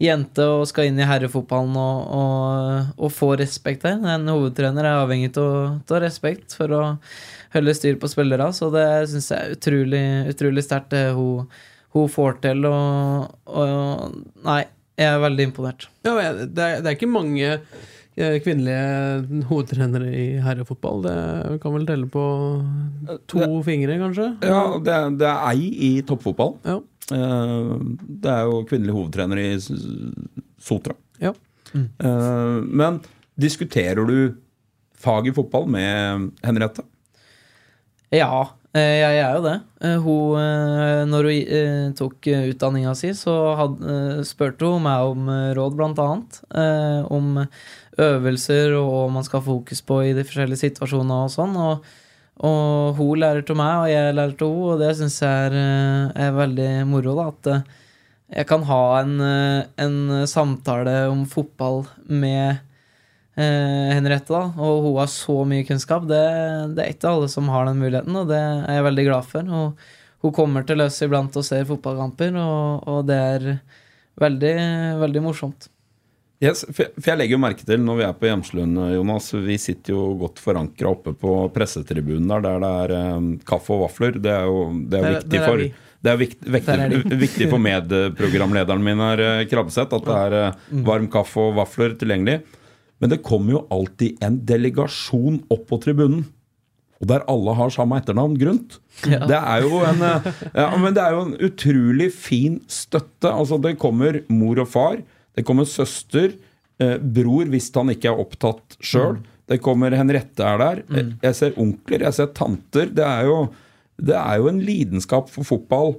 jente 0.00 0.46
og 0.48 0.64
skal 0.68 0.88
inn 0.88 1.00
i 1.00 1.08
herrefotballen 1.08 1.76
og, 1.76 2.14
og, 2.16 2.94
og 3.04 3.12
få 3.12 3.34
respekt 3.40 3.84
der. 3.84 4.00
En 4.14 4.30
hovedtrener 4.32 4.86
er 4.88 5.02
avhengig 5.02 5.34
av 5.36 6.00
respekt 6.00 6.56
for 6.56 6.72
å 6.72 6.82
holde 7.52 7.74
styr 7.76 7.98
på 8.00 8.08
spillere, 8.08 8.48
så 8.56 8.70
det 8.72 8.86
syns 9.10 9.30
jeg 9.32 9.40
er 9.40 9.56
utrolig, 9.58 10.04
utrolig 10.32 10.64
sterkt, 10.64 10.94
det 10.94 11.10
hun, 11.18 11.50
hun 11.96 12.10
får 12.10 12.40
til. 12.46 12.64
Og, 12.70 13.30
og 13.50 14.20
Nei, 14.46 14.62
jeg 15.00 15.08
er 15.10 15.24
veldig 15.26 15.48
imponert. 15.50 15.88
Ja, 16.06 16.16
det, 16.16 16.64
er, 16.64 16.80
det 16.80 16.88
er 16.88 16.96
ikke 16.96 17.10
mange 17.10 17.58
kvinnelige 18.44 19.44
hovedtrenere 19.48 20.10
i 20.14 20.24
herrefotball. 20.44 21.02
Det 21.06 21.16
kan 21.62 21.74
vel 21.76 21.86
telle 21.88 22.08
på 22.12 22.24
to 23.30 23.46
fingre, 23.66 23.96
kanskje? 24.00 24.28
Ja, 24.46 24.60
det, 24.84 24.94
er- 24.96 25.16
det 25.20 25.28
er 25.30 25.48
ei 25.50 25.70
i 25.88 25.90
toppfotball. 26.06 26.54
Ja. 26.68 26.78
Eh, 27.16 27.72
Det 28.22 28.30
er 28.36 28.44
jo 28.50 28.60
kvinnelig 28.70 28.94
hovedtrener 28.96 29.40
i 29.42 29.48
Sotra. 30.60 30.94
Ja. 31.20 31.32
Mm. 31.74 31.88
Men 32.76 33.00
diskuterer 33.40 34.04
du 34.06 34.34
fag 35.00 35.28
i 35.30 35.32
fotball 35.36 35.68
med 35.70 36.30
Henriette? 36.44 36.82
Ja, 38.12 38.26
eh, 38.42 38.48
jeg 38.78 39.16
er 39.18 39.34
jo 39.34 39.42
det. 39.42 39.54
Eh, 39.82 39.96
Hun, 39.98 40.36
eh, 40.38 41.04
når 41.10 41.26
hun 41.26 41.54
eh, 41.58 41.86
tok 41.98 42.26
eh, 42.30 42.44
utdanninga 42.52 42.92
si, 42.94 43.10
så 43.18 43.34
had, 43.58 43.80
eh, 43.82 44.20
spurte 44.28 44.68
hun 44.70 44.84
meg 44.84 45.08
om 45.10 45.26
eh, 45.28 45.48
råd, 45.58 45.74
blant 45.78 45.98
annet. 45.98 46.38
eh, 46.54 47.00
Om 47.10 47.46
øvelser 48.00 48.76
og 48.78 48.86
hva 48.92 49.00
man 49.12 49.24
skal 49.26 49.40
ha 49.42 49.48
fokus 49.50 49.82
på 49.84 49.98
i 50.06 50.12
de 50.16 50.22
forskjellige 50.24 50.62
situasjonene 50.62 51.18
og 51.26 51.32
sånn. 51.34 51.56
Og, 51.58 51.90
og 52.46 52.94
hun 52.96 53.18
lærer 53.20 53.42
til 53.44 53.58
meg, 53.58 53.74
og 53.82 53.90
jeg 53.90 54.14
lærer 54.16 54.38
til 54.38 54.54
henne, 54.54 54.70
og 54.70 54.80
det 54.80 54.94
syns 55.00 55.18
jeg 55.20 55.50
er, 55.50 55.58
eh, 55.60 56.26
er 56.28 56.38
veldig 56.38 56.70
moro. 56.88 57.16
da, 57.18 57.26
At 57.34 57.50
eh, 57.56 57.62
jeg 58.38 58.46
kan 58.46 58.62
ha 58.70 58.82
en, 59.02 59.16
eh, 59.20 59.62
en 59.82 60.26
samtale 60.30 61.08
om 61.10 61.26
fotball 61.26 61.88
med 62.06 62.62
eh, 63.40 63.94
Henriette, 63.96 64.30
da, 64.32 64.42
og 64.60 64.84
hun 64.84 64.98
har 65.00 65.10
så 65.12 65.38
mye 65.48 65.64
kunnskap. 65.68 66.06
Det, 66.10 66.20
det 66.76 66.84
er 66.84 66.92
ikke 66.94 67.10
alle 67.14 67.28
som 67.32 67.48
har 67.52 67.66
den 67.70 67.80
muligheten, 67.80 68.16
og 68.20 68.28
det 68.30 68.38
er 68.40 68.78
jeg 68.78 68.86
veldig 68.90 69.06
glad 69.08 69.28
for. 69.32 69.50
Og 69.60 69.84
hun 70.24 70.36
kommer 70.36 70.66
til 70.68 70.76
løs 70.82 71.00
iblant 71.06 71.36
og 71.40 71.44
ser 71.48 71.64
fotballkamper, 71.68 72.36
og, 72.36 72.88
og 72.92 73.04
det 73.08 73.18
er 73.18 73.50
veldig, 74.20 74.54
veldig 75.00 75.22
morsomt. 75.24 75.68
Yes, 76.40 76.62
for 76.72 76.86
jeg- 77.04 77.18
legger 77.20 77.36
jo 77.36 77.40
merke 77.42 77.66
til 77.68 77.82
når 77.84 77.96
vi 77.98 78.04
er 78.06 78.14
på 78.16 78.24
Hjemslund, 78.30 78.78
Jonas 78.94 79.26
Vi 79.44 79.58
sitter 79.60 79.92
jo 79.92 80.04
godt 80.22 80.38
forankra 80.40 80.88
oppe 80.94 81.12
på 81.12 81.34
pressetribunen 81.52 82.30
der, 82.32 82.40
der 82.46 82.62
det 82.64 82.70
er 82.96 83.16
um, 83.18 83.26
kaffe 83.44 83.74
og 83.76 83.82
vafler. 83.84 84.16
Det 84.16 84.32
er 84.32 84.46
jo 84.48 84.62
det 84.88 84.98
er 84.98 85.02
Der- 85.04 85.18
viktig 85.18 85.30
der 85.36 85.42
er 85.42 85.50
for 85.50 85.56
det 86.00 86.08
er 86.08 86.16
viktig, 86.16 86.48
er 86.48 86.88
viktig, 86.94 87.18
viktig 87.26 87.48
for 87.50 87.60
medprogramlederen 87.60 88.80
min 88.82 89.02
her, 89.04 89.20
eh, 89.20 89.42
Krabbeseth, 89.50 89.92
at 89.92 90.06
det 90.08 90.16
er 90.16 90.36
eh, 90.38 90.54
Mm. 90.72 90.84
varm 90.86 91.08
kaffe 91.12 91.36
og 91.44 91.58
vafler 91.58 91.92
tilgjengelig. 92.00 92.38
Men 93.00 93.12
det 93.12 93.22
kommer 93.24 93.56
jo 93.56 93.64
alltid 93.72 94.20
en 94.24 94.36
delegasjon 94.46 95.40
opp 95.52 95.64
på 95.70 95.80
tribunen. 95.82 96.26
Og 97.00 97.08
der 97.08 97.24
alle 97.32 97.54
har 97.56 97.72
samme 97.72 97.96
etternavn, 97.96 98.36
Grunt. 98.40 98.76
Ja. 99.08 99.22
Det 99.24 99.38
er 99.38 99.64
en 99.88 100.02
eh, 100.04 100.26
ja, 100.52 100.68
men 100.76 100.92
det 100.96 101.00
er 101.00 101.14
jo 101.16 101.22
en 101.24 101.38
utrolig 101.48 102.10
fin 102.12 102.58
støtte. 102.68 103.30
Altså 103.30 103.56
Det 103.62 103.78
kommer 103.80 104.20
mor 104.28 104.60
og 104.60 104.68
far, 104.68 105.00
det 105.36 105.46
kommer 105.48 105.64
søster, 105.64 106.34
eh, 106.82 106.98
bror 107.00 107.48
hvis 107.48 107.70
han 107.72 107.94
ikke 107.94 108.12
er 108.12 108.20
opptatt 108.20 108.76
sjøl. 108.84 109.22
Det 109.48 109.62
kommer 109.64 109.96
Henriette 109.96 110.44
er 110.44 110.60
der. 110.60 110.82
Mm. 110.92 111.14
Jeg 111.24 111.38
ser 111.38 111.56
onkler, 111.58 112.04
jeg 112.04 112.18
ser 112.18 112.28
tanter. 112.36 112.92
Det 112.92 113.06
er 113.06 113.24
jo, 113.26 113.38
det 113.96 114.18
er 114.20 114.36
jo 114.42 114.52
en 114.52 114.60
lidenskap 114.62 115.32
for 115.32 115.48
fotball 115.48 115.96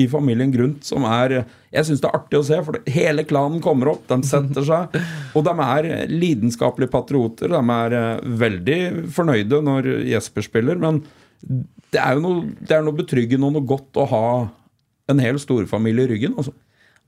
i 0.00 0.06
familien 0.10 0.50
Grunt 0.50 0.82
som 0.86 1.04
er 1.06 1.36
Jeg 1.72 1.86
syns 1.86 2.00
det 2.02 2.08
er 2.08 2.16
artig 2.18 2.40
å 2.40 2.46
se, 2.46 2.58
for 2.66 2.78
hele 2.90 3.24
klanen 3.28 3.62
kommer 3.62 3.92
opp, 3.92 4.08
de 4.10 4.26
setter 4.26 4.66
seg. 4.66 4.96
Og 5.36 5.46
de 5.46 5.54
er 5.66 5.88
lidenskapelige 6.10 6.92
patrioter. 6.92 7.54
De 7.54 7.62
er 7.76 7.96
eh, 7.98 8.26
veldig 8.44 8.80
fornøyde 9.14 9.62
når 9.66 9.90
Jesper 10.10 10.46
spiller, 10.46 10.80
men 10.82 11.02
det 11.94 12.02
er 12.02 12.16
jo 12.16 12.24
noe, 12.24 12.44
det 12.58 12.74
er 12.74 12.84
noe 12.84 12.98
betryggende 12.98 13.46
og 13.46 13.56
noe 13.56 13.68
godt 13.74 14.02
å 14.02 14.06
ha 14.10 14.26
en 15.10 15.20
hel 15.22 15.38
storfamilie 15.38 16.06
i 16.06 16.12
ryggen. 16.14 16.36
Altså. 16.38 16.54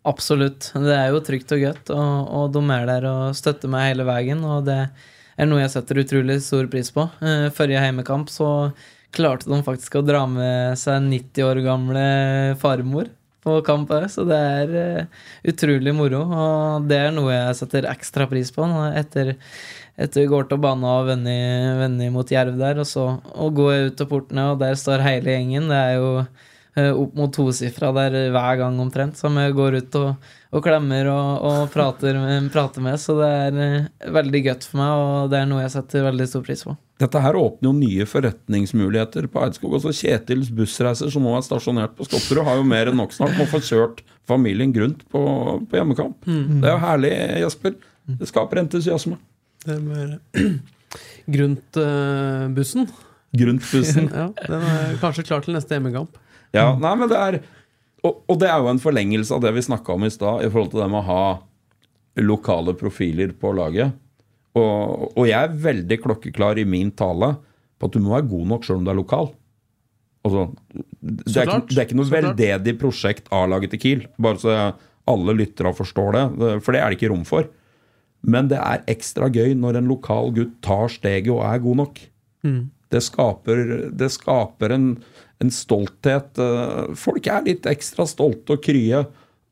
Absolutt. 0.06 0.70
Det 0.74 0.94
er 0.94 1.10
jo 1.10 1.22
trygt 1.26 1.54
og 1.56 1.62
godt, 1.64 1.92
og, 1.94 2.34
og 2.38 2.50
de 2.54 2.62
er 2.76 2.90
der 2.90 3.08
og 3.10 3.38
støtter 3.38 3.72
meg 3.72 3.90
hele 3.90 4.06
veien. 4.06 4.44
Og 4.46 4.66
det 4.68 4.80
er 4.86 5.48
noe 5.48 5.62
jeg 5.64 5.72
setter 5.74 6.02
utrolig 6.04 6.38
stor 6.44 6.68
pris 6.70 6.92
på. 6.94 7.08
Eh, 7.22 7.48
Forrige 7.56 7.82
heimekamp 7.82 8.30
så 8.32 8.50
klarte 9.14 9.50
de 9.50 9.60
faktisk 9.66 9.98
å 9.98 10.04
dra 10.06 10.24
med 10.30 10.78
seg 10.80 11.06
90 11.06 11.46
år 11.46 11.62
gamle 11.64 12.04
farmor 12.62 13.12
på 13.46 13.60
kamp 13.66 13.90
òg, 13.94 14.08
så 14.10 14.24
det 14.26 14.36
er 14.36 14.76
eh, 14.80 15.24
utrolig 15.52 15.94
moro. 15.94 16.24
Og 16.26 16.86
det 16.90 16.98
er 17.04 17.14
noe 17.14 17.34
jeg 17.34 17.58
setter 17.60 17.86
ekstra 17.92 18.26
pris 18.30 18.50
på 18.54 18.66
etter 18.90 19.36
etter 19.96 20.22
vi 20.26 20.28
går 20.28 20.48
til 20.50 20.60
banen 20.60 20.84
og 20.84 21.06
vender 21.08 22.10
mot 22.12 22.28
Jerv 22.28 22.58
der, 22.60 22.82
og 22.82 22.88
så 22.88 23.06
går 23.32 23.70
jeg 23.72 23.86
ut 23.86 23.96
til 24.00 24.10
portene, 24.10 24.50
og 24.52 24.60
der 24.60 24.76
står 24.76 25.04
hele 25.06 25.32
gjengen. 25.32 25.70
Det 25.72 25.78
er 25.78 25.94
jo 25.96 26.10
eh, 26.20 26.90
opp 26.90 27.14
mot 27.16 27.32
tosifra 27.32 27.92
der 27.96 28.18
hver 28.34 28.60
gang 28.60 28.76
omtrent, 28.82 29.16
som 29.16 29.38
jeg 29.40 29.56
går 29.56 29.78
ut 29.80 30.00
og, 30.02 30.28
og 30.52 30.66
klemmer 30.66 31.08
og, 31.14 31.30
og 31.48 31.62
prater, 31.72 32.20
med, 32.20 32.50
prater 32.52 32.84
med. 32.84 33.00
Så 33.00 33.16
det 33.22 33.30
er 33.46 33.62
eh, 33.64 34.10
veldig 34.18 34.44
godt 34.50 34.68
for 34.68 34.82
meg, 34.82 35.06
og 35.06 35.32
det 35.32 35.40
er 35.40 35.48
noe 35.48 35.64
jeg 35.64 35.78
setter 35.78 36.10
veldig 36.10 36.28
stor 36.34 36.44
pris 36.44 36.66
på. 36.68 36.76
Dette 36.96 37.20
her 37.20 37.36
åpner 37.36 37.68
jo 37.68 37.74
nye 37.76 38.06
forretningsmuligheter 38.08 39.26
på 39.28 39.42
Eidskog. 39.44 39.74
Også 39.76 39.92
Kjetils 39.92 40.48
bussreiser, 40.54 41.10
som 41.12 41.26
nå 41.26 41.34
er 41.36 41.44
stasjonert 41.44 41.96
på 41.98 42.06
Skotterud, 42.08 42.44
har 42.46 42.56
jo 42.56 42.68
mer 42.68 42.88
enn 42.88 42.96
nok 42.96 43.12
snart 43.12 43.34
med 43.36 43.44
å 43.44 43.50
få 43.50 43.60
kjørt 43.64 44.00
familien 44.28 44.72
Grunt 44.72 45.02
på, 45.12 45.20
på 45.68 45.76
hjemmekamp. 45.76 46.24
Det 46.24 46.64
er 46.64 46.72
jo 46.72 46.80
herlig, 46.86 47.12
Jesper. 47.42 47.76
Det 48.16 48.30
skaper 48.30 48.62
entusiasme. 48.62 49.18
Det 49.66 49.76
med 49.82 50.16
Grunt-bussen. 51.26 52.88
Grunt-bussen. 53.36 54.08
ja, 54.22 54.30
den 54.46 54.66
er 54.70 54.96
kanskje 55.02 55.26
klar 55.28 55.44
til 55.44 55.56
neste 55.58 55.76
hjemmekamp. 55.76 56.16
Ja, 56.56 56.70
nei, 56.80 56.94
men 56.96 57.10
det 57.10 57.20
er 57.20 57.40
og, 58.06 58.22
og 58.30 58.40
det 58.40 58.48
er 58.48 58.62
jo 58.62 58.70
en 58.70 58.82
forlengelse 58.82 59.34
av 59.34 59.42
det 59.42 59.52
vi 59.56 59.64
snakka 59.66 59.96
om 59.96 60.06
i 60.06 60.12
stad, 60.12 60.44
i 60.44 60.50
forhold 60.50 60.72
til 60.72 60.82
det 60.82 60.88
med 60.92 61.02
å 61.02 61.06
ha 61.08 61.22
lokale 62.22 62.74
profiler 62.78 63.32
på 63.36 63.52
laget. 63.56 63.96
Og, 64.56 65.10
og 65.12 65.26
jeg 65.28 65.36
er 65.36 65.58
veldig 65.66 65.98
klokkeklar 66.04 66.60
i 66.60 66.66
min 66.68 66.92
tale 66.96 67.34
på 67.76 67.88
at 67.88 67.96
du 67.96 68.00
må 68.00 68.14
være 68.14 68.30
god 68.30 68.46
nok 68.54 68.64
sjøl 68.64 68.80
om 68.80 68.86
du 68.86 68.92
er 68.92 68.98
lokal. 68.98 69.30
Altså, 70.26 70.46
det, 70.72 71.36
er 71.36 71.50
ikke, 71.50 71.68
det 71.70 71.78
er 71.78 71.84
ikke 71.84 71.98
noe 72.00 72.10
veldedig 72.10 72.74
prosjekt 72.80 73.28
A-laget 73.36 73.74
til 73.74 73.82
Kiel, 73.82 74.06
bare 74.18 74.40
så 74.42 74.54
alle 75.06 75.36
lyttere 75.38 75.70
forstår 75.76 76.16
det, 76.16 76.24
for 76.64 76.74
det 76.74 76.80
er 76.82 76.90
det 76.90 76.98
ikke 76.98 77.12
rom 77.12 77.22
for. 77.28 77.46
Men 78.26 78.48
det 78.50 78.58
er 78.58 78.82
ekstra 78.90 79.28
gøy 79.30 79.52
når 79.54 79.78
en 79.78 79.92
lokal 79.92 80.32
gutt 80.34 80.56
tar 80.66 80.88
steget 80.90 81.30
og 81.30 81.44
er 81.46 81.62
god 81.62 81.78
nok. 81.84 82.00
Det 82.90 83.02
skaper, 83.02 83.62
det 83.98 84.08
skaper 84.14 84.74
en, 84.74 84.88
en 85.42 85.52
stolthet. 85.52 86.40
Folk 86.98 87.28
er 87.30 87.46
litt 87.46 87.68
ekstra 87.70 88.06
stolte 88.08 88.56
og 88.56 88.64
krye 88.66 89.04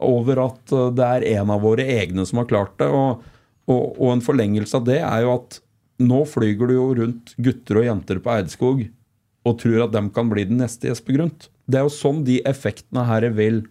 over 0.05 0.41
at 0.49 0.75
det 0.97 1.07
er 1.07 1.29
en 1.37 1.55
av 1.55 1.63
våre 1.63 1.87
egne 2.01 2.27
som 2.27 2.41
har 2.43 2.51
klart 2.51 2.75
det. 2.83 2.91
Og, 2.91 3.23
og, 3.71 3.95
og 3.99 4.11
en 4.13 4.25
forlengelse 4.25 4.77
av 4.79 4.87
det 4.89 5.01
er 5.01 5.25
jo 5.25 5.35
at 5.39 5.61
nå 6.05 6.25
flyger 6.27 6.69
du 6.71 6.75
jo 6.75 6.87
rundt 6.99 7.35
gutter 7.39 7.81
og 7.81 7.87
jenter 7.89 8.21
på 8.23 8.33
Eidskog 8.35 8.85
og 9.45 9.59
tror 9.61 9.85
at 9.85 9.95
dem 9.95 10.09
kan 10.13 10.31
bli 10.31 10.47
den 10.49 10.61
neste 10.63 10.89
Jesper 10.89 11.19
Grunt. 11.19 11.49
Det 11.69 11.79
er 11.79 11.87
jo 11.87 11.93
sånn 11.93 12.23
de 12.27 12.41
effektene 12.49 13.05
her 13.09 13.27
vil 13.37 13.63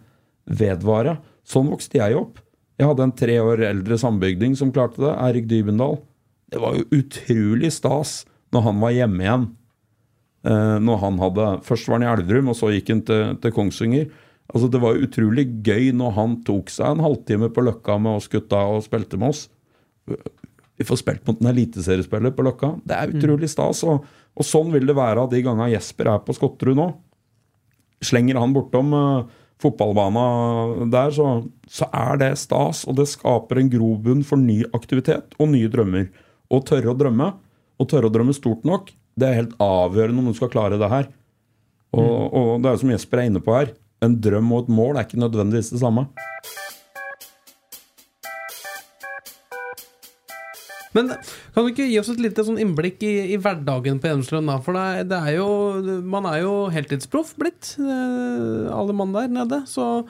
vedvare. 0.46 1.18
Sånn 1.46 1.70
vokste 1.72 1.98
jeg 2.00 2.16
opp. 2.18 2.38
Jeg 2.78 2.88
hadde 2.90 3.06
en 3.06 3.14
tre 3.14 3.36
år 3.42 3.62
eldre 3.68 3.98
sambygding 4.00 4.54
som 4.58 4.72
klarte 4.74 5.02
det, 5.02 5.12
Eirik 5.14 5.46
Dybendal. 5.50 5.98
Det 6.50 6.62
var 6.62 6.78
jo 6.78 6.86
utrolig 6.94 7.70
stas 7.74 8.22
når 8.54 8.66
han 8.68 8.80
var 8.82 8.94
hjemme 8.94 9.26
igjen. 9.26 9.46
Eh, 10.44 10.76
når 10.82 11.00
han 11.02 11.18
hadde, 11.22 11.48
Først 11.66 11.88
var 11.88 11.98
han 11.98 12.06
i 12.06 12.10
Elverum, 12.12 12.50
og 12.52 12.58
så 12.58 12.70
gikk 12.74 12.92
han 12.92 13.02
til, 13.06 13.24
til 13.42 13.54
Kongsvinger. 13.54 14.08
Altså 14.52 14.68
Det 14.70 14.80
var 14.82 15.00
utrolig 15.00 15.46
gøy 15.64 15.90
når 15.96 16.16
han 16.18 16.38
tok 16.46 16.70
seg 16.72 16.94
en 16.94 17.04
halvtime 17.04 17.48
på 17.54 17.64
Løkka 17.64 17.96
med 17.98 18.20
oss 18.20 18.28
gutta 18.30 18.60
og 18.74 18.84
spilte 18.86 19.18
med 19.20 19.32
oss. 19.32 19.46
Vi 20.74 20.84
får 20.84 21.00
spilt 21.00 21.26
mot 21.28 21.40
en 21.40 21.50
eliteseriespiller 21.52 22.34
på 22.34 22.44
Løkka. 22.46 22.74
Det 22.84 22.96
er 22.96 23.14
utrolig 23.14 23.50
stas. 23.52 23.84
Og, 23.86 24.04
og 24.34 24.46
sånn 24.46 24.72
vil 24.74 24.88
det 24.88 24.96
være 24.98 25.28
de 25.30 25.42
gangene 25.44 25.70
Jesper 25.72 26.10
er 26.10 26.22
på 26.24 26.34
Skotterud 26.34 26.78
nå. 26.78 26.88
Slenger 28.04 28.40
han 28.42 28.52
bortom 28.56 28.90
uh, 28.92 29.44
fotballbana 29.62 30.24
der, 30.92 31.14
så, 31.14 31.28
så 31.70 31.88
er 31.94 32.18
det 32.20 32.32
stas. 32.42 32.82
Og 32.90 32.98
det 32.98 33.06
skaper 33.12 33.62
en 33.62 33.70
grobunn 33.72 34.24
for 34.26 34.40
ny 34.40 34.62
aktivitet 34.76 35.38
og 35.38 35.52
nye 35.54 35.70
drømmer. 35.70 36.10
Å 36.50 36.60
tørre 36.66 36.92
å 36.92 36.98
drømme, 36.98 37.30
og 37.80 37.90
tørre 37.90 38.10
å 38.10 38.14
drømme 38.14 38.34
stort 38.36 38.66
nok, 38.68 38.90
det 39.18 39.28
er 39.28 39.38
helt 39.38 39.54
avgjørende 39.62 40.24
om 40.24 40.28
du 40.30 40.36
skal 40.36 40.50
klare 40.52 40.78
det 40.80 40.90
her. 40.90 41.08
Og, 41.94 42.34
og 42.34 42.48
det 42.62 42.68
er 42.68 42.74
jo 42.74 42.82
som 42.82 42.92
Jesper 42.92 43.22
er 43.22 43.30
inne 43.30 43.42
på 43.42 43.54
her. 43.54 43.70
En 44.02 44.18
drøm 44.20 44.50
og 44.52 44.64
et 44.64 44.74
mål 44.74 44.98
er 44.98 45.06
ikke 45.06 45.22
nødvendigvis 45.22 45.70
det 45.70 45.80
samme. 45.82 46.08
Men 50.94 51.08
kan 51.10 51.64
du 51.66 51.72
ikke 51.72 51.88
gi 51.90 51.98
oss 51.98 52.08
et 52.12 52.20
lite 52.22 52.44
sånn 52.46 52.60
innblikk 52.62 53.02
i, 53.02 53.32
i 53.34 53.38
hverdagen 53.42 53.98
på 54.00 54.06
Gjennomstrøm? 54.10 54.46
da? 54.46 54.60
For 54.62 54.76
det 54.78 55.08
det 55.10 55.18
er 55.18 55.36
jo, 55.40 55.48
man 56.06 56.26
er 56.30 56.40
jo 56.44 56.54
heltidsproff 56.70 57.34
blitt, 57.40 57.74
eh, 57.82 58.70
alle 58.70 58.94
mann 58.94 59.12
der 59.16 59.26
nede. 59.28 59.64
Så 59.66 60.06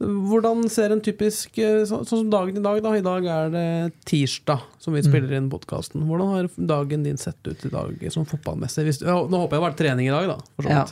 hvordan 0.00 0.62
ser 0.72 0.94
en 0.94 1.02
typisk 1.04 1.58
eh, 1.60 1.82
så- 1.84 2.00
Sånn 2.08 2.22
som 2.22 2.30
dagen 2.32 2.56
i 2.56 2.62
dag, 2.64 2.78
da. 2.82 2.94
I 2.96 3.02
dag 3.04 3.26
er 3.26 3.50
det 3.52 3.92
tirsdag 4.08 4.62
som 4.78 4.94
vi 4.94 5.02
spiller 5.04 5.34
inn 5.36 5.50
podkasten. 5.50 6.06
Hvordan 6.08 6.30
har 6.32 6.48
dagen 6.56 7.02
din 7.04 7.18
sett 7.20 7.36
ut 7.46 7.66
i 7.66 7.68
dag 7.68 8.06
som 8.10 8.24
fotballmessig? 8.24 8.86
Hvis, 8.86 9.02
nå 9.04 9.28
håper 9.28 9.58
jeg 9.58 9.60
det 9.60 9.66
var 9.66 9.76
trening 9.76 10.08
i 10.08 10.14
dag, 10.14 10.26
da. 10.28 10.38
Ja. 10.70 10.86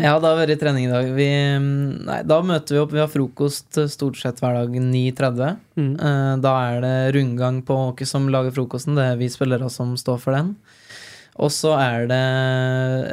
Ja, 0.00 0.16
det 0.16 0.28
har 0.28 0.38
vært 0.38 0.60
trening 0.62 0.88
i 0.88 0.90
dag. 0.92 1.08
Vi, 1.16 1.28
nei, 2.08 2.20
da 2.26 2.40
møter 2.46 2.76
vi 2.76 2.82
opp. 2.82 2.92
Vi 2.94 3.02
har 3.02 3.10
frokost 3.12 3.78
eh, 3.80 3.90
stort 3.92 4.18
sett 4.20 4.40
hver 4.42 4.56
dag 4.56 4.76
9.30. 4.76 5.58
Mm. 5.76 5.94
Da 6.44 6.54
er 6.70 6.84
det 6.84 6.94
rundgang 7.16 7.60
på 7.66 7.78
hvem 7.92 8.08
som 8.08 8.28
lager 8.32 8.54
frokosten. 8.56 8.96
Det 8.98 9.10
er 9.12 9.20
vi 9.20 9.30
spillere 9.32 9.70
som 9.72 9.96
står 10.00 10.22
for 10.22 10.36
den. 10.38 10.54
Og 11.40 11.52
så 11.54 11.72
er 11.78 12.06
det 12.10 12.20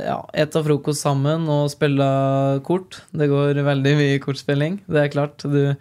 ja, 0.07 0.17
ete 0.43 0.61
frokost 0.65 1.05
sammen 1.05 1.47
og 1.51 1.69
spille 1.71 2.07
kort. 2.67 3.01
Det 3.15 3.29
går 3.31 3.61
veldig 3.67 3.93
mye 3.99 4.21
kortspilling. 4.23 4.81
Det 4.89 5.03
er 5.03 5.13
klart. 5.13 5.45
Du, 5.47 5.75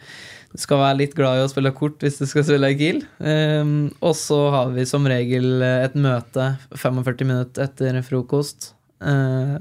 skal 0.56 0.78
være 0.80 0.96
litt 1.02 1.12
glad 1.12 1.36
i 1.36 1.42
å 1.44 1.48
spille 1.52 1.68
kort 1.76 2.00
hvis 2.00 2.14
du 2.16 2.24
skal 2.24 2.46
spille 2.46 2.70
Kiel. 2.78 3.02
Um, 3.20 3.90
og 4.00 4.14
så 4.16 4.38
har 4.54 4.70
vi 4.72 4.86
som 4.88 5.04
regel 5.04 5.60
et 5.66 5.98
møte 6.00 6.54
45 6.72 7.28
minutter 7.28 7.66
etter 7.66 7.98
frokost. 8.06 8.70
Eh, 9.04 9.58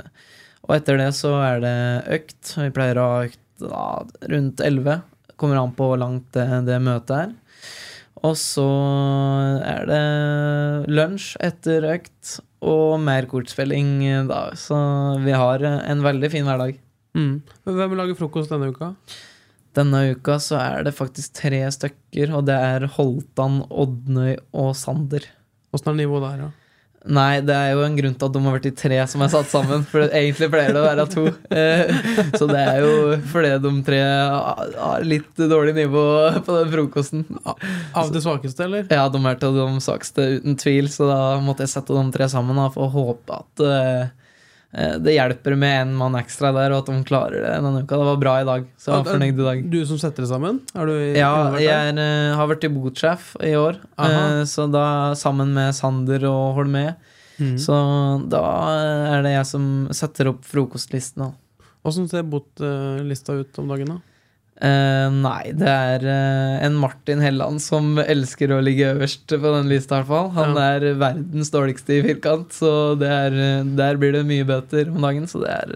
og 0.66 0.76
etter 0.76 0.97
det 1.01 1.11
så 1.18 1.34
er 1.45 1.61
det 1.63 1.78
økt. 2.18 2.55
Vi 2.57 2.72
pleier 2.74 2.99
å 3.01 3.09
ha 3.11 3.20
økt 3.28 3.41
da, 3.61 3.84
rundt 4.32 4.63
11. 4.63 5.03
Kommer 5.39 5.61
an 5.61 5.76
på 5.78 5.89
hvor 5.91 5.99
langt 6.01 6.28
det, 6.36 6.47
det 6.68 6.80
møtet 6.84 7.16
er. 7.18 7.36
Og 8.26 8.34
så 8.39 8.66
er 9.61 9.86
det 9.89 10.01
lunsj 10.89 11.36
etter 11.45 11.86
økt 11.91 12.39
og 12.66 12.97
mer 13.03 13.28
kortspilling 13.30 14.28
da. 14.32 14.47
Så 14.57 14.78
vi 15.22 15.36
har 15.36 15.61
en 15.68 16.03
veldig 16.05 16.32
fin 16.34 16.47
hverdag. 16.47 16.80
Mm. 17.16 17.39
Hvem 17.68 17.95
lager 17.99 18.18
frokost 18.18 18.51
denne 18.51 18.72
uka? 18.74 18.95
Denne 19.76 20.01
uka 20.16 20.38
så 20.39 20.57
er 20.61 20.86
det 20.88 20.95
faktisk 20.95 21.36
tre 21.36 21.61
stykker, 21.72 22.32
og 22.36 22.45
det 22.47 22.55
er 22.55 22.88
Holtan, 22.95 23.61
Odnøy 23.70 24.38
og 24.55 24.72
Sander. 24.80 25.28
Åssen 25.76 25.91
er 25.91 25.99
nivået 25.99 26.24
der, 26.24 26.45
da? 26.45 26.64
Nei, 27.06 27.38
det 27.45 27.53
er 27.53 27.74
jo 27.76 27.84
en 27.86 27.95
grunn 27.97 28.16
til 28.18 28.26
at 28.26 28.34
de 28.34 28.39
har 28.41 28.56
vært 28.56 28.66
i 28.66 28.72
tre 28.74 28.97
som 29.12 29.22
er 29.22 29.30
satt 29.30 29.49
sammen. 29.51 29.84
For 29.91 30.08
egentlig 30.08 30.47
pleier 30.49 30.74
det 30.74 30.82
å 30.82 30.88
være 30.88 31.06
to. 31.12 31.26
Eh, 31.53 31.91
Så 32.34 32.47
det 32.49 32.62
er 32.64 32.80
jo 32.82 33.18
fordi 33.30 33.51
de 33.62 33.74
tre 33.86 33.99
har 34.01 35.06
litt 35.06 35.38
dårlig 35.38 35.76
nivå 35.78 36.06
på 36.47 36.56
den 36.58 36.72
frokosten. 36.74 37.26
Av 37.45 38.10
det 38.14 38.24
svakeste, 38.26 38.66
eller? 38.66 38.88
Ja, 38.89 39.06
de 39.14 39.22
er 39.22 39.38
til 39.41 39.53
de 39.60 39.68
svakeste, 39.86 40.26
uten 40.39 40.58
tvil, 40.62 40.89
så 40.89 41.08
da 41.12 41.20
måtte 41.45 41.68
jeg 41.68 41.76
sette 41.76 41.93
de 41.93 42.06
tre 42.16 42.28
sammen 42.32 42.58
da, 42.58 42.70
for 42.74 42.88
å 42.89 42.93
håpe 42.95 43.38
at 43.43 43.66
eh, 43.70 44.06
det 44.76 45.13
hjelper 45.15 45.55
med 45.55 45.76
en 45.86 45.93
mann 45.95 46.17
ekstra 46.19 46.49
der, 46.55 46.73
og 46.76 46.82
at 46.84 46.89
de 46.91 46.97
klarer 47.07 47.39
det 47.45 47.51
denne 47.63 47.84
uka. 47.86 47.95
Det 47.95 48.07
var 48.09 48.17
bra 48.19 48.34
i 48.41 48.47
dag, 48.47 48.65
så 48.78 48.91
jeg 48.91 48.97
var 48.97 49.13
fornøyd 49.13 49.39
i 49.39 49.45
dag. 49.47 49.61
Du 49.71 49.78
som 49.88 49.99
setter 50.01 50.26
det 50.26 50.30
sammen? 50.34 50.59
Er 50.76 50.89
du 50.89 50.93
Ja, 51.15 51.30
jeg 51.61 51.93
er, 51.93 51.99
eh, 52.01 52.36
har 52.36 52.49
vært 52.51 52.67
i 52.67 52.71
botsjef 52.76 53.30
i 53.39 53.53
år, 53.55 53.80
Aha. 53.97 54.41
eh, 54.41 54.43
så 54.51 54.67
da 54.71 54.86
sammen 55.15 55.53
med 55.55 55.71
Sander 55.78 56.26
og 56.28 56.57
Holmé. 56.59 56.95
Mm. 57.39 57.55
Så 57.59 57.76
da 58.32 58.41
er 59.15 59.23
det 59.23 59.34
jeg 59.36 59.47
som 59.47 59.88
setter 59.91 60.30
opp 60.32 60.43
frokostlisten. 60.47 61.34
Åssen 61.86 62.09
ser 62.09 62.23
botlista 62.23 63.36
ut 63.38 63.59
om 63.61 63.67
dagen, 63.69 63.95
da? 63.95 63.97
Eh, 64.56 65.08
nei, 65.12 65.51
det 65.51 65.68
er 65.68 66.03
uh, 66.08 66.64
en 66.64 66.78
Martin 66.80 67.20
Helland 67.20 67.60
som 67.60 67.97
elsker 67.99 68.53
å 68.56 68.62
ligge 68.64 68.93
øverst 68.93 69.28
på 69.28 69.51
den 69.58 69.68
lista. 69.68 69.99
i 69.99 70.06
hvert 70.06 70.08
fall 70.08 70.30
Han 70.38 70.56
Ja. 70.56 70.70
er 70.78 70.95
verdens 70.95 71.51
dårligste 71.51 71.97
i 71.97 72.03
firkant, 72.06 72.56
så 72.56 72.95
det 72.97 73.10
er, 73.12 73.34
eh, 73.36 73.64
der 73.76 73.97
blir 73.99 74.14
det 74.14 74.26
mye 74.26 74.47
bøter 74.47 74.88
om 74.88 75.01
dagen. 75.01 75.28
Så 75.28 75.43
det 75.43 75.51
er, 75.51 75.76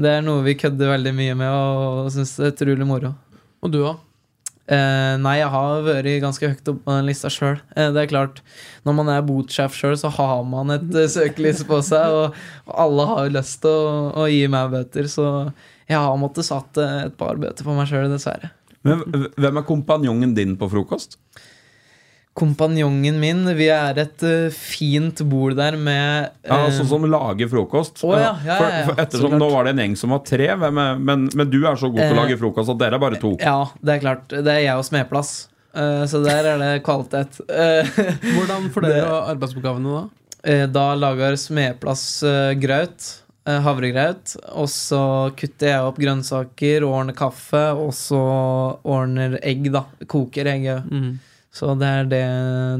det 0.00 0.10
er 0.10 0.22
noe 0.22 0.42
vi 0.42 0.54
kødder 0.54 0.96
veldig 0.96 1.12
mye 1.12 1.36
med 1.36 1.50
og 1.52 2.10
syns 2.10 2.38
er 2.40 2.52
utrolig 2.52 2.86
moro. 2.86 3.14
Og 3.62 3.70
du, 3.70 3.82
òg? 3.84 3.98
Uh, 4.66 5.14
nei, 5.22 5.36
jeg 5.38 5.46
har 5.52 5.82
vært 5.86 6.22
ganske 6.24 6.48
høyt 6.48 6.68
oppe 6.72 6.82
på 6.82 6.90
den 6.96 7.06
lista 7.06 7.28
sjøl. 7.30 7.60
Uh, 7.76 7.92
det 7.94 8.00
er 8.02 8.10
klart, 8.10 8.40
når 8.84 8.96
man 8.98 9.08
er 9.12 9.22
botsjef 9.22 9.76
sjøl, 9.76 9.94
så 9.94 10.10
har 10.10 10.42
man 10.42 10.72
et 10.74 10.88
uh, 10.90 11.06
søkelys 11.06 11.62
på 11.68 11.78
seg, 11.86 12.02
og, 12.10 12.34
og 12.66 12.74
alle 12.74 13.06
har 13.06 13.30
lyst 13.36 13.60
til 13.62 13.70
å, 13.70 14.10
å 14.24 14.26
gi 14.26 14.48
meg 14.50 14.72
bøter, 14.72 15.06
så 15.06 15.52
jeg 15.86 15.98
har 16.02 16.16
måttet 16.18 16.46
satt 16.48 16.78
eh, 16.82 17.06
et 17.06 17.18
par 17.18 17.38
bøter 17.40 17.66
på 17.66 17.74
meg 17.76 17.86
sjøl, 17.90 18.08
dessverre. 18.10 18.50
Men 18.86 19.02
hvem 19.34 19.60
er 19.60 19.66
kompanjongen 19.66 20.34
din 20.36 20.56
på 20.58 20.68
frokost? 20.70 21.18
Kompanjongen 22.36 23.16
min, 23.16 23.46
vi 23.56 23.70
er 23.72 23.96
et 24.02 24.24
uh, 24.26 24.52
fint 24.52 25.22
bord 25.24 25.54
der 25.56 25.78
med 25.80 26.26
uh, 26.44 26.50
Ja, 26.50 26.66
Sånn 26.74 26.88
Som 26.90 27.06
lager 27.08 27.48
frokost? 27.48 28.02
Oh, 28.04 28.12
ja, 28.12 28.34
ja, 28.44 28.58
For, 28.58 28.66
ja, 28.68 28.82
ja, 28.82 28.84
for 28.84 28.98
så 28.98 29.04
ettersom 29.06 29.36
nå 29.40 29.48
var 29.54 29.64
det 29.64 29.72
en 29.72 29.80
gjeng 29.86 29.96
som 29.96 30.12
var 30.12 30.20
tre, 30.28 30.50
hvem 30.60 30.80
er, 30.82 31.00
men, 31.00 31.24
men 31.32 31.48
du 31.50 31.62
er 31.62 31.80
så 31.80 31.88
god 31.88 32.02
til 32.04 32.12
å 32.12 32.20
lage 32.20 32.36
frokost 32.42 32.74
at 32.74 32.82
dere 32.82 32.98
er 32.98 33.04
bare 33.06 33.20
to. 33.22 33.32
Ja, 33.40 33.70
det 33.80 33.94
er 33.96 34.02
klart. 34.04 34.28
Det 34.34 34.52
er 34.52 34.60
jeg 34.66 34.76
og 34.76 34.84
Smeplass. 34.86 35.32
Uh, 35.72 36.04
så 36.08 36.20
der 36.24 36.50
er 36.52 36.60
det 36.60 36.70
kvalitet. 36.84 37.40
Hvordan 37.46 38.68
fordeler 38.74 39.06
du 39.08 39.16
arbeidsoppgavene 39.32 39.96
da? 39.96 40.04
Eh, 40.46 40.66
Da 40.70 40.90
lager 40.98 41.40
Smeplass 41.40 42.04
graut. 42.60 43.08
Eh, 43.46 43.60
Havregraut. 43.64 44.34
Og 44.54 44.68
så 44.72 45.02
kutter 45.38 45.72
jeg 45.72 45.86
opp 45.86 46.00
grønnsaker, 46.02 46.86
og 46.86 46.98
ordner 47.00 47.16
kaffe, 47.16 47.62
og 47.78 47.94
så 47.96 48.20
ordner 48.82 49.38
egg, 49.42 49.70
da. 49.74 49.86
Koker 50.10 50.52
egg. 50.52 50.68
Mhm. 50.90 51.16
Så 51.56 51.72
det 51.80 51.88
er, 51.88 52.08
det, 52.10 52.24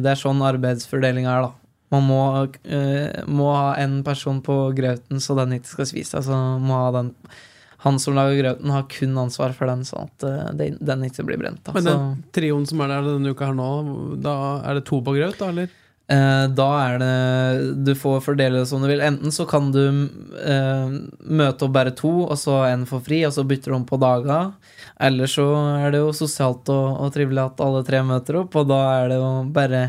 det 0.05 0.11
er 0.13 0.19
sånn 0.21 0.43
arbeidsfordelinga 0.45 1.33
er, 1.33 1.47
da. 1.47 1.67
Man 1.95 2.03
må, 2.03 2.23
uh, 2.45 3.27
må 3.31 3.51
ha 3.55 3.77
en 3.79 4.01
person 4.05 4.41
på 4.45 4.57
grøten 4.77 5.23
så 5.23 5.37
den 5.39 5.55
ikke 5.55 5.71
skal 5.71 5.87
svise 5.87 6.19
Så 6.27 6.35
må 6.59 6.81
ha 6.81 6.89
den 6.97 7.13
Han 7.85 8.01
som 8.03 8.17
lager 8.17 8.41
grøten, 8.41 8.73
har 8.75 8.89
kun 8.91 9.15
ansvar 9.23 9.55
for 9.55 9.71
den, 9.71 9.85
sånn 9.87 10.09
at 10.09 10.25
eh, 10.27 10.47
den, 10.59 10.79
den 10.83 11.05
ikke 11.07 11.23
blir 11.29 11.39
brent. 11.39 11.61
Da. 11.63 11.75
Men 11.77 11.85
Så, 11.85 11.93
den 11.93 12.23
trioen 12.35 12.65
som 12.67 12.81
er 12.83 12.91
der 12.91 13.07
denne 13.07 13.31
uka 13.31 13.47
her 13.47 13.55
nå, 13.55 13.69
da 14.25 14.33
er 14.67 14.81
det 14.81 14.87
to 14.89 14.99
på 15.07 15.15
grøt, 15.15 15.37
da, 15.39 15.53
eller? 15.53 15.71
Eh, 16.13 16.47
da 16.57 16.67
er 16.85 16.99
det 17.03 17.13
Du 17.87 17.93
får 17.99 18.25
fordele 18.25 18.63
det 18.63 18.71
som 18.71 18.83
du 18.83 18.89
vil. 18.91 19.03
Enten 19.05 19.35
så 19.35 19.47
kan 19.49 19.71
du 19.75 19.83
eh, 19.85 20.97
møte 21.21 21.67
opp 21.67 21.77
bare 21.77 21.95
to, 21.97 22.13
og 22.27 22.37
så 22.41 22.63
en 22.71 22.87
får 22.89 23.05
fri, 23.07 23.23
og 23.29 23.35
så 23.37 23.47
bytter 23.47 23.73
du 23.73 23.79
om 23.79 23.87
på 23.89 24.01
dager. 24.03 24.53
Eller 25.01 25.31
så 25.31 25.47
er 25.83 25.95
det 25.95 26.03
jo 26.03 26.13
sosialt 26.17 26.69
og, 26.73 27.01
og 27.05 27.15
trivelig 27.15 27.45
at 27.45 27.65
alle 27.65 27.87
tre 27.87 28.03
møter 28.07 28.43
opp, 28.43 28.59
og 28.59 28.69
da 28.71 28.83
er 28.99 29.11
det 29.13 29.19
jo 29.21 29.33
bare 29.57 29.83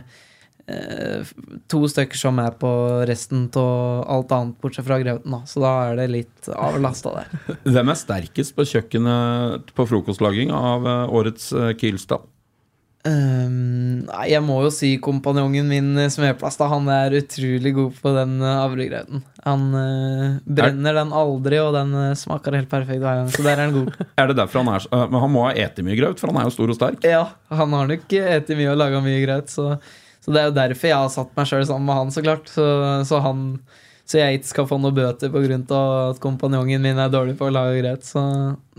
eh, 0.68 1.28
to 1.72 1.82
stykker 1.90 2.20
som 2.20 2.40
er 2.44 2.56
på 2.60 2.72
resten 3.08 3.48
av 3.60 4.04
alt 4.12 4.34
annet, 4.36 4.58
bortsett 4.62 4.88
fra 4.88 5.00
grauten. 5.02 5.38
Så 5.48 5.64
da 5.64 5.74
er 5.90 6.02
det 6.02 6.08
litt 6.14 6.50
avlasta 6.54 7.16
der. 7.20 7.36
Hvem 7.78 7.94
er 7.94 8.00
sterkest 8.00 8.56
på 8.58 8.68
kjøkkenet 8.68 9.74
på 9.78 9.88
frokostlaging 9.90 10.54
av 10.56 10.88
eh, 10.88 11.16
årets 11.22 11.52
eh, 11.54 11.74
Nei, 13.08 14.26
jeg 14.32 14.44
må 14.44 14.58
jo 14.66 14.72
si 14.74 14.90
kompanjongen 15.04 15.68
min 15.70 16.10
Smeplass. 16.12 16.58
Da 16.60 16.68
Han 16.72 16.90
er 16.92 17.16
utrolig 17.20 17.74
god 17.78 17.98
på 18.02 18.14
den 18.16 18.38
uh, 18.44 18.50
havregrauten. 18.64 19.24
Han 19.48 19.68
uh, 19.72 20.38
brenner 20.44 20.98
den 21.00 21.14
aldri, 21.16 21.60
og 21.64 21.76
den 21.76 21.94
eh, 21.98 22.16
smaker 22.20 22.58
helt 22.58 22.70
perfekt 22.72 23.04
hver 23.04 23.22
gang. 23.22 23.32
Så 23.32 23.46
der 23.46 23.56
er 23.56 23.68
han 23.68 23.76
god. 23.76 23.94
Er 24.20 24.30
det 24.32 24.38
derfor 24.40 24.64
han 24.64 24.74
er 24.74 24.84
så 24.84 24.92
eh, 24.92 25.08
Men 25.12 25.24
han 25.24 25.34
må 25.34 25.46
ha 25.46 25.56
ete 25.56 25.86
mye 25.86 25.98
graut, 26.00 26.20
for 26.20 26.32
han 26.32 26.42
er 26.42 26.48
jo 26.48 26.56
stor 26.58 26.74
og 26.74 26.80
sterk. 26.80 27.08
ja, 27.08 27.24
han 27.54 27.76
har 27.78 27.90
nok 27.90 28.06
spist 28.08 28.54
mye 28.58 28.72
og 28.74 28.80
laga 28.82 29.02
mye 29.04 29.24
graut, 29.24 29.52
så, 29.54 29.76
så 30.24 30.34
det 30.34 30.42
er 30.42 30.50
jo 30.50 30.56
derfor 30.58 30.92
jeg 30.92 31.02
har 31.04 31.12
satt 31.14 31.36
meg 31.38 31.50
sjøl 31.50 31.68
sammen 31.70 31.88
med 31.90 32.02
han, 32.02 32.16
så 32.16 32.24
klart. 32.26 32.50
Så, 32.52 32.66
så 33.08 33.22
han 33.24 33.52
så 34.08 34.22
jeg 34.22 34.40
ikke 34.40 34.52
skal 34.54 34.68
få 34.70 34.78
noe 34.80 34.96
bøter 34.96 35.32
pga. 35.34 35.58
at 36.14 36.22
kompanjongen 36.24 36.82
min 36.82 37.00
er 37.04 37.12
dårlig 37.12 37.36
på 37.40 37.50
å 37.50 37.52
lage 37.52 37.82
graut. 37.82 38.08
Så 38.08 38.24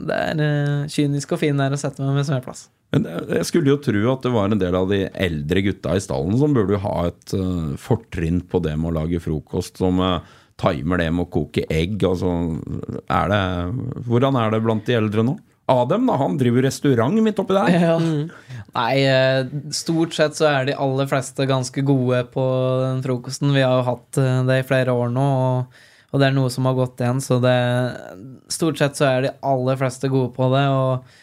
det 0.00 0.16
er 0.16 0.40
uh, 0.40 0.88
kynisk 0.88 1.36
og 1.36 1.42
fin 1.42 1.60
der 1.60 1.76
å 1.76 1.80
sette 1.80 2.00
meg 2.00 2.16
med 2.16 2.28
Smedplass. 2.28 2.70
Men 2.94 3.04
jeg 3.34 3.44
skulle 3.44 3.74
jo 3.74 3.80
tro 3.84 4.04
at 4.14 4.24
det 4.24 4.32
var 4.32 4.48
en 4.48 4.60
del 4.60 4.76
av 4.78 4.88
de 4.88 5.02
eldre 5.12 5.62
gutta 5.66 5.96
i 5.96 6.00
stallen 6.00 6.38
som 6.40 6.54
burde 6.56 6.80
ha 6.80 6.94
et 7.10 7.34
uh, 7.36 7.74
fortrinn 7.80 8.40
på 8.48 8.62
det 8.64 8.78
med 8.80 8.92
å 8.92 8.96
lage 9.02 9.20
frokost, 9.20 9.76
som 9.82 10.00
uh, 10.00 10.22
timer 10.60 11.02
det 11.02 11.10
med 11.12 11.26
å 11.26 11.32
koke 11.32 11.66
egg. 11.68 12.00
Altså, 12.08 12.32
er 13.04 13.34
det, 13.34 13.42
hvordan 14.08 14.40
er 14.40 14.56
det 14.56 14.62
blant 14.64 14.88
de 14.88 14.96
eldre 14.96 15.26
nå? 15.26 15.36
Adem 15.68 16.08
da, 16.08 16.16
han 16.16 16.38
driver 16.40 16.64
restaurant 16.64 17.20
midt 17.20 17.42
oppi 17.42 17.58
der. 17.58 17.74
Ja. 17.76 17.98
Nei, 18.72 18.94
eh, 19.04 19.50
stort 19.76 20.14
sett 20.16 20.38
så 20.38 20.46
er 20.48 20.70
de 20.70 20.78
aller 20.80 21.08
fleste 21.10 21.44
ganske 21.48 21.84
gode 21.84 22.22
på 22.32 22.44
den 22.86 23.02
frokosten. 23.04 23.52
Vi 23.52 23.66
har 23.66 23.76
jo 23.76 23.84
hatt 23.90 24.20
det 24.48 24.58
i 24.62 24.64
flere 24.64 24.96
år 24.96 25.12
nå, 25.12 25.26
og, 25.42 25.84
og 26.08 26.22
det 26.22 26.30
er 26.30 26.36
noe 26.38 26.48
som 26.54 26.64
har 26.70 26.78
gått 26.78 27.04
igjen. 27.04 27.20
Så 27.20 27.36
det 27.44 27.58
Stort 28.48 28.80
sett 28.80 28.96
så 28.96 29.10
er 29.10 29.26
de 29.26 29.34
aller 29.44 29.76
fleste 29.76 30.08
gode 30.08 30.32
på 30.32 30.48
det, 30.56 30.64
og, 30.72 31.18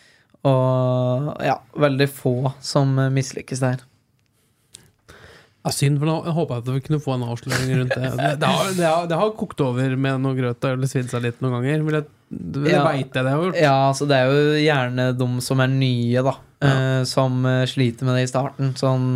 og 0.45 1.31
ja, 1.43 1.57
veldig 1.81 2.07
få 2.13 2.35
som 2.63 2.93
mislykkes 3.15 3.63
der. 3.63 3.83
Ja, 5.65 5.71
synd, 5.73 5.97
for 5.97 6.05
nå 6.05 6.15
håpa 6.35 6.59
jeg 6.59 6.61
at 6.61 6.67
vi 6.75 6.81
kunne 6.85 6.99
få 7.01 7.15
en 7.15 7.23
avsløring 7.25 7.71
rundt 7.79 7.95
det. 7.97 8.09
Det, 8.13 8.27
det, 8.43 8.49
har, 8.53 8.67
det, 8.77 8.85
har, 8.85 9.07
det 9.09 9.17
har 9.17 9.31
kokt 9.39 9.63
over 9.65 9.95
med 9.97 10.19
noe 10.21 10.37
grøt 10.37 10.67
eller 10.69 10.89
svidd 10.91 11.09
seg 11.09 11.23
litt 11.25 11.39
noen 11.41 11.55
ganger. 11.57 11.81
Vil 11.87 11.97
jeg, 11.97 12.05
det 12.29 12.69
Ja. 12.75 12.83
veit 12.85 13.09
jeg 13.17 13.25
det 13.25 13.31
har 13.33 13.41
gjort. 13.47 13.57
Ja, 13.63 13.79
så 13.97 14.05
det 14.11 14.19
er 14.19 14.29
jo 14.29 14.43
gjerne 14.61 15.07
de 15.17 15.29
som 15.41 15.63
er 15.65 15.71
nye, 15.73 16.21
da, 16.27 16.35
eh, 16.69 17.01
som 17.09 17.41
eh, 17.49 17.63
sliter 17.71 18.05
med 18.05 18.19
det 18.19 18.27
i 18.27 18.29
starten. 18.29 18.75
Sånn 18.77 19.07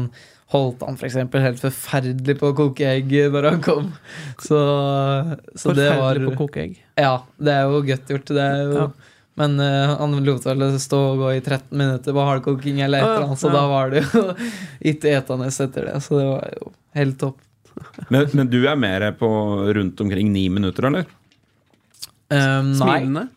holdt 0.49 0.81
han 0.81 0.97
f.eks. 0.97 1.19
helt 1.37 1.61
forferdelig 1.61 2.39
på 2.39 2.49
å 2.49 2.55
koke 2.57 2.87
egg 2.95 3.13
når 3.29 3.51
han 3.51 3.61
kom. 3.61 3.91
Så, 4.41 4.57
så 5.53 5.75
det 5.77 5.85
var 5.91 5.99
Forferdelig 6.17 6.31
på 6.31 6.33
å 6.33 6.39
koke 6.47 6.63
egg. 6.65 6.79
Ja, 6.97 7.13
det 7.37 7.53
er 7.59 7.69
jo 7.69 7.83
godt 7.85 8.09
gjort. 8.15 8.33
Det 8.33 8.47
er 8.47 8.63
jo, 8.63 8.73
Ja. 8.79 8.89
Men 9.39 9.55
uh, 9.63 9.95
han 10.01 10.17
lot 10.25 10.45
vel 10.45 10.65
stå 10.83 10.97
og 11.13 11.21
gå 11.23 11.33
i 11.37 11.41
13 11.41 11.71
minutter 11.71 12.15
på 12.15 12.25
hardkoking 12.27 12.81
eller 12.83 12.99
et 12.99 13.07
eller 13.07 13.27
annet, 13.29 13.39
så 13.39 13.47
ja. 13.47 13.55
da 13.55 13.63
var 13.71 13.93
det 13.93 14.03
jo 14.03 14.23
ikke 14.91 15.13
etende 15.15 15.47
etter 15.47 15.87
det. 15.87 15.95
Så 16.03 16.19
det 16.19 16.27
var 16.27 16.53
jo 16.57 16.71
helt 16.99 17.19
topp. 17.21 17.39
Men, 18.11 18.27
men 18.35 18.49
du 18.51 18.59
er 18.67 18.75
mer 18.75 19.05
på 19.15 19.29
rundt 19.77 20.01
omkring 20.03 20.33
ni 20.33 20.49
minutter, 20.51 20.89
eller? 20.89 21.05
Um, 22.27 22.73
nei. 22.73 22.75
Smilende. 22.75 23.29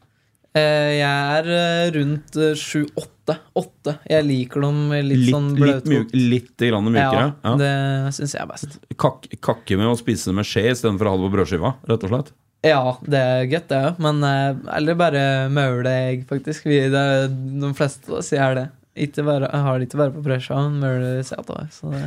Eh, 0.53 0.98
jeg 0.98 1.09
er 1.09 1.46
eh, 1.48 1.90
rundt 1.94 2.36
sju-åtte. 2.61 3.38
Åtte. 3.57 3.94
Jeg 4.11 4.26
liker 4.26 4.66
dem 4.66 4.80
litt, 4.98 5.22
Litt, 5.22 5.30
sånn 5.32 5.48
litt, 5.57 5.86
myk, 5.88 6.12
litt 6.12 6.64
grann 6.66 6.90
mykere? 6.90 7.22
Ja, 7.30 7.53
Ja. 7.53 7.55
det 7.61 7.72
syns 8.18 8.34
jeg 8.36 8.42
er 8.42 8.50
best. 8.50 8.76
Kak, 9.00 9.30
kakke 9.40 9.78
med 9.80 9.88
å 9.88 9.96
spise 9.96 10.28
det 10.28 10.36
med 10.36 10.48
skje 10.48 10.66
istedenfor 10.74 11.09
å 11.09 11.14
ha 11.14 11.20
det 11.20 11.28
på 11.28 11.34
brødskiva, 11.38 11.72
rett 11.88 12.05
og 12.05 12.12
slett? 12.12 12.32
Ja, 12.62 12.96
det 13.02 13.18
er 13.18 13.48
godt, 13.50 13.68
det 13.72 13.78
òg, 13.88 13.96
men 14.04 14.20
eh, 14.22 14.58
Eller 14.76 14.98
bare 14.98 15.22
maule 15.50 15.90
egg, 15.90 16.26
faktisk. 16.28 16.68
Vi, 16.70 16.78
det 16.92 17.00
er, 17.14 17.24
de 17.32 17.70
fleste 17.74 18.06
av 18.10 18.20
oss 18.20 18.30
gjør 18.30 18.58
det. 18.60 18.66
Ikke 19.06 19.24
bare, 19.26 19.48
jeg 19.48 19.66
har 19.66 19.78
det 19.80 19.88
ikke 19.88 20.02
bare 20.02 20.14
på 20.14 20.22
pressa, 20.26 20.60
men 20.62 20.78
mauler 20.82 21.24
seta. 21.26 21.64
så 21.74 21.90
det 21.92 22.04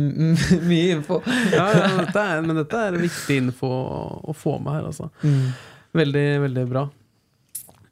mye 0.70 0.94
info. 0.96 1.18
Ja, 1.52 1.66
ja, 1.74 1.88
dette 1.98 2.22
er, 2.22 2.40
men 2.46 2.56
dette 2.58 2.78
er 2.88 2.96
viktig 2.98 3.36
info 3.42 3.68
å, 3.68 4.00
å 4.30 4.34
få 4.36 4.56
med 4.62 4.78
her, 4.78 4.86
altså. 4.90 5.10
Veldig, 5.98 6.26
veldig 6.46 6.64
bra. 6.70 6.84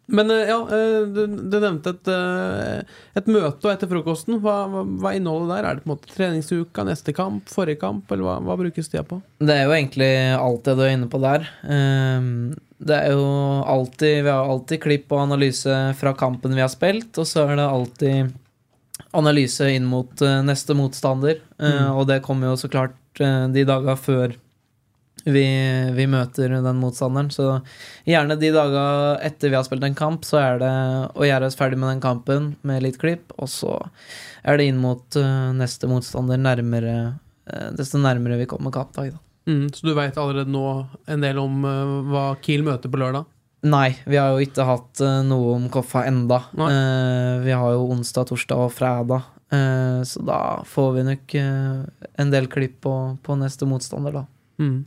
Men 0.08 0.30
eh, 0.30 0.48
ja, 0.48 0.58
eh, 0.72 1.02
du, 1.12 1.26
du 1.26 1.56
nevnte 1.60 1.92
et, 1.92 2.08
eh, 2.08 3.00
et 3.18 3.26
møte 3.28 3.72
etter 3.72 3.90
frokosten. 3.90 4.38
Hva, 4.40 4.56
hva, 4.70 5.12
er 5.12 5.18
innholdet 5.18 5.52
der? 5.52 5.68
Er 5.68 5.76
det 5.76 5.84
på 5.84 5.90
en 5.90 5.94
måte 5.94 6.14
treningsuka, 6.14 6.84
neste 6.88 7.12
kamp, 7.16 7.50
forrige 7.52 7.82
kamp, 7.82 8.08
eller 8.14 8.24
hva, 8.24 8.38
hva 8.46 8.56
brukes 8.60 8.88
tida 8.88 9.04
på? 9.08 9.20
Det 9.44 9.52
er 9.52 9.66
jo 9.66 9.76
egentlig 9.76 10.10
alt 10.38 10.64
det 10.64 10.78
du 10.78 10.82
er 10.86 10.94
inne 10.96 11.10
på 11.12 11.20
der. 11.22 11.44
Ehm, 11.68 12.32
Det 12.78 12.94
er 12.94 13.10
jo 13.10 13.22
alltid 13.66 14.22
Vi 14.22 14.30
har 14.30 14.48
alltid 14.48 14.80
klipp 14.80 15.10
og 15.10 15.24
analyse 15.24 15.78
fra 15.98 16.12
kampen 16.14 16.54
vi 16.54 16.62
har 16.62 16.70
spilt, 16.70 17.10
og 17.18 17.26
så 17.26 17.48
er 17.48 17.56
det 17.58 17.66
alltid 17.66 18.36
analyse 19.18 19.66
inn 19.74 19.84
mot 19.88 20.22
neste 20.46 20.76
motstander. 20.78 21.40
Mm. 21.58 21.96
Og 21.98 22.06
det 22.06 22.22
kommer 22.22 22.52
jo 22.52 22.60
så 22.60 22.70
klart 22.70 22.94
de 23.18 23.64
dager 23.66 23.98
før 23.98 24.36
vi, 25.32 25.44
vi 25.94 26.06
møter 26.10 26.56
den 26.62 26.80
motstanderen. 26.80 27.30
Så 27.32 27.60
gjerne 28.08 28.38
de 28.40 28.50
dager 28.54 29.20
etter 29.26 29.52
vi 29.52 29.58
har 29.58 29.66
spilt 29.66 29.86
en 29.86 29.96
kamp, 29.98 30.26
så 30.26 30.40
er 30.40 30.60
det 30.62 30.72
å 31.14 31.28
gjøre 31.28 31.48
oss 31.50 31.58
ferdig 31.58 31.78
med 31.80 31.92
den 31.92 32.02
kampen 32.04 32.52
med 32.66 32.84
litt 32.84 32.98
klipp, 33.00 33.32
og 33.36 33.50
så 33.52 33.78
er 34.48 34.58
det 34.58 34.68
inn 34.70 34.82
mot 34.82 35.18
uh, 35.20 35.50
neste 35.56 35.90
motstander 35.90 36.40
nærmere 36.40 36.98
uh, 37.50 37.70
desto 37.76 38.00
nærmere 38.00 38.38
vi 38.40 38.48
kommer 38.50 38.74
kampdag. 38.74 39.16
Da. 39.16 39.24
Mm, 39.48 39.66
så 39.72 39.88
du 39.88 39.94
veit 39.96 40.18
allerede 40.20 40.52
nå 40.52 40.68
en 41.08 41.24
del 41.24 41.40
om 41.42 41.64
uh, 41.66 41.98
hva 42.08 42.28
Kiel 42.44 42.64
møter 42.66 42.92
på 42.92 43.00
lørdag? 43.00 43.28
Nei, 43.68 43.90
vi 44.06 44.14
har 44.20 44.36
jo 44.36 44.44
ikke 44.46 44.64
hatt 44.68 45.00
noe 45.26 45.56
om 45.56 45.64
Koffa 45.74 46.04
enda. 46.06 46.36
Vi 46.54 47.56
har 47.58 47.72
jo 47.74 47.88
onsdag, 47.90 48.28
torsdag 48.28 48.60
og 48.68 48.70
fredag. 48.70 49.24
Så 50.06 50.22
da 50.22 50.62
får 50.62 50.92
vi 50.94 51.02
nok 51.08 51.34
en 52.22 52.30
del 52.30 52.46
klipp 52.52 52.76
på, 52.86 52.92
på 53.18 53.34
neste 53.40 53.66
motstander, 53.66 54.14
da. 54.20 54.22
Mm. 54.62 54.84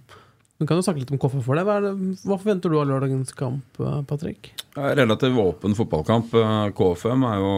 Du 0.61 0.67
kan 0.69 0.77
jo 0.77 0.83
snakke 0.85 1.01
litt 1.01 1.09
om 1.09 1.17
hvorfor 1.17 1.41
for 1.41 1.57
det. 1.57 1.63
Hva, 1.65 1.79
det. 1.81 1.91
hva 2.21 2.35
forventer 2.37 2.69
du 2.69 2.75
av 2.77 2.85
lørdagens 2.85 3.33
kamp, 3.33 3.79
eh, 3.81 4.01
Patrick? 4.05 4.51
Relativt 4.77 5.39
åpen 5.41 5.73
fotballkamp. 5.73 6.35
Eh, 6.37 6.65
KFM 6.77 7.25
er 7.25 7.39
jo 7.41 7.53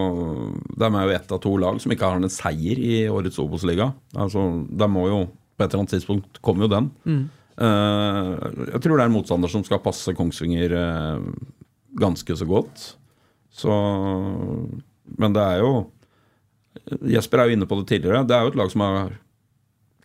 De 0.79 0.87
er 0.87 1.03
jo 1.03 1.15
ett 1.17 1.33
av 1.35 1.41
to 1.43 1.51
lag 1.59 1.81
som 1.83 1.91
ikke 1.91 2.07
har 2.07 2.21
en 2.21 2.31
seier 2.31 2.79
i 2.79 3.01
årets 3.11 3.41
Obos-liga. 3.43 3.89
Altså, 4.15 4.45
de 4.71 4.87
må 4.87 5.09
jo 5.09 5.25
På 5.27 5.65
et 5.65 5.67
eller 5.67 5.83
annet 5.83 5.91
tidspunkt 5.93 6.39
kommer 6.41 6.65
jo 6.65 6.71
den. 6.71 6.87
Mm. 7.05 7.25
Eh, 7.61 8.29
jeg 8.71 8.81
tror 8.81 8.95
det 8.95 9.03
er 9.03 9.11
en 9.11 9.17
motstander 9.17 9.51
som 9.51 9.67
skal 9.67 9.83
passe 9.83 10.15
Kongsvinger 10.15 10.71
ganske 11.99 12.39
så 12.39 12.47
godt. 12.47 12.95
Så 13.51 13.69
Men 15.19 15.35
det 15.35 15.43
er 15.43 15.59
jo 15.59 15.91
Jesper 17.03 17.37
er 17.37 17.51
jo 17.51 17.59
inne 17.59 17.67
på 17.67 17.75
det 17.81 17.87
tidligere. 17.91 18.23
Det 18.25 18.33
er 18.33 18.47
jo 18.47 18.53
et 18.55 18.57
lag 18.57 18.71
som 18.71 18.81
har 18.81 19.11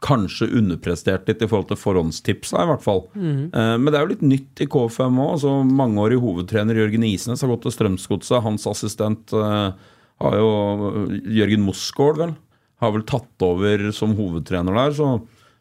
kanskje 0.05 0.51
underprestert 0.59 1.29
litt 1.29 1.43
i 1.43 1.49
forhold 1.49 1.71
til 1.71 1.81
forhåndstipsa, 1.81 2.63
i 2.63 2.69
hvert 2.71 2.85
fall. 2.85 3.05
Mm. 3.19 3.51
men 3.51 3.89
det 3.91 3.99
er 3.99 4.05
jo 4.05 4.13
litt 4.13 4.27
nytt 4.27 4.63
i 4.63 4.69
K5 4.71 5.17
òg. 5.19 5.31
Altså, 5.37 5.55
Mangeårig 5.67 6.21
hovedtrener 6.23 6.79
Jørgen 6.79 7.07
Isnes 7.09 7.43
har 7.43 7.51
gått 7.53 7.67
til 7.67 7.75
Strømsgodset. 7.75 8.43
Hans 8.45 8.67
assistent 8.71 9.35
eh, 9.35 9.89
har 10.23 10.39
jo 10.39 11.09
Jørgen 11.39 11.67
Mosgaard, 11.67 12.21
vel. 12.23 12.37
Har 12.83 12.95
vel 12.95 13.05
tatt 13.09 13.43
over 13.43 13.89
som 13.97 14.15
hovedtrener 14.19 14.77
der. 14.79 14.95
Så 14.95 15.11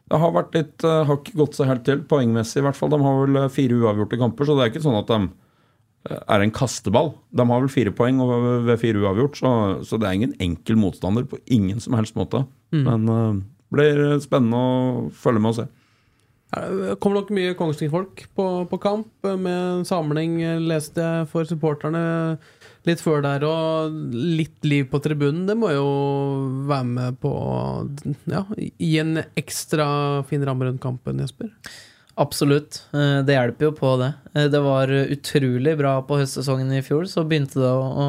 det 0.08 0.22
har 0.22 0.32
vært 0.36 0.54
litt 0.56 0.86
eh, 0.86 1.02
Har 1.08 1.18
ikke 1.18 1.40
gått 1.42 1.58
seg 1.58 1.72
helt 1.72 1.84
til, 1.88 2.06
poengmessig 2.08 2.62
i 2.62 2.66
hvert 2.68 2.78
fall. 2.78 2.94
De 2.94 3.02
har 3.02 3.20
vel 3.24 3.42
fire 3.52 3.82
uavgjorte 3.82 4.22
kamper, 4.22 4.48
så 4.48 4.56
det 4.56 4.64
er 4.64 4.74
ikke 4.74 4.86
sånn 4.86 5.02
at 5.02 5.12
de 5.12 5.20
er 6.08 6.40
en 6.40 6.54
kasteball. 6.54 7.10
De 7.34 7.44
har 7.44 7.62
vel 7.64 7.72
fire 7.72 7.92
poeng 7.92 8.22
ved 8.64 8.78
fire 8.80 9.02
uavgjort, 9.02 9.42
så, 9.42 9.50
så 9.84 9.98
det 9.98 10.08
er 10.08 10.16
ingen 10.16 10.36
enkel 10.40 10.78
motstander 10.78 11.26
på 11.28 11.42
ingen 11.52 11.82
som 11.82 11.98
helst 11.98 12.16
måte. 12.16 12.46
Men 12.70 13.04
det 13.04 13.18
blir 13.74 14.18
spennende 14.24 14.56
å 14.58 15.10
følge 15.12 15.42
med 15.44 15.52
og 15.52 15.58
se. 15.60 15.68
Kommer 16.48 17.18
nok 17.18 17.30
mye 17.36 17.56
Kongsvinger-folk 17.58 18.22
på, 18.32 18.44
på 18.70 18.78
kamp, 18.80 19.10
eh, 19.28 19.36
med 19.36 19.52
en 19.52 19.84
samling, 19.84 20.38
eh, 20.40 20.62
leste 20.64 21.04
jeg, 21.04 21.26
for 21.28 21.44
supporterne 21.44 22.38
litt 22.88 23.02
før 23.04 23.20
der, 23.26 23.44
og 23.44 23.92
litt 24.16 24.64
liv 24.64 24.86
på 24.88 25.00
tribunen. 25.04 25.44
Det 25.50 25.58
må 25.60 25.74
jo 25.74 25.84
være 26.70 26.88
med 26.88 27.18
på 27.20 27.34
ja, 28.32 28.46
gi 28.56 28.94
en 29.02 29.20
ekstra 29.36 29.90
fin 30.30 30.46
ramme 30.48 30.70
rundt 30.70 30.80
kampen, 30.80 31.20
Jesper. 31.20 31.52
Absolutt. 32.18 32.80
Eh, 32.96 33.20
Det 33.28 33.36
hjelper 33.36 33.68
jo 33.68 33.74
på 33.76 33.94
det. 34.00 34.14
Eh, 34.32 34.48
Det 34.48 34.64
var 34.64 34.88
utrolig 34.88 35.76
bra 35.76 35.98
på 36.00 36.16
høstsesongen 36.22 36.72
i 36.72 36.80
fjor. 36.82 37.04
Så 37.12 37.28
begynte 37.28 37.60
det 37.60 37.68
å, 37.76 37.84
å, 37.84 38.06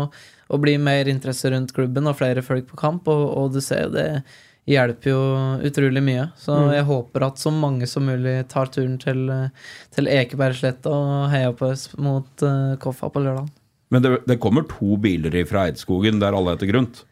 å 0.47 0.64
bli 0.64 0.78
mer 0.80 1.12
interesse 1.12 1.51
rundt 1.51 1.76
klubben 1.76 2.07
og 2.07 2.16
flere 2.24 2.41
folk 2.41 2.72
på 2.72 2.80
kamp, 2.80 3.12
og, 3.12 3.26
og 3.36 3.51
du 3.51 3.60
ser 3.60 3.89
jo 3.89 3.97
det 3.99 4.24
hjelper 4.70 5.09
jo 5.11 5.20
utrolig 5.65 6.01
mye. 6.05 6.28
Så 6.38 6.53
Mm. 6.55 6.72
jeg 6.78 6.86
håper 6.86 7.26
at 7.26 7.41
så 7.41 7.51
mange 7.53 7.88
som 7.89 8.05
mulig 8.05 8.36
tar 8.51 8.70
turen 8.70 8.97
til, 9.01 9.26
til 9.95 10.05
Ekebergsletta 10.13 10.89
og 10.93 11.30
heier 11.34 11.53
på 11.57 11.72
oss 11.74 11.88
mot 11.97 12.43
uh, 12.45 12.76
Koffa 12.82 13.09
på 13.09 13.24
lørdag. 13.26 13.49
Men 13.89 14.03
det, 14.05 14.11
det 14.30 14.39
kommer 14.39 14.67
to 14.70 14.97
biler 15.01 15.34
fra 15.49 15.67
Eidskogen 15.70 16.20
der 16.22 16.36
alle 16.38 16.53
heter 16.53 16.70
Grunt. 16.70 17.03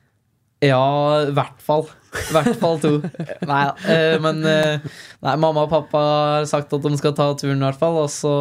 Ja, 0.62 1.22
i 1.26 1.34
hvert 1.38 1.58
fall. 1.62 1.88
I 2.18 2.34
hvert 2.34 2.56
fall 2.62 2.80
to. 2.82 2.92
Nei, 3.52 3.64
uh, 3.90 4.16
men 4.22 4.40
uh, 4.46 4.86
nei, 5.22 5.36
mamma 5.38 5.66
og 5.66 5.70
pappa 5.74 6.02
har 6.42 6.48
sagt 6.50 6.74
at 6.74 6.86
de 6.86 6.98
skal 6.98 7.14
ta 7.18 7.28
turen, 7.38 7.60
i 7.62 7.66
hvert 7.68 7.78
fall. 7.82 7.98
Og 8.06 8.10
så, 8.14 8.34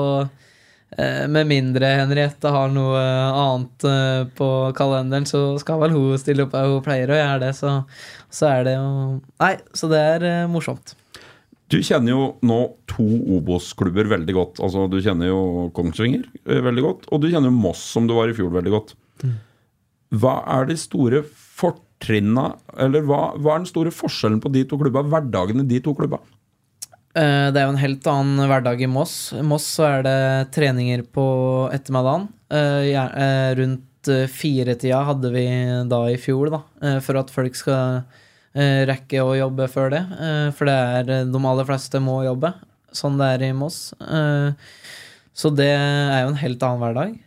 med 0.95 1.49
mindre 1.51 1.89
Henriette 1.99 2.51
har 2.53 2.71
noe 2.73 3.01
annet 3.01 3.87
eh, 3.89 4.21
på 4.39 4.51
kalenderen, 4.79 5.27
så 5.29 5.57
skal 5.61 5.81
vel 5.83 5.97
hun 5.97 6.21
stille 6.21 6.47
opp. 6.47 6.55
Hun 6.55 6.85
pleier 6.85 7.11
å 7.11 7.19
gjøre 7.19 7.41
det, 7.43 7.51
så, 7.59 7.81
så 8.33 8.53
er 8.53 8.69
det 8.69 8.77
jo 8.79 8.87
Nei, 9.43 9.57
så 9.77 9.91
det 9.91 10.05
er 10.15 10.27
eh, 10.29 10.47
morsomt. 10.51 10.95
Du 11.67 11.81
kjenner 11.83 12.13
jo 12.13 12.27
nå 12.47 12.61
to 12.87 13.05
Obos-klubber 13.37 14.07
veldig 14.13 14.37
godt. 14.37 14.61
Altså, 14.63 14.87
du 14.87 15.01
kjenner 15.03 15.33
jo 15.33 15.41
Kongsvinger 15.75 16.23
eh, 16.47 16.63
veldig 16.63 16.87
godt, 16.87 17.11
og 17.11 17.25
du 17.25 17.29
kjenner 17.33 17.51
jo 17.51 17.59
Moss, 17.59 17.83
som 17.97 18.07
du 18.07 18.15
var 18.15 18.31
i 18.31 18.37
fjor, 18.39 18.53
veldig 18.55 18.75
godt. 18.77 18.95
Hva 20.15 20.39
er 20.55 20.71
de 20.71 20.79
store 20.79 21.25
fortrinna, 21.27 22.53
eller 22.79 23.03
hva, 23.09 23.33
hva 23.35 23.57
er 23.57 23.65
den 23.65 23.71
store 23.73 23.91
forskjellen 23.95 24.39
på 24.45 24.55
de 24.55 24.63
to 24.71 24.79
klubba, 24.79 25.03
hverdagen 25.11 25.65
i 25.65 25.69
de 25.75 25.83
to 25.83 25.97
klubba? 25.99 26.23
Eh, 27.17 27.49
Det 27.53 27.61
er 27.61 27.65
jo 27.65 27.73
en 27.75 27.81
helt 27.81 28.07
annen 28.13 28.49
hverdag 28.51 28.83
i 28.85 28.89
Moss. 28.91 29.33
I 29.33 29.45
Moss 29.47 29.67
så 29.79 29.87
er 29.89 30.07
det 30.07 30.53
treninger 30.57 31.05
på 31.17 31.27
ettermiddagen. 31.73 32.29
Eh, 32.53 32.93
eh, 32.93 33.55
Rundt 33.57 34.11
eh, 34.13 34.27
firetida 34.31 35.01
hadde 35.09 35.33
vi 35.33 35.47
da 35.89 36.03
i 36.13 36.19
fjor, 36.21 36.53
da, 36.53 36.63
for 37.03 37.19
at 37.23 37.33
folk 37.33 37.57
skal 37.59 38.05
rekke 38.57 39.21
å 39.21 39.35
jobbe 39.37 39.67
før 39.69 39.91
det. 39.93 39.99
For 40.57 40.65
det 40.65 40.75
er 40.75 41.27
de 41.29 41.41
aller 41.45 41.67
fleste 41.69 42.01
må 42.01 42.23
jobbe, 42.25 42.55
sånn 42.97 43.19
det 43.21 43.27
er 43.35 43.43
i 43.45 43.53
Moss. 43.53 43.91
Så 45.37 45.51
det 45.53 45.67
er 45.69 46.23
jo 46.23 46.31
en 46.31 46.39
helt 46.41 46.65
annen 46.65 46.81
hverdag. 46.81 47.19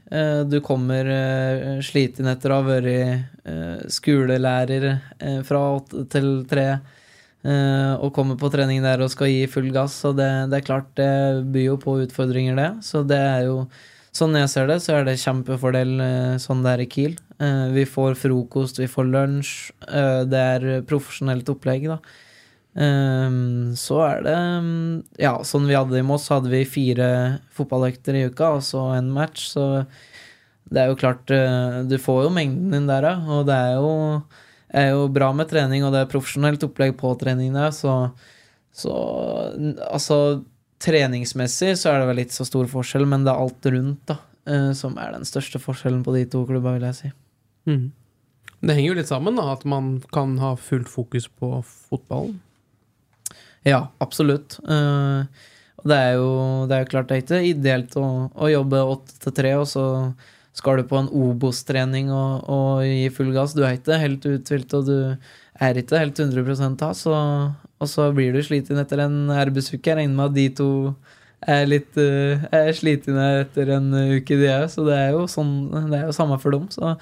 Du 0.49 0.57
kommer 0.65 1.11
sliten 1.85 2.31
etter 2.31 2.49
å 2.49 2.63
ha 2.63 2.65
vært 2.71 3.93
skolelærer 3.93 4.87
fra 5.45 5.61
åtte 5.75 6.07
til 6.09 6.31
tre. 6.49 6.65
Eh, 7.39 7.93
og 8.03 8.11
kommer 8.15 8.35
på 8.35 8.49
trening 8.51 8.83
der 8.83 8.99
og 8.99 9.11
skal 9.13 9.31
gi 9.31 9.45
full 9.51 9.69
gass. 9.75 9.95
Og 10.09 10.17
det, 10.19 10.27
det 10.51 10.59
er 10.59 10.67
klart, 10.67 10.91
det 10.99 11.45
byr 11.53 11.69
jo 11.69 11.77
på 11.79 11.99
utfordringer, 12.03 12.59
det. 12.59 12.71
Så 12.85 13.05
det 13.07 13.21
er 13.21 13.47
jo 13.51 13.63
Sånn 14.19 14.33
jeg 14.33 14.49
ser 14.49 14.65
det, 14.65 14.79
så 14.81 14.95
er 14.97 15.03
det 15.05 15.19
kjempefordel 15.21 15.91
eh, 16.01 16.39
sånn 16.41 16.63
det 16.65 16.71
er 16.71 16.81
i 16.81 16.87
Kiel. 16.89 17.11
Eh, 17.45 17.67
vi 17.75 17.83
får 17.85 18.15
frokost, 18.17 18.79
vi 18.81 18.87
får 18.89 19.05
lunsj. 19.05 19.51
det 20.25 20.39
er 20.55 20.65
profesjonelt 20.89 21.51
opplegg, 21.53 21.85
da. 21.91 21.99
Så 22.73 23.99
er 24.01 24.25
det 24.25 24.33
mm, 24.65 24.97
Ja, 25.21 25.35
sånn 25.45 25.69
vi 25.69 25.77
hadde 25.77 26.01
i 26.01 26.05
Moss, 26.05 26.25
hadde 26.33 26.49
vi 26.49 26.63
fire 26.65 27.07
fotballøkter 27.53 28.17
i 28.17 28.25
uka, 28.33 28.49
og 28.57 28.65
så 28.65 28.81
en 28.97 29.13
match. 29.13 29.45
Så 29.53 29.85
det 30.73 30.81
er 30.81 30.89
jo 30.89 30.99
klart 30.99 31.29
Du 31.29 31.97
får 32.01 32.25
jo 32.25 32.33
mengden 32.33 32.73
din 32.73 32.89
der, 32.89 33.11
ja. 33.13 33.15
Og 33.29 33.45
det 33.45 33.61
er 33.61 33.77
jo 33.77 33.93
er 34.69 34.91
jo 34.93 35.07
bra 35.11 35.31
med 35.33 35.49
trening, 35.49 35.83
og 35.85 35.93
det 35.93 36.03
er 36.03 36.11
profesjonelt 36.11 36.63
opplegg 36.67 36.95
på 36.99 37.13
trening 37.21 37.55
så, 37.73 37.95
så 38.71 38.95
Altså, 39.89 40.43
treningsmessig 40.79 41.75
så 41.79 41.91
er 41.91 42.01
det 42.01 42.09
vel 42.11 42.23
ikke 42.23 42.37
så 42.37 42.47
stor 42.47 42.69
forskjell, 42.71 43.07
men 43.09 43.25
det 43.25 43.33
er 43.33 43.45
alt 43.45 43.71
rundt, 43.73 44.03
da, 44.07 44.19
eh, 44.47 44.71
som 44.77 44.97
er 45.01 45.15
den 45.15 45.27
største 45.27 45.61
forskjellen 45.61 46.03
på 46.05 46.15
de 46.15 46.25
to 46.29 46.45
klubba, 46.47 46.77
vil 46.77 46.87
jeg 46.87 46.99
si. 46.99 47.11
Mm. 47.69 47.89
Det 48.59 48.75
henger 48.75 48.89
jo 48.89 48.99
litt 48.99 49.11
sammen, 49.11 49.39
da, 49.39 49.51
at 49.53 49.65
man 49.67 49.97
kan 50.13 50.37
ha 50.41 50.53
fullt 50.59 50.89
fokus 50.91 51.27
på 51.27 51.59
fotballen. 51.89 52.39
Ja, 53.67 53.89
absolutt. 53.99 54.59
Eh, 54.63 55.47
det 55.87 55.95
er 55.95 56.17
jo 56.19 56.31
det 56.67 56.75
er 56.75 56.83
jo 56.83 56.89
klart 56.91 57.07
det 57.09 57.17
er 57.17 57.23
ikke 57.23 57.39
ideelt 57.47 57.95
å, 57.99 58.07
å 58.35 58.49
jobbe 58.51 58.81
åtte 58.95 59.19
til 59.23 59.35
tre, 59.35 59.53
og 59.59 59.67
så 59.71 59.85
skal 60.57 60.79
du 60.79 60.87
på 60.89 60.97
en 60.99 61.11
Obos-trening 61.13 62.09
og, 62.13 62.49
og 62.49 62.83
gi 62.85 63.07
full 63.13 63.31
gass. 63.35 63.55
Du 63.55 63.63
er 63.63 63.77
ikke 63.77 63.99
helt 64.01 64.25
uthvilt, 64.25 64.73
og 64.75 64.89
du 64.89 64.97
er 65.59 65.79
ikke 65.79 66.01
helt 66.01 66.19
100 66.19 66.83
av, 66.85 66.95
så, 66.97 67.15
og 67.79 67.89
så 67.91 68.09
blir 68.15 68.35
du 68.35 68.41
sliten 68.43 68.79
etter 68.81 69.03
en 69.05 69.31
arbeidsuke. 69.35 69.83
Jeg 69.85 70.01
regner 70.01 70.17
med 70.17 70.31
at 70.31 70.37
de 70.37 70.47
to 70.59 70.69
er 71.47 71.67
litt 71.69 71.95
uh, 71.95 72.41
er 72.51 72.73
slitne 72.75 73.25
etter 73.45 73.71
en 73.77 73.93
uke, 74.17 74.35
de 74.35 74.49
òg, 74.51 74.67
så 74.73 74.83
det 74.87 74.97
er 74.97 75.13
jo 75.15 75.23
sånn 75.31 75.53
Det 75.87 76.01
er 76.01 76.09
jo 76.09 76.15
samme 76.15 76.39
for 76.41 76.55
dem. 76.55 76.67
Så, 76.73 76.95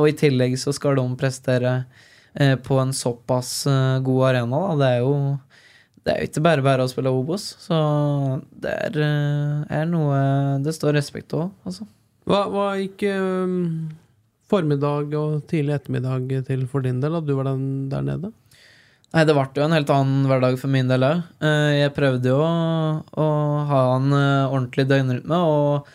og 0.00 0.06
i 0.10 0.16
tillegg 0.18 0.56
så 0.58 0.74
skal 0.74 0.98
de 0.98 1.06
prestere 1.20 1.74
uh, 1.84 2.56
på 2.64 2.78
en 2.82 2.94
såpass 2.96 3.56
uh, 3.70 4.00
god 4.04 4.30
arena, 4.32 4.62
da. 4.68 4.78
Det 4.80 4.92
er 4.94 5.04
jo 5.04 5.16
det 6.04 6.12
er 6.12 6.18
jo 6.20 6.28
ikke 6.28 6.40
bare 6.44 6.64
bare 6.66 6.84
å 6.84 6.88
spille 6.90 7.08
Obos, 7.16 7.46
så 7.64 7.76
det 8.60 8.74
er, 8.90 8.98
er 9.72 9.86
noe 9.88 10.18
det 10.60 10.74
står 10.76 10.98
respekt 10.98 11.32
av, 11.32 11.46
altså. 11.64 11.86
Hva, 12.24 12.46
hva 12.48 12.68
gikk 12.80 13.04
um, 13.12 13.90
formiddag 14.48 15.12
og 15.18 15.42
tidlig 15.50 15.76
ettermiddag 15.76 16.30
til 16.48 16.64
for 16.70 16.84
din 16.84 17.02
del, 17.02 17.18
At 17.18 17.26
du 17.28 17.34
var 17.36 17.50
den 17.50 17.90
der 17.92 18.04
nede? 18.06 18.32
Nei, 19.14 19.22
det 19.28 19.34
ble 19.36 19.46
jo 19.54 19.62
en 19.62 19.76
helt 19.76 19.90
annen 19.94 20.24
hverdag 20.26 20.56
for 20.58 20.72
min 20.72 20.88
del 20.90 21.04
òg. 21.06 21.20
Jeg 21.78 21.92
prøvde 21.94 22.32
jo 22.32 22.40
å, 22.42 23.26
ha 23.68 23.82
en 23.94 24.08
eh, 24.10 24.48
ordentlig 24.48 24.88
døgnrytme, 24.90 25.38
og, 25.38 25.92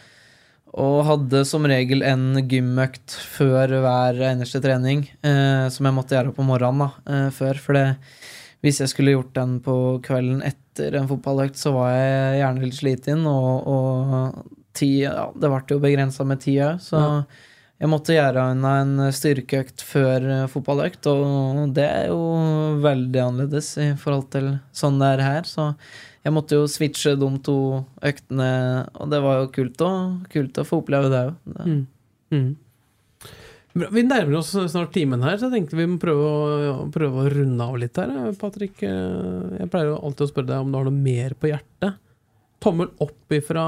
Og 0.79 0.99
hadde 1.03 1.41
som 1.49 1.65
regel 1.65 2.03
en 2.05 2.37
gymøkt 2.47 3.15
før 3.33 3.73
hver 3.81 4.21
eneste 4.29 4.61
trening, 4.61 5.01
eh, 5.25 5.65
som 5.73 5.89
jeg 5.89 5.95
måtte 5.97 6.15
gjøre 6.15 6.31
på 6.37 6.45
morgenen 6.45 6.85
da, 6.85 6.89
eh, 7.09 7.29
før. 7.33 7.59
For 7.59 7.95
hvis 8.61 8.79
jeg 8.79 8.91
skulle 8.93 9.15
gjort 9.17 9.33
den 9.33 9.57
på 9.65 9.75
kvelden 10.05 10.43
etter 10.45 10.95
en 10.95 11.09
fotballøkt, 11.09 11.57
så 11.59 11.73
var 11.73 11.91
jeg 11.97 12.39
gjerne 12.39 12.63
litt 12.63 12.77
sliten, 12.77 13.25
og, 13.27 13.67
og 13.67 14.58
tid, 14.77 15.05
ja, 15.07 15.29
det 15.35 15.49
ble 15.51 15.61
jo 15.75 15.79
begrensa 15.83 16.25
med 16.27 16.41
tid 16.43 16.59
òg, 16.65 16.81
så 16.83 16.99
Ja. 16.99 17.23
jeg 17.79 17.89
måtte 17.89 18.15
gjøre 18.15 18.51
unna 18.51 18.73
en 18.81 19.11
styrkeøkt 19.15 19.81
før 19.87 20.27
eh, 20.43 20.47
fotballøkt, 20.51 21.07
og 21.07 21.73
det 21.73 21.87
er 21.87 22.07
jo 22.11 22.19
veldig 22.83 23.21
annerledes 23.25 23.77
i 23.77 23.89
forhold 23.95 24.29
til 24.31 24.59
sånn 24.75 24.99
det 24.99 25.13
er 25.17 25.25
her, 25.25 25.43
så 25.43 25.73
jeg 26.25 26.33
måtte 26.35 26.57
jo 26.59 26.67
switche 26.67 27.15
de 27.17 27.29
to 27.43 27.85
øktene, 28.03 28.49
og 28.99 29.09
det 29.09 29.21
var 29.23 29.39
jo 29.39 29.51
kult 29.55 29.81
å, 29.81 29.91
kult 30.29 30.57
å 30.59 30.65
få 30.67 30.81
oppleve 30.83 31.09
det 31.09 31.21
òg. 31.29 31.37
Mm. 31.65 31.85
Mm. 32.35 32.49
Vi 33.79 34.01
nærmer 34.03 34.39
oss 34.39 34.49
snart 34.51 34.91
timen 34.91 35.21
her, 35.23 35.37
så 35.37 35.47
jeg 35.47 35.61
tenkte 35.61 35.77
vi 35.77 35.85
må 35.87 35.99
prøve 36.01 36.25
å, 36.27 36.89
prøve 36.91 37.23
å 37.23 37.29
runde 37.31 37.63
av 37.63 37.77
litt 37.79 37.95
her. 38.01 38.11
Patrick, 38.41 38.81
jeg 38.81 39.69
pleier 39.71 39.91
jo 39.93 39.99
alltid 40.01 40.25
å 40.25 40.29
spørre 40.31 40.49
deg 40.49 40.63
om 40.65 40.71
du 40.73 40.77
har 40.79 40.87
noe 40.89 40.95
mer 40.95 41.35
på 41.39 41.51
hjertet. 41.51 41.99
Tommel 42.59 42.89
opp 42.99 43.31
ifra 43.31 43.63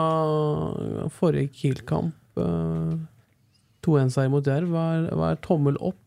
forrige 1.15 1.53
Kiel-kamp. 1.55 2.15
eh, 2.41 2.93
2-1-seier 3.81 4.29
mot 4.29 4.45
Jerv. 4.45 4.69
Hva 4.73 4.85
er, 4.97 5.09
hva 5.17 5.31
er 5.33 5.41
tommel 5.41 5.79
opp 5.81 5.97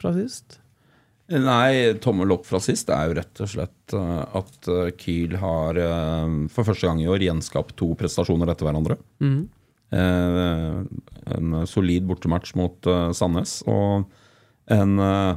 fra 0.00 0.14
sist? 0.16 0.60
Nei, 1.28 1.92
tommel 2.00 2.32
opp 2.32 2.46
fra 2.48 2.56
sist 2.64 2.88
er 2.88 3.10
jo 3.10 3.16
rett 3.18 3.42
og 3.44 3.50
slett 3.52 3.94
eh, 3.96 4.22
at 4.40 4.68
eh, 4.72 4.92
Kiel 4.96 5.36
har 5.42 5.76
eh, 5.76 6.38
for 6.54 6.64
første 6.70 6.88
gang 6.88 7.02
i 7.02 7.10
år 7.10 7.20
gjenskapt 7.26 7.76
to 7.76 7.90
prestasjoner 8.00 8.48
etter 8.54 8.64
hverandre. 8.68 8.96
Mm. 9.20 9.42
Eh, 9.92 10.78
en 11.36 11.58
solid 11.68 12.08
bortematch 12.08 12.54
mot 12.56 12.88
eh, 12.88 13.10
Sandnes 13.16 13.58
og 13.68 14.08
en 14.72 14.96
eh, 15.04 15.36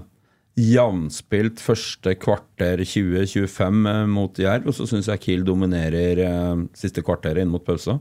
jevnspilt 0.59 1.61
første 1.63 2.13
kvarter 2.19 2.81
2025 2.83 3.85
eh, 3.87 4.03
mot 4.11 4.41
Jerv. 4.41 4.67
Og 4.69 4.75
så 4.75 4.87
syns 4.89 5.09
jeg 5.11 5.23
Kiel 5.23 5.45
dominerer 5.47 6.21
eh, 6.25 6.65
siste 6.77 7.03
kvarteret 7.05 7.43
inn 7.43 7.51
mot 7.53 7.63
pausa. 7.65 7.99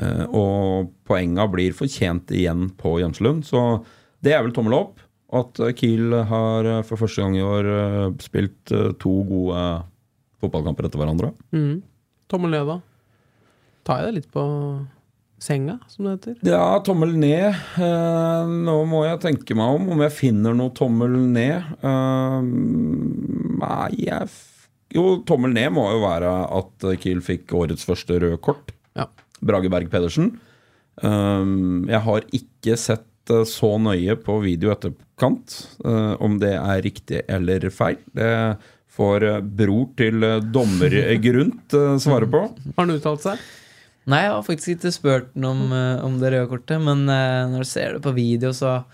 Eh, 0.00 0.24
og 0.26 0.92
poenga 1.08 1.48
blir 1.50 1.76
fortjent 1.76 2.30
igjen 2.36 2.68
på 2.78 2.98
Jømslund. 3.02 3.46
så 3.48 3.82
det 4.20 4.34
er 4.36 4.42
vel 4.44 4.52
tommel 4.52 4.76
opp. 4.76 5.00
At 5.32 5.56
Kiel 5.78 6.12
har 6.26 6.66
for 6.82 6.98
første 6.98 7.22
gang 7.22 7.36
i 7.38 7.44
år 7.46 7.66
spilt 8.20 8.72
to 8.98 9.12
gode 9.28 9.60
fotballkamper 10.42 10.88
etter 10.88 10.98
hverandre. 10.98 11.30
Mm. 11.54 11.78
Tommel 12.28 12.52
ned, 12.52 12.66
da? 12.66 12.80
Tar 13.86 14.02
jeg 14.02 14.08
det 14.08 14.16
litt 14.18 14.28
på 14.34 14.42
senga, 15.40 15.78
som 15.88 16.06
det 16.06 16.12
heter? 16.16 16.36
Ja, 16.50 16.64
tommel 16.84 17.14
ned. 17.18 17.56
Eh, 17.80 18.50
nå 18.68 18.76
må 18.88 19.04
jeg 19.06 19.20
tenke 19.24 19.56
meg 19.58 19.78
om 19.78 19.88
om 19.94 20.04
jeg 20.04 20.14
finner 20.16 20.56
noe 20.56 20.72
tommel 20.76 21.16
ned. 21.32 21.70
Eh, 21.80 22.38
nei, 23.64 23.90
jeg 24.06 24.30
Jo, 24.90 25.20
tommel 25.22 25.52
ned 25.54 25.70
må 25.76 25.84
jo 25.92 26.00
være 26.02 26.30
at 26.58 26.86
Kiel 27.02 27.20
fikk 27.22 27.52
årets 27.54 27.86
første 27.86 28.18
røde 28.18 28.40
kort. 28.42 28.72
Ja. 28.98 29.06
Brage 29.40 29.70
Berg 29.72 29.90
Pedersen. 29.92 30.32
Eh, 31.02 31.54
jeg 31.92 32.02
har 32.08 32.26
ikke 32.40 32.76
sett 32.80 33.06
så 33.46 33.76
nøye 33.78 34.16
på 34.18 34.40
video 34.42 34.72
etterkant 34.74 35.52
eh, 35.86 36.14
om 36.18 36.40
det 36.42 36.56
er 36.58 36.80
riktig 36.82 37.20
eller 37.30 37.68
feil. 37.70 38.00
Det 38.16 38.30
får 38.90 39.26
eh, 39.28 39.40
bror 39.60 39.88
til 39.98 40.24
eh, 40.26 40.40
dommer 40.52 40.94
Grunt 41.22 41.76
eh, 41.78 41.96
svare 42.02 42.28
på. 42.30 42.42
Har 42.74 42.84
han 42.84 42.94
uttalt 42.96 43.24
seg? 43.24 43.42
Nei, 44.08 44.22
jeg 44.24 44.32
har 44.32 44.44
faktisk 44.46 44.72
ikke 44.74 44.92
spurt 44.94 45.34
den 45.34 45.44
om, 45.44 45.66
eh, 45.76 46.00
om 46.06 46.16
det 46.20 46.32
røde 46.32 46.48
kortet, 46.48 46.80
men 46.80 47.04
eh, 47.12 47.50
når 47.52 47.64
du 47.64 47.68
ser 47.68 47.96
det 47.96 48.04
på 48.06 48.16
video, 48.16 48.54
så 48.56 48.84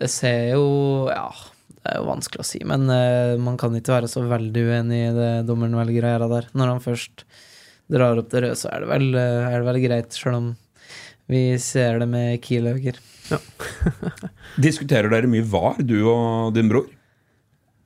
Det 0.00 0.08
ser 0.08 0.54
jo 0.54 1.08
Ja, 1.10 1.28
det 1.68 1.92
er 1.92 1.98
jo 1.98 2.08
vanskelig 2.08 2.40
å 2.40 2.46
si, 2.46 2.60
men 2.64 2.88
eh, 2.88 3.36
man 3.40 3.56
kan 3.60 3.74
ikke 3.76 3.96
være 3.96 4.08
så 4.08 4.22
veldig 4.24 4.62
uenig 4.68 5.00
i 5.08 5.14
det 5.16 5.30
dommeren 5.48 5.76
velger 5.76 6.04
å 6.06 6.12
gjøre 6.14 6.30
der. 6.30 6.48
Når 6.54 6.72
han 6.72 6.84
først 6.84 7.24
drar 7.90 8.20
opp 8.20 8.30
det 8.30 8.44
røde, 8.44 8.56
så 8.56 8.70
er 8.70 8.84
det 8.84 8.88
vel, 8.92 9.08
er 9.18 9.56
det 9.58 9.66
vel 9.66 9.80
greit, 9.82 10.16
sjøl 10.16 10.38
om 10.38 10.48
vi 11.30 11.42
ser 11.62 12.00
det 12.02 12.08
med 12.10 12.40
Kiel-øyne. 12.42 12.98
Diskuterer 14.66 15.10
dere 15.12 15.30
mye 15.30 15.46
VAR, 15.46 15.82
du 15.82 15.98
og 16.10 16.54
din 16.56 16.70
bror? 16.70 16.88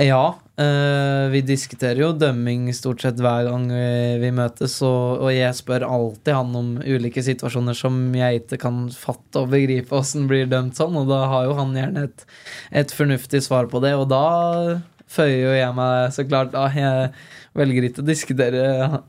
Ja, 0.03 0.35
eh, 0.59 1.29
vi 1.31 1.41
diskuterer 1.47 2.01
jo 2.01 2.09
dømming 2.19 2.67
stort 2.75 3.05
sett 3.05 3.21
hver 3.23 3.47
gang 3.47 3.69
vi, 3.71 4.31
møtes, 4.35 4.81
og, 4.83 5.23
og 5.23 5.31
jeg 5.31 5.55
spør 5.55 5.85
alltid 5.87 6.35
han 6.35 6.57
om 6.59 6.73
ulike 6.83 7.23
situasjoner 7.23 7.79
som 7.79 8.01
jeg 8.19 8.41
ikke 8.43 8.59
kan 8.65 8.89
fatte 8.91 9.45
og 9.45 9.53
begripe 9.53 9.95
åssen 9.95 10.27
blir 10.31 10.51
dømt 10.51 10.75
sånn, 10.81 10.99
og 10.99 11.07
da 11.13 11.21
har 11.31 11.47
jo 11.47 11.55
han 11.61 11.79
gjerne 11.79 12.09
et, 12.09 12.27
et 12.83 12.97
fornuftig 12.97 13.45
svar 13.47 13.71
på 13.71 13.85
det, 13.85 13.95
og 13.95 14.11
da 14.11 14.25
føyer 15.15 15.41
jo 15.45 15.55
jeg 15.55 15.77
meg 15.77 16.13
så 16.17 16.25
klart 16.27 16.53
da. 16.55 16.67
Jeg 16.75 17.11
velger 17.55 17.87
ikke 17.87 18.03
å 18.03 18.09
diskutere 18.09 18.63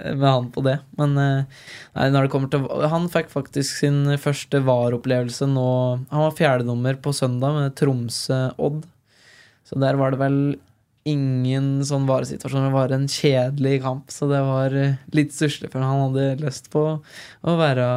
med 0.03 0.27
han 0.27 0.49
på 0.53 0.61
det, 0.65 0.75
men 0.99 1.17
eh, 1.17 1.63
nei, 1.97 2.09
når 2.13 2.27
det 2.27 2.33
kommer 2.35 2.51
til 2.53 2.67
Han 2.91 3.09
fikk 3.09 3.31
faktisk 3.33 3.79
sin 3.81 4.03
første 4.21 4.61
VAR-opplevelse 4.67 5.47
nå 5.49 5.69
Han 6.11 6.25
var 6.27 6.37
fjerdenummer 6.37 6.99
på 7.01 7.15
søndag 7.15 7.57
med 7.57 7.73
Tromsø-Odd. 7.79 8.83
Så 9.65 9.81
der 9.81 9.97
var 9.97 10.13
det 10.13 10.21
vel 10.21 10.39
ingen 11.05 11.79
sånn 11.85 12.07
varesituasjon. 12.09 12.67
Det 12.67 12.73
var 12.73 12.93
en 12.95 13.07
kjedelig 13.11 13.79
kamp, 13.85 14.11
så 14.13 14.27
det 14.29 14.41
var 14.45 14.75
eh, 14.75 14.99
litt 15.15 15.33
stusslig, 15.35 15.71
han 15.73 15.85
hadde 15.85 16.29
lyst 16.41 16.71
på 16.73 16.85
å 16.97 17.57
være 17.59 17.87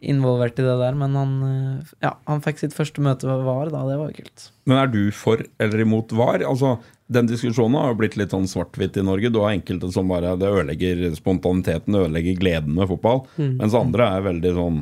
involvert 0.00 0.56
i 0.56 0.64
det 0.64 0.76
der. 0.80 0.96
Men 0.96 1.16
han, 1.18 1.34
eh, 1.44 1.90
ja, 2.06 2.14
han 2.28 2.40
fikk 2.44 2.62
sitt 2.62 2.76
første 2.76 3.04
møte 3.04 3.28
med 3.28 3.44
VAR, 3.44 3.72
da. 3.72 3.82
Det 3.88 3.98
var 4.00 4.14
kult. 4.16 4.46
Men 4.64 4.80
er 4.80 4.92
du 4.92 5.02
for 5.12 5.44
eller 5.60 5.84
imot 5.84 6.16
VAR? 6.16 6.46
Altså, 6.48 6.78
Den 7.10 7.26
diskusjonen 7.26 7.74
har 7.74 7.88
jo 7.90 7.98
blitt 7.98 8.14
litt 8.14 8.30
sånn 8.30 8.46
svart-hvitt 8.46 8.94
i 9.00 9.02
Norge. 9.02 9.32
Du 9.34 9.40
har 9.42 9.50
enkelte 9.50 9.88
som 9.90 10.06
bare 10.06 10.36
Det 10.38 10.46
ødelegger 10.46 11.10
spontaniteten, 11.16 11.90
det 11.90 12.04
ødelegger 12.06 12.38
gleden 12.38 12.76
med 12.76 12.86
fotball. 12.86 13.24
Mens 13.36 13.74
andre 13.74 14.06
er 14.14 14.28
veldig 14.28 14.52
sånn 14.54 14.78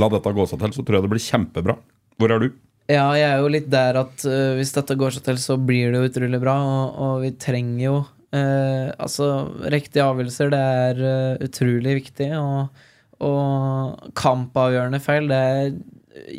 La 0.00 0.08
dette 0.08 0.32
gå 0.32 0.46
seg 0.48 0.58
til, 0.58 0.72
så 0.72 0.82
tror 0.82 0.96
jeg 0.96 1.04
det 1.04 1.12
blir 1.12 1.22
kjempebra. 1.22 1.76
Hvor 2.18 2.32
er 2.32 2.40
du? 2.40 2.48
Ja, 2.90 3.04
jeg 3.14 3.28
er 3.28 3.38
jo 3.38 3.50
litt 3.52 3.68
der 3.70 3.98
at 4.00 4.24
uh, 4.26 4.54
hvis 4.58 4.74
dette 4.74 4.96
går 4.98 5.14
seg 5.14 5.26
til, 5.28 5.38
så 5.40 5.56
blir 5.60 5.92
det 5.92 6.00
jo 6.00 6.08
utrolig 6.10 6.40
bra, 6.42 6.56
og, 6.66 6.98
og 7.04 7.14
vi 7.22 7.30
trenger 7.40 7.84
jo 7.84 7.96
uh, 8.02 8.88
Altså, 8.98 9.28
riktige 9.70 10.06
avgjørelser, 10.06 10.50
det 10.52 10.62
er 10.82 11.02
uh, 11.02 11.44
utrolig 11.46 11.96
viktig, 12.00 12.28
og, 12.40 12.84
og 13.22 14.12
kampavgjørende 14.18 15.02
feil, 15.04 15.30
det 15.30 15.40
er 15.52 15.74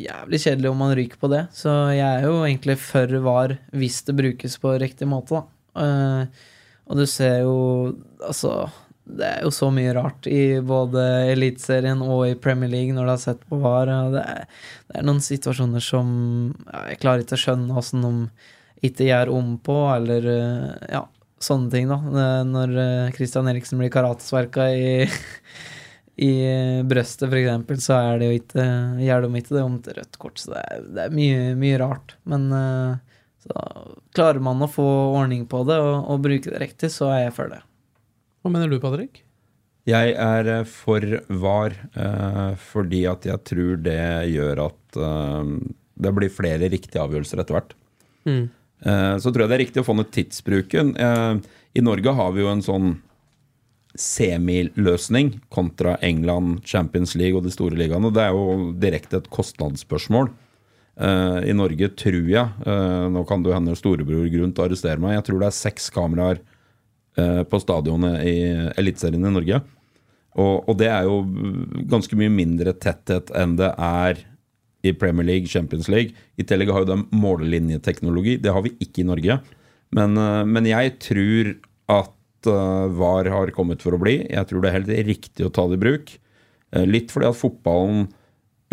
jævlig 0.04 0.42
kjedelig 0.44 0.70
om 0.70 0.82
man 0.84 0.94
ryker 0.94 1.20
på 1.20 1.32
det. 1.32 1.44
Så 1.56 1.72
jeg 1.96 2.06
er 2.06 2.28
jo 2.28 2.36
egentlig 2.44 2.76
for 2.82 3.16
VAR 3.24 3.56
hvis 3.74 4.02
det 4.06 4.18
brukes 4.20 4.60
på 4.62 4.76
riktig 4.80 5.08
måte, 5.10 5.40
da. 5.40 6.28
Og 6.84 7.00
du 7.00 7.06
ser 7.10 7.40
jo 7.42 7.56
Altså, 8.24 8.68
det 9.04 9.26
er 9.28 9.42
jo 9.44 9.50
så 9.52 9.68
mye 9.74 9.92
rart 9.96 10.26
i 10.30 10.60
både 10.64 11.02
Eliteserien 11.34 12.00
og 12.00 12.22
i 12.28 12.36
Premier 12.40 12.70
League 12.72 12.94
når 12.96 13.04
du 13.04 13.12
har 13.12 13.20
sett 13.20 13.42
på 13.50 13.58
VAR. 13.60 13.90
Det, 14.14 14.22
er, 14.24 14.46
det 14.88 15.00
er 15.00 15.06
noen 15.06 15.20
situasjoner 15.24 15.84
som 15.84 16.08
Jeg 16.88 17.00
klarer 17.02 17.24
ikke 17.24 17.36
å 17.36 17.42
skjønne 17.44 17.76
åssen 17.80 18.06
de 18.06 18.14
ikke 18.84 19.08
gjør 19.08 19.32
om 19.32 19.54
på, 19.64 19.76
eller 19.94 20.26
eh, 20.28 20.88
ja, 20.92 21.04
sånne 21.40 21.70
ting, 21.72 21.88
da. 21.88 22.42
Når 22.48 22.74
eh, 22.80 23.12
Christian 23.16 23.48
Eriksen 23.48 23.80
blir 23.80 23.92
karatesverka 23.92 24.68
i 24.72 24.88
i 26.16 26.32
brøstet, 26.86 27.26
for 27.26 27.36
eksempel, 27.40 27.80
så 27.82 27.96
er 27.98 28.20
det 28.20 28.28
jo 28.28 28.38
ikke 28.38 28.64
gjør 29.02 29.24
de 29.24 29.40
ikke 29.40 29.56
det 29.56 29.64
om 29.64 29.78
til 29.82 29.96
rødt 29.98 30.18
kort. 30.22 30.38
Så 30.38 30.52
det 30.52 30.62
er, 30.62 30.84
det 30.94 31.06
er 31.08 31.16
mye, 31.16 31.40
mye 31.58 31.80
rart. 31.82 32.16
Men 32.30 32.46
eh, 32.54 33.20
så 33.44 33.64
klarer 34.14 34.44
man 34.44 34.62
å 34.62 34.70
få 34.70 34.86
ordning 35.18 35.44
på 35.50 35.64
det 35.68 35.80
og, 35.82 35.94
og 36.14 36.22
bruke 36.24 36.52
det 36.52 36.62
riktig, 36.62 36.92
så 36.94 37.10
er 37.12 37.26
jeg 37.26 37.36
for 37.40 37.50
det. 37.52 37.60
Hva 38.44 38.52
mener 38.52 38.68
du, 38.68 38.76
Patrick? 38.76 39.22
Jeg 39.88 40.12
er 40.20 40.48
eh, 40.48 40.66
for 40.68 41.04
VAR 41.28 41.72
eh, 41.96 42.52
fordi 42.60 43.04
at 43.08 43.24
jeg 43.28 43.40
tror 43.48 43.80
det 43.84 44.04
gjør 44.32 44.60
at 44.66 44.98
eh, 45.00 45.54
det 46.04 46.12
blir 46.16 46.32
flere 46.32 46.68
riktige 46.72 47.00
avgjørelser 47.00 47.40
etter 47.40 47.56
hvert. 47.56 47.74
Mm. 48.28 48.44
Så 48.84 49.30
tror 49.30 49.44
jeg 49.44 49.48
det 49.48 49.54
er 49.56 49.62
riktig 49.62 49.80
å 49.80 49.86
få 49.86 49.94
ned 49.96 50.08
tidsbruken. 50.12 50.90
I 50.98 51.82
Norge 51.86 52.12
har 52.18 52.32
vi 52.34 52.42
jo 52.42 52.48
en 52.50 52.64
sånn 52.64 52.88
semiløsning 53.96 55.30
kontra 55.54 55.94
England, 56.04 56.58
Champions 56.68 57.14
League 57.16 57.38
og 57.38 57.46
de 57.46 57.52
store 57.54 57.78
ligaene. 57.78 58.10
Det 58.12 58.24
er 58.26 58.34
jo 58.34 58.74
direkte 58.82 59.22
et 59.22 59.30
kostnadsspørsmål. 59.32 60.28
I 60.98 61.54
Norge 61.56 61.88
tror 61.96 62.28
jeg 62.28 62.74
Nå 63.14 63.24
kan 63.30 63.46
det 63.46 63.54
hende 63.54 63.78
storebror 63.78 64.26
grunn 64.34 64.52
til 64.52 64.66
å 64.66 64.68
arrestere 64.68 65.00
meg. 65.00 65.16
Jeg 65.16 65.28
tror 65.30 65.40
det 65.40 65.48
er 65.48 65.58
seks 65.62 65.88
kameraer 65.94 66.42
på 67.14 67.58
stadionet 67.62 68.24
i 68.26 68.36
Eliteserien 68.80 69.22
i 69.22 69.30
Norge. 69.30 69.60
Og, 70.34 70.64
og 70.66 70.78
det 70.80 70.88
er 70.90 71.06
jo 71.06 71.20
ganske 71.90 72.16
mye 72.18 72.32
mindre 72.32 72.72
tetthet 72.82 73.30
enn 73.38 73.54
det 73.60 73.68
er 73.78 74.18
i 74.84 74.92
Premier 74.98 75.24
League, 75.26 75.48
Champions 75.48 75.88
League. 75.88 76.12
I 76.36 76.44
tillegg 76.46 76.72
har 76.74 76.82
jo 76.84 76.90
de 76.90 76.98
målelinjeteknologi. 77.16 78.36
Det 78.42 78.52
har 78.52 78.64
vi 78.66 78.74
ikke 78.84 79.04
i 79.04 79.06
Norge. 79.08 79.38
Men, 79.94 80.18
eh, 80.18 80.42
men 80.44 80.66
jeg 80.68 80.96
tror 81.02 81.54
at 81.94 82.50
eh, 82.50 82.88
VAR 82.98 83.30
har 83.32 83.54
kommet 83.56 83.84
for 83.84 83.96
å 83.96 84.00
bli. 84.02 84.18
Jeg 84.26 84.50
tror 84.50 84.60
det 84.60 84.70
er 84.70 84.78
helt 84.80 84.92
riktig 85.08 85.46
å 85.46 85.52
ta 85.54 85.64
det 85.70 85.78
i 85.78 85.84
bruk. 85.86 86.12
Eh, 86.74 86.84
Litt 86.90 87.14
fordi 87.14 87.30
at 87.30 87.38
fotballen 87.40 88.08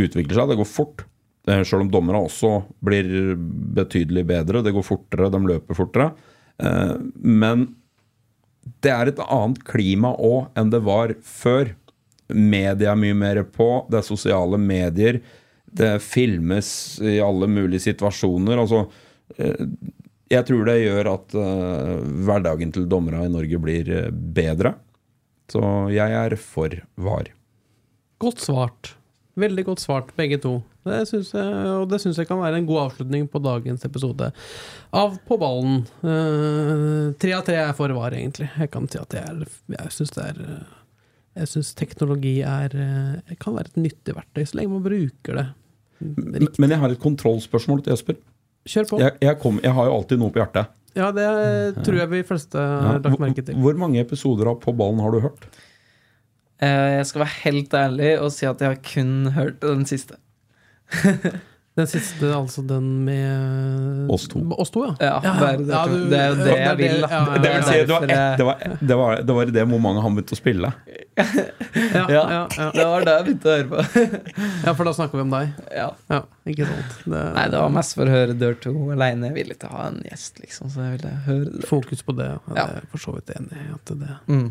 utvikler 0.01 0.35
seg. 0.41 0.51
Det 0.51 0.59
går 0.59 0.69
fort. 0.69 1.05
Eh, 1.47 1.63
Selv 1.63 1.85
om 1.85 1.93
dommerne 1.93 2.25
også 2.25 2.57
blir 2.83 3.37
betydelig 3.77 4.25
bedre. 4.33 4.65
Det 4.65 4.73
går 4.75 4.87
fortere, 4.87 5.31
de 5.31 5.43
løper 5.53 5.77
fortere. 5.77 6.11
Eh, 6.59 6.97
Men 7.21 7.69
det 8.61 8.91
er 8.93 9.09
et 9.09 9.21
annet 9.25 9.61
klima 9.65 10.13
òg 10.21 10.51
enn 10.57 10.71
det 10.73 10.81
var 10.85 11.13
før. 11.25 11.73
Media 12.31 12.93
er 12.93 12.99
mye 12.99 13.17
mer 13.17 13.41
på. 13.49 13.69
Det 13.89 13.99
er 14.01 14.07
sosiale 14.07 14.59
medier. 14.61 15.19
Det 15.65 15.95
filmes 16.03 16.69
i 17.03 17.17
alle 17.23 17.49
mulige 17.49 17.87
situasjoner. 17.87 18.61
Altså, 18.61 18.85
eh, 19.37 19.65
jeg 20.31 20.47
tror 20.47 20.65
det 20.67 20.77
gjør 20.83 21.11
at 21.15 21.35
eh, 21.35 21.93
hverdagen 22.27 22.71
til 22.75 22.87
dommerne 22.91 23.25
i 23.27 23.33
Norge 23.33 23.61
blir 23.63 23.91
eh, 23.91 24.09
bedre. 24.11 24.75
Så 25.51 25.61
jeg 25.91 26.15
er 26.15 26.37
for 26.39 26.75
VAR. 26.95 27.31
Godt 28.21 28.43
svart. 28.43 28.93
Veldig 29.39 29.65
godt 29.71 29.83
svart, 29.83 30.13
begge 30.15 30.39
to. 30.43 30.59
Det 30.81 30.99
synes 31.05 31.29
jeg, 31.35 31.63
og 31.77 31.83
det 31.91 31.99
syns 32.01 32.17
jeg 32.17 32.25
kan 32.29 32.39
være 32.41 32.57
en 32.57 32.65
god 32.65 32.79
avslutning 32.87 33.27
på 33.29 33.41
dagens 33.43 33.85
episode 33.85 34.31
av 34.97 35.17
På 35.27 35.37
ballen. 35.41 35.83
Eh, 36.01 37.11
Tre 37.21 37.35
av 37.37 37.45
tre 37.45 37.59
er 37.61 37.73
for 37.77 37.93
var, 37.93 38.15
egentlig. 38.17 38.49
Jeg 38.57 38.71
kan 38.73 38.89
si 38.89 38.97
at 38.97 39.13
det 39.13 39.21
er 39.21 39.43
Jeg 39.77 39.93
syns 39.93 40.15
det 40.17 40.25
er 40.25 40.41
eh, 40.47 40.73
Jeg 41.43 41.51
syns 41.53 41.73
teknologi 41.77 42.39
er 42.41 42.73
eh, 42.73 43.37
kan 43.37 43.57
være 43.59 43.73
et 43.75 43.81
nyttig 43.83 44.17
verktøy, 44.17 44.43
så 44.49 44.57
lenge 44.57 44.73
man 44.73 44.85
bruker 44.87 45.41
det. 45.41 45.47
Men 46.01 46.49
men 46.57 46.73
jeg 46.73 46.81
har 46.81 46.93
et 46.95 47.01
kontrollspørsmål 47.01 47.83
til 47.85 47.93
Jesper. 47.93 48.17
Kjør 48.65 48.87
på. 48.89 49.01
Jeg, 49.01 49.17
jeg, 49.21 49.37
kom, 49.41 49.59
jeg 49.61 49.73
har 49.77 49.89
jo 49.89 49.97
alltid 49.99 50.21
noe 50.21 50.33
på 50.33 50.41
hjertet. 50.41 50.73
Ja, 50.97 51.11
det 51.15 51.27
tror 51.85 52.01
jeg 52.01 52.09
vi 52.11 52.23
fleste 52.27 52.59
Ja, 52.59 52.79
har 52.89 52.99
lagt 52.99 53.21
merke 53.21 53.45
til. 53.45 53.55
Hvor, 53.63 53.77
mange 53.79 54.01
episoder 54.01 54.49
av 54.51 54.57
På 54.59 54.73
ballen 54.75 54.99
har 54.99 55.13
du 55.13 55.21
hørt? 55.23 55.45
Eh, 56.61 56.97
Jeg 56.97 57.05
skal 57.07 57.23
være 57.23 57.37
helt 57.45 57.77
ærlig 57.77 58.11
og 58.19 58.33
si 58.35 58.49
at 58.49 58.59
jeg 58.59 58.73
har 58.73 58.81
kun 58.83 59.31
hørt 59.37 59.61
den 59.63 59.87
siste. 59.87 60.17
Den 61.79 61.87
siste, 61.87 62.27
altså 62.35 62.59
den 62.67 62.87
med 63.07 64.09
Oss 64.11 64.25
to. 64.27 64.41
Oss 64.59 64.73
to, 64.75 64.81
ja. 64.99 65.21
Ja, 65.23 65.31
bare 65.39 65.53
det, 65.61 65.69
Ja, 65.71 65.85
du- 65.87 66.09
det 66.11 66.17
er 66.19 66.33
jo 66.33 66.35
det 66.43 66.55
jeg 66.59 66.77
vil. 66.81 66.97
ja, 66.99 67.07
ja, 67.07 67.37
Det 67.39 67.51
vil 67.53 67.63
si, 67.63 67.77
det 67.79 67.93
var, 67.95 68.07
det 68.11 68.45
var, 68.45 68.57
det 68.89 68.97
var, 68.99 69.21
det 69.29 69.35
var 69.37 69.43
i 69.47 69.53
det 69.55 69.63
momentet 69.71 70.03
han 70.03 70.17
begynte 70.17 70.35
å 70.35 70.39
spille. 70.41 70.73
Ja, 71.15 71.25
Ja, 71.95 72.03
ja, 72.11 72.41
ja. 72.57 72.67
det 72.75 72.85
var 72.91 73.05
det 73.07 73.13
jeg 73.15 73.23
begynte 73.29 73.47
å 73.47 73.55
høre 73.55 73.69
på. 73.71 73.77
ja, 74.67 74.73
for 74.75 74.83
da 74.89 74.93
snakker 74.99 75.15
vi 75.21 75.23
om 75.23 75.31
deg. 75.37 75.53
Ja. 75.79 75.87
Ja, 76.11 76.19
ikke 76.51 76.67
sant. 76.73 76.97
Det, 77.05 77.23
Nei, 77.39 77.47
det 77.55 77.63
var 77.63 77.73
mest 77.79 77.95
for 77.95 78.11
å 78.11 78.17
høre 78.17 78.35
Dør 78.43 78.57
2 78.67 78.75
aleine. 78.97 79.29
Jeg 79.31 79.37
ville 79.39 79.55
ikke 79.55 79.71
ha 79.71 79.87
en 79.93 80.01
gjest, 80.11 80.43
liksom, 80.43 80.73
så 80.75 80.89
jeg 80.89 80.97
ville 80.99 81.13
høre 81.29 81.53
det. 81.55 81.67
Fokus 81.71 82.03
på 82.03 82.17
det. 82.19 82.27
Ja. 82.35 82.41
Ja. 82.51 82.67
Jeg 82.67 82.83
er 82.83 82.91
for 82.91 83.05
så 83.07 83.15
vidt 83.15 83.31
enig 83.39 83.63
i 83.63 83.69
at 83.79 83.95
det, 83.95 84.11
Mm. 84.27 84.49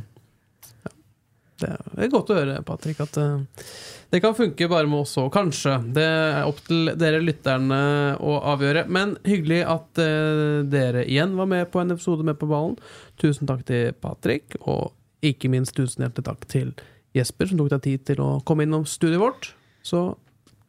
Det 1.61 2.07
er 2.07 2.13
godt 2.13 2.31
å 2.33 2.37
høre, 2.39 2.61
Patrick, 2.67 3.01
at 3.03 3.17
eh, 3.21 3.65
det 4.11 4.21
kan 4.25 4.37
funke 4.37 4.69
bare 4.71 4.89
med 4.91 5.05
oss 5.05 5.17
òg, 5.21 5.29
kanskje. 5.35 5.77
Det 5.95 6.05
er 6.05 6.49
opp 6.49 6.63
til 6.67 6.93
dere 6.99 7.21
lytterne 7.23 7.81
å 8.19 8.39
avgjøre. 8.53 8.87
Men 8.91 9.15
hyggelig 9.27 9.61
at 9.71 10.01
eh, 10.03 10.63
dere 10.71 11.05
igjen 11.07 11.37
var 11.39 11.51
med 11.51 11.69
på 11.71 11.83
en 11.83 11.95
episode 11.95 12.27
med 12.27 12.39
På 12.41 12.49
ballen. 12.51 12.79
Tusen 13.21 13.51
takk 13.51 13.63
til 13.69 13.93
Patrick, 14.01 14.57
og 14.65 14.91
ikke 15.27 15.53
minst 15.53 15.77
tusen 15.77 16.07
hjertelig 16.07 16.27
takk 16.31 16.49
til 16.51 16.73
Jesper, 17.17 17.51
som 17.51 17.61
tok 17.61 17.71
deg 17.75 17.87
tid 17.87 18.09
til 18.13 18.25
å 18.25 18.33
komme 18.47 18.67
innom 18.67 18.87
studioet 18.89 19.23
vårt. 19.23 19.53
Så 19.87 20.05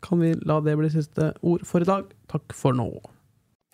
kan 0.01 0.21
vi 0.21 0.33
la 0.47 0.59
det 0.65 0.77
bli 0.77 0.89
siste 0.91 1.31
ord 1.45 1.65
for 1.67 1.83
i 1.83 1.89
dag. 1.89 2.09
Takk 2.31 2.55
for 2.57 2.77
nå. 2.77 2.89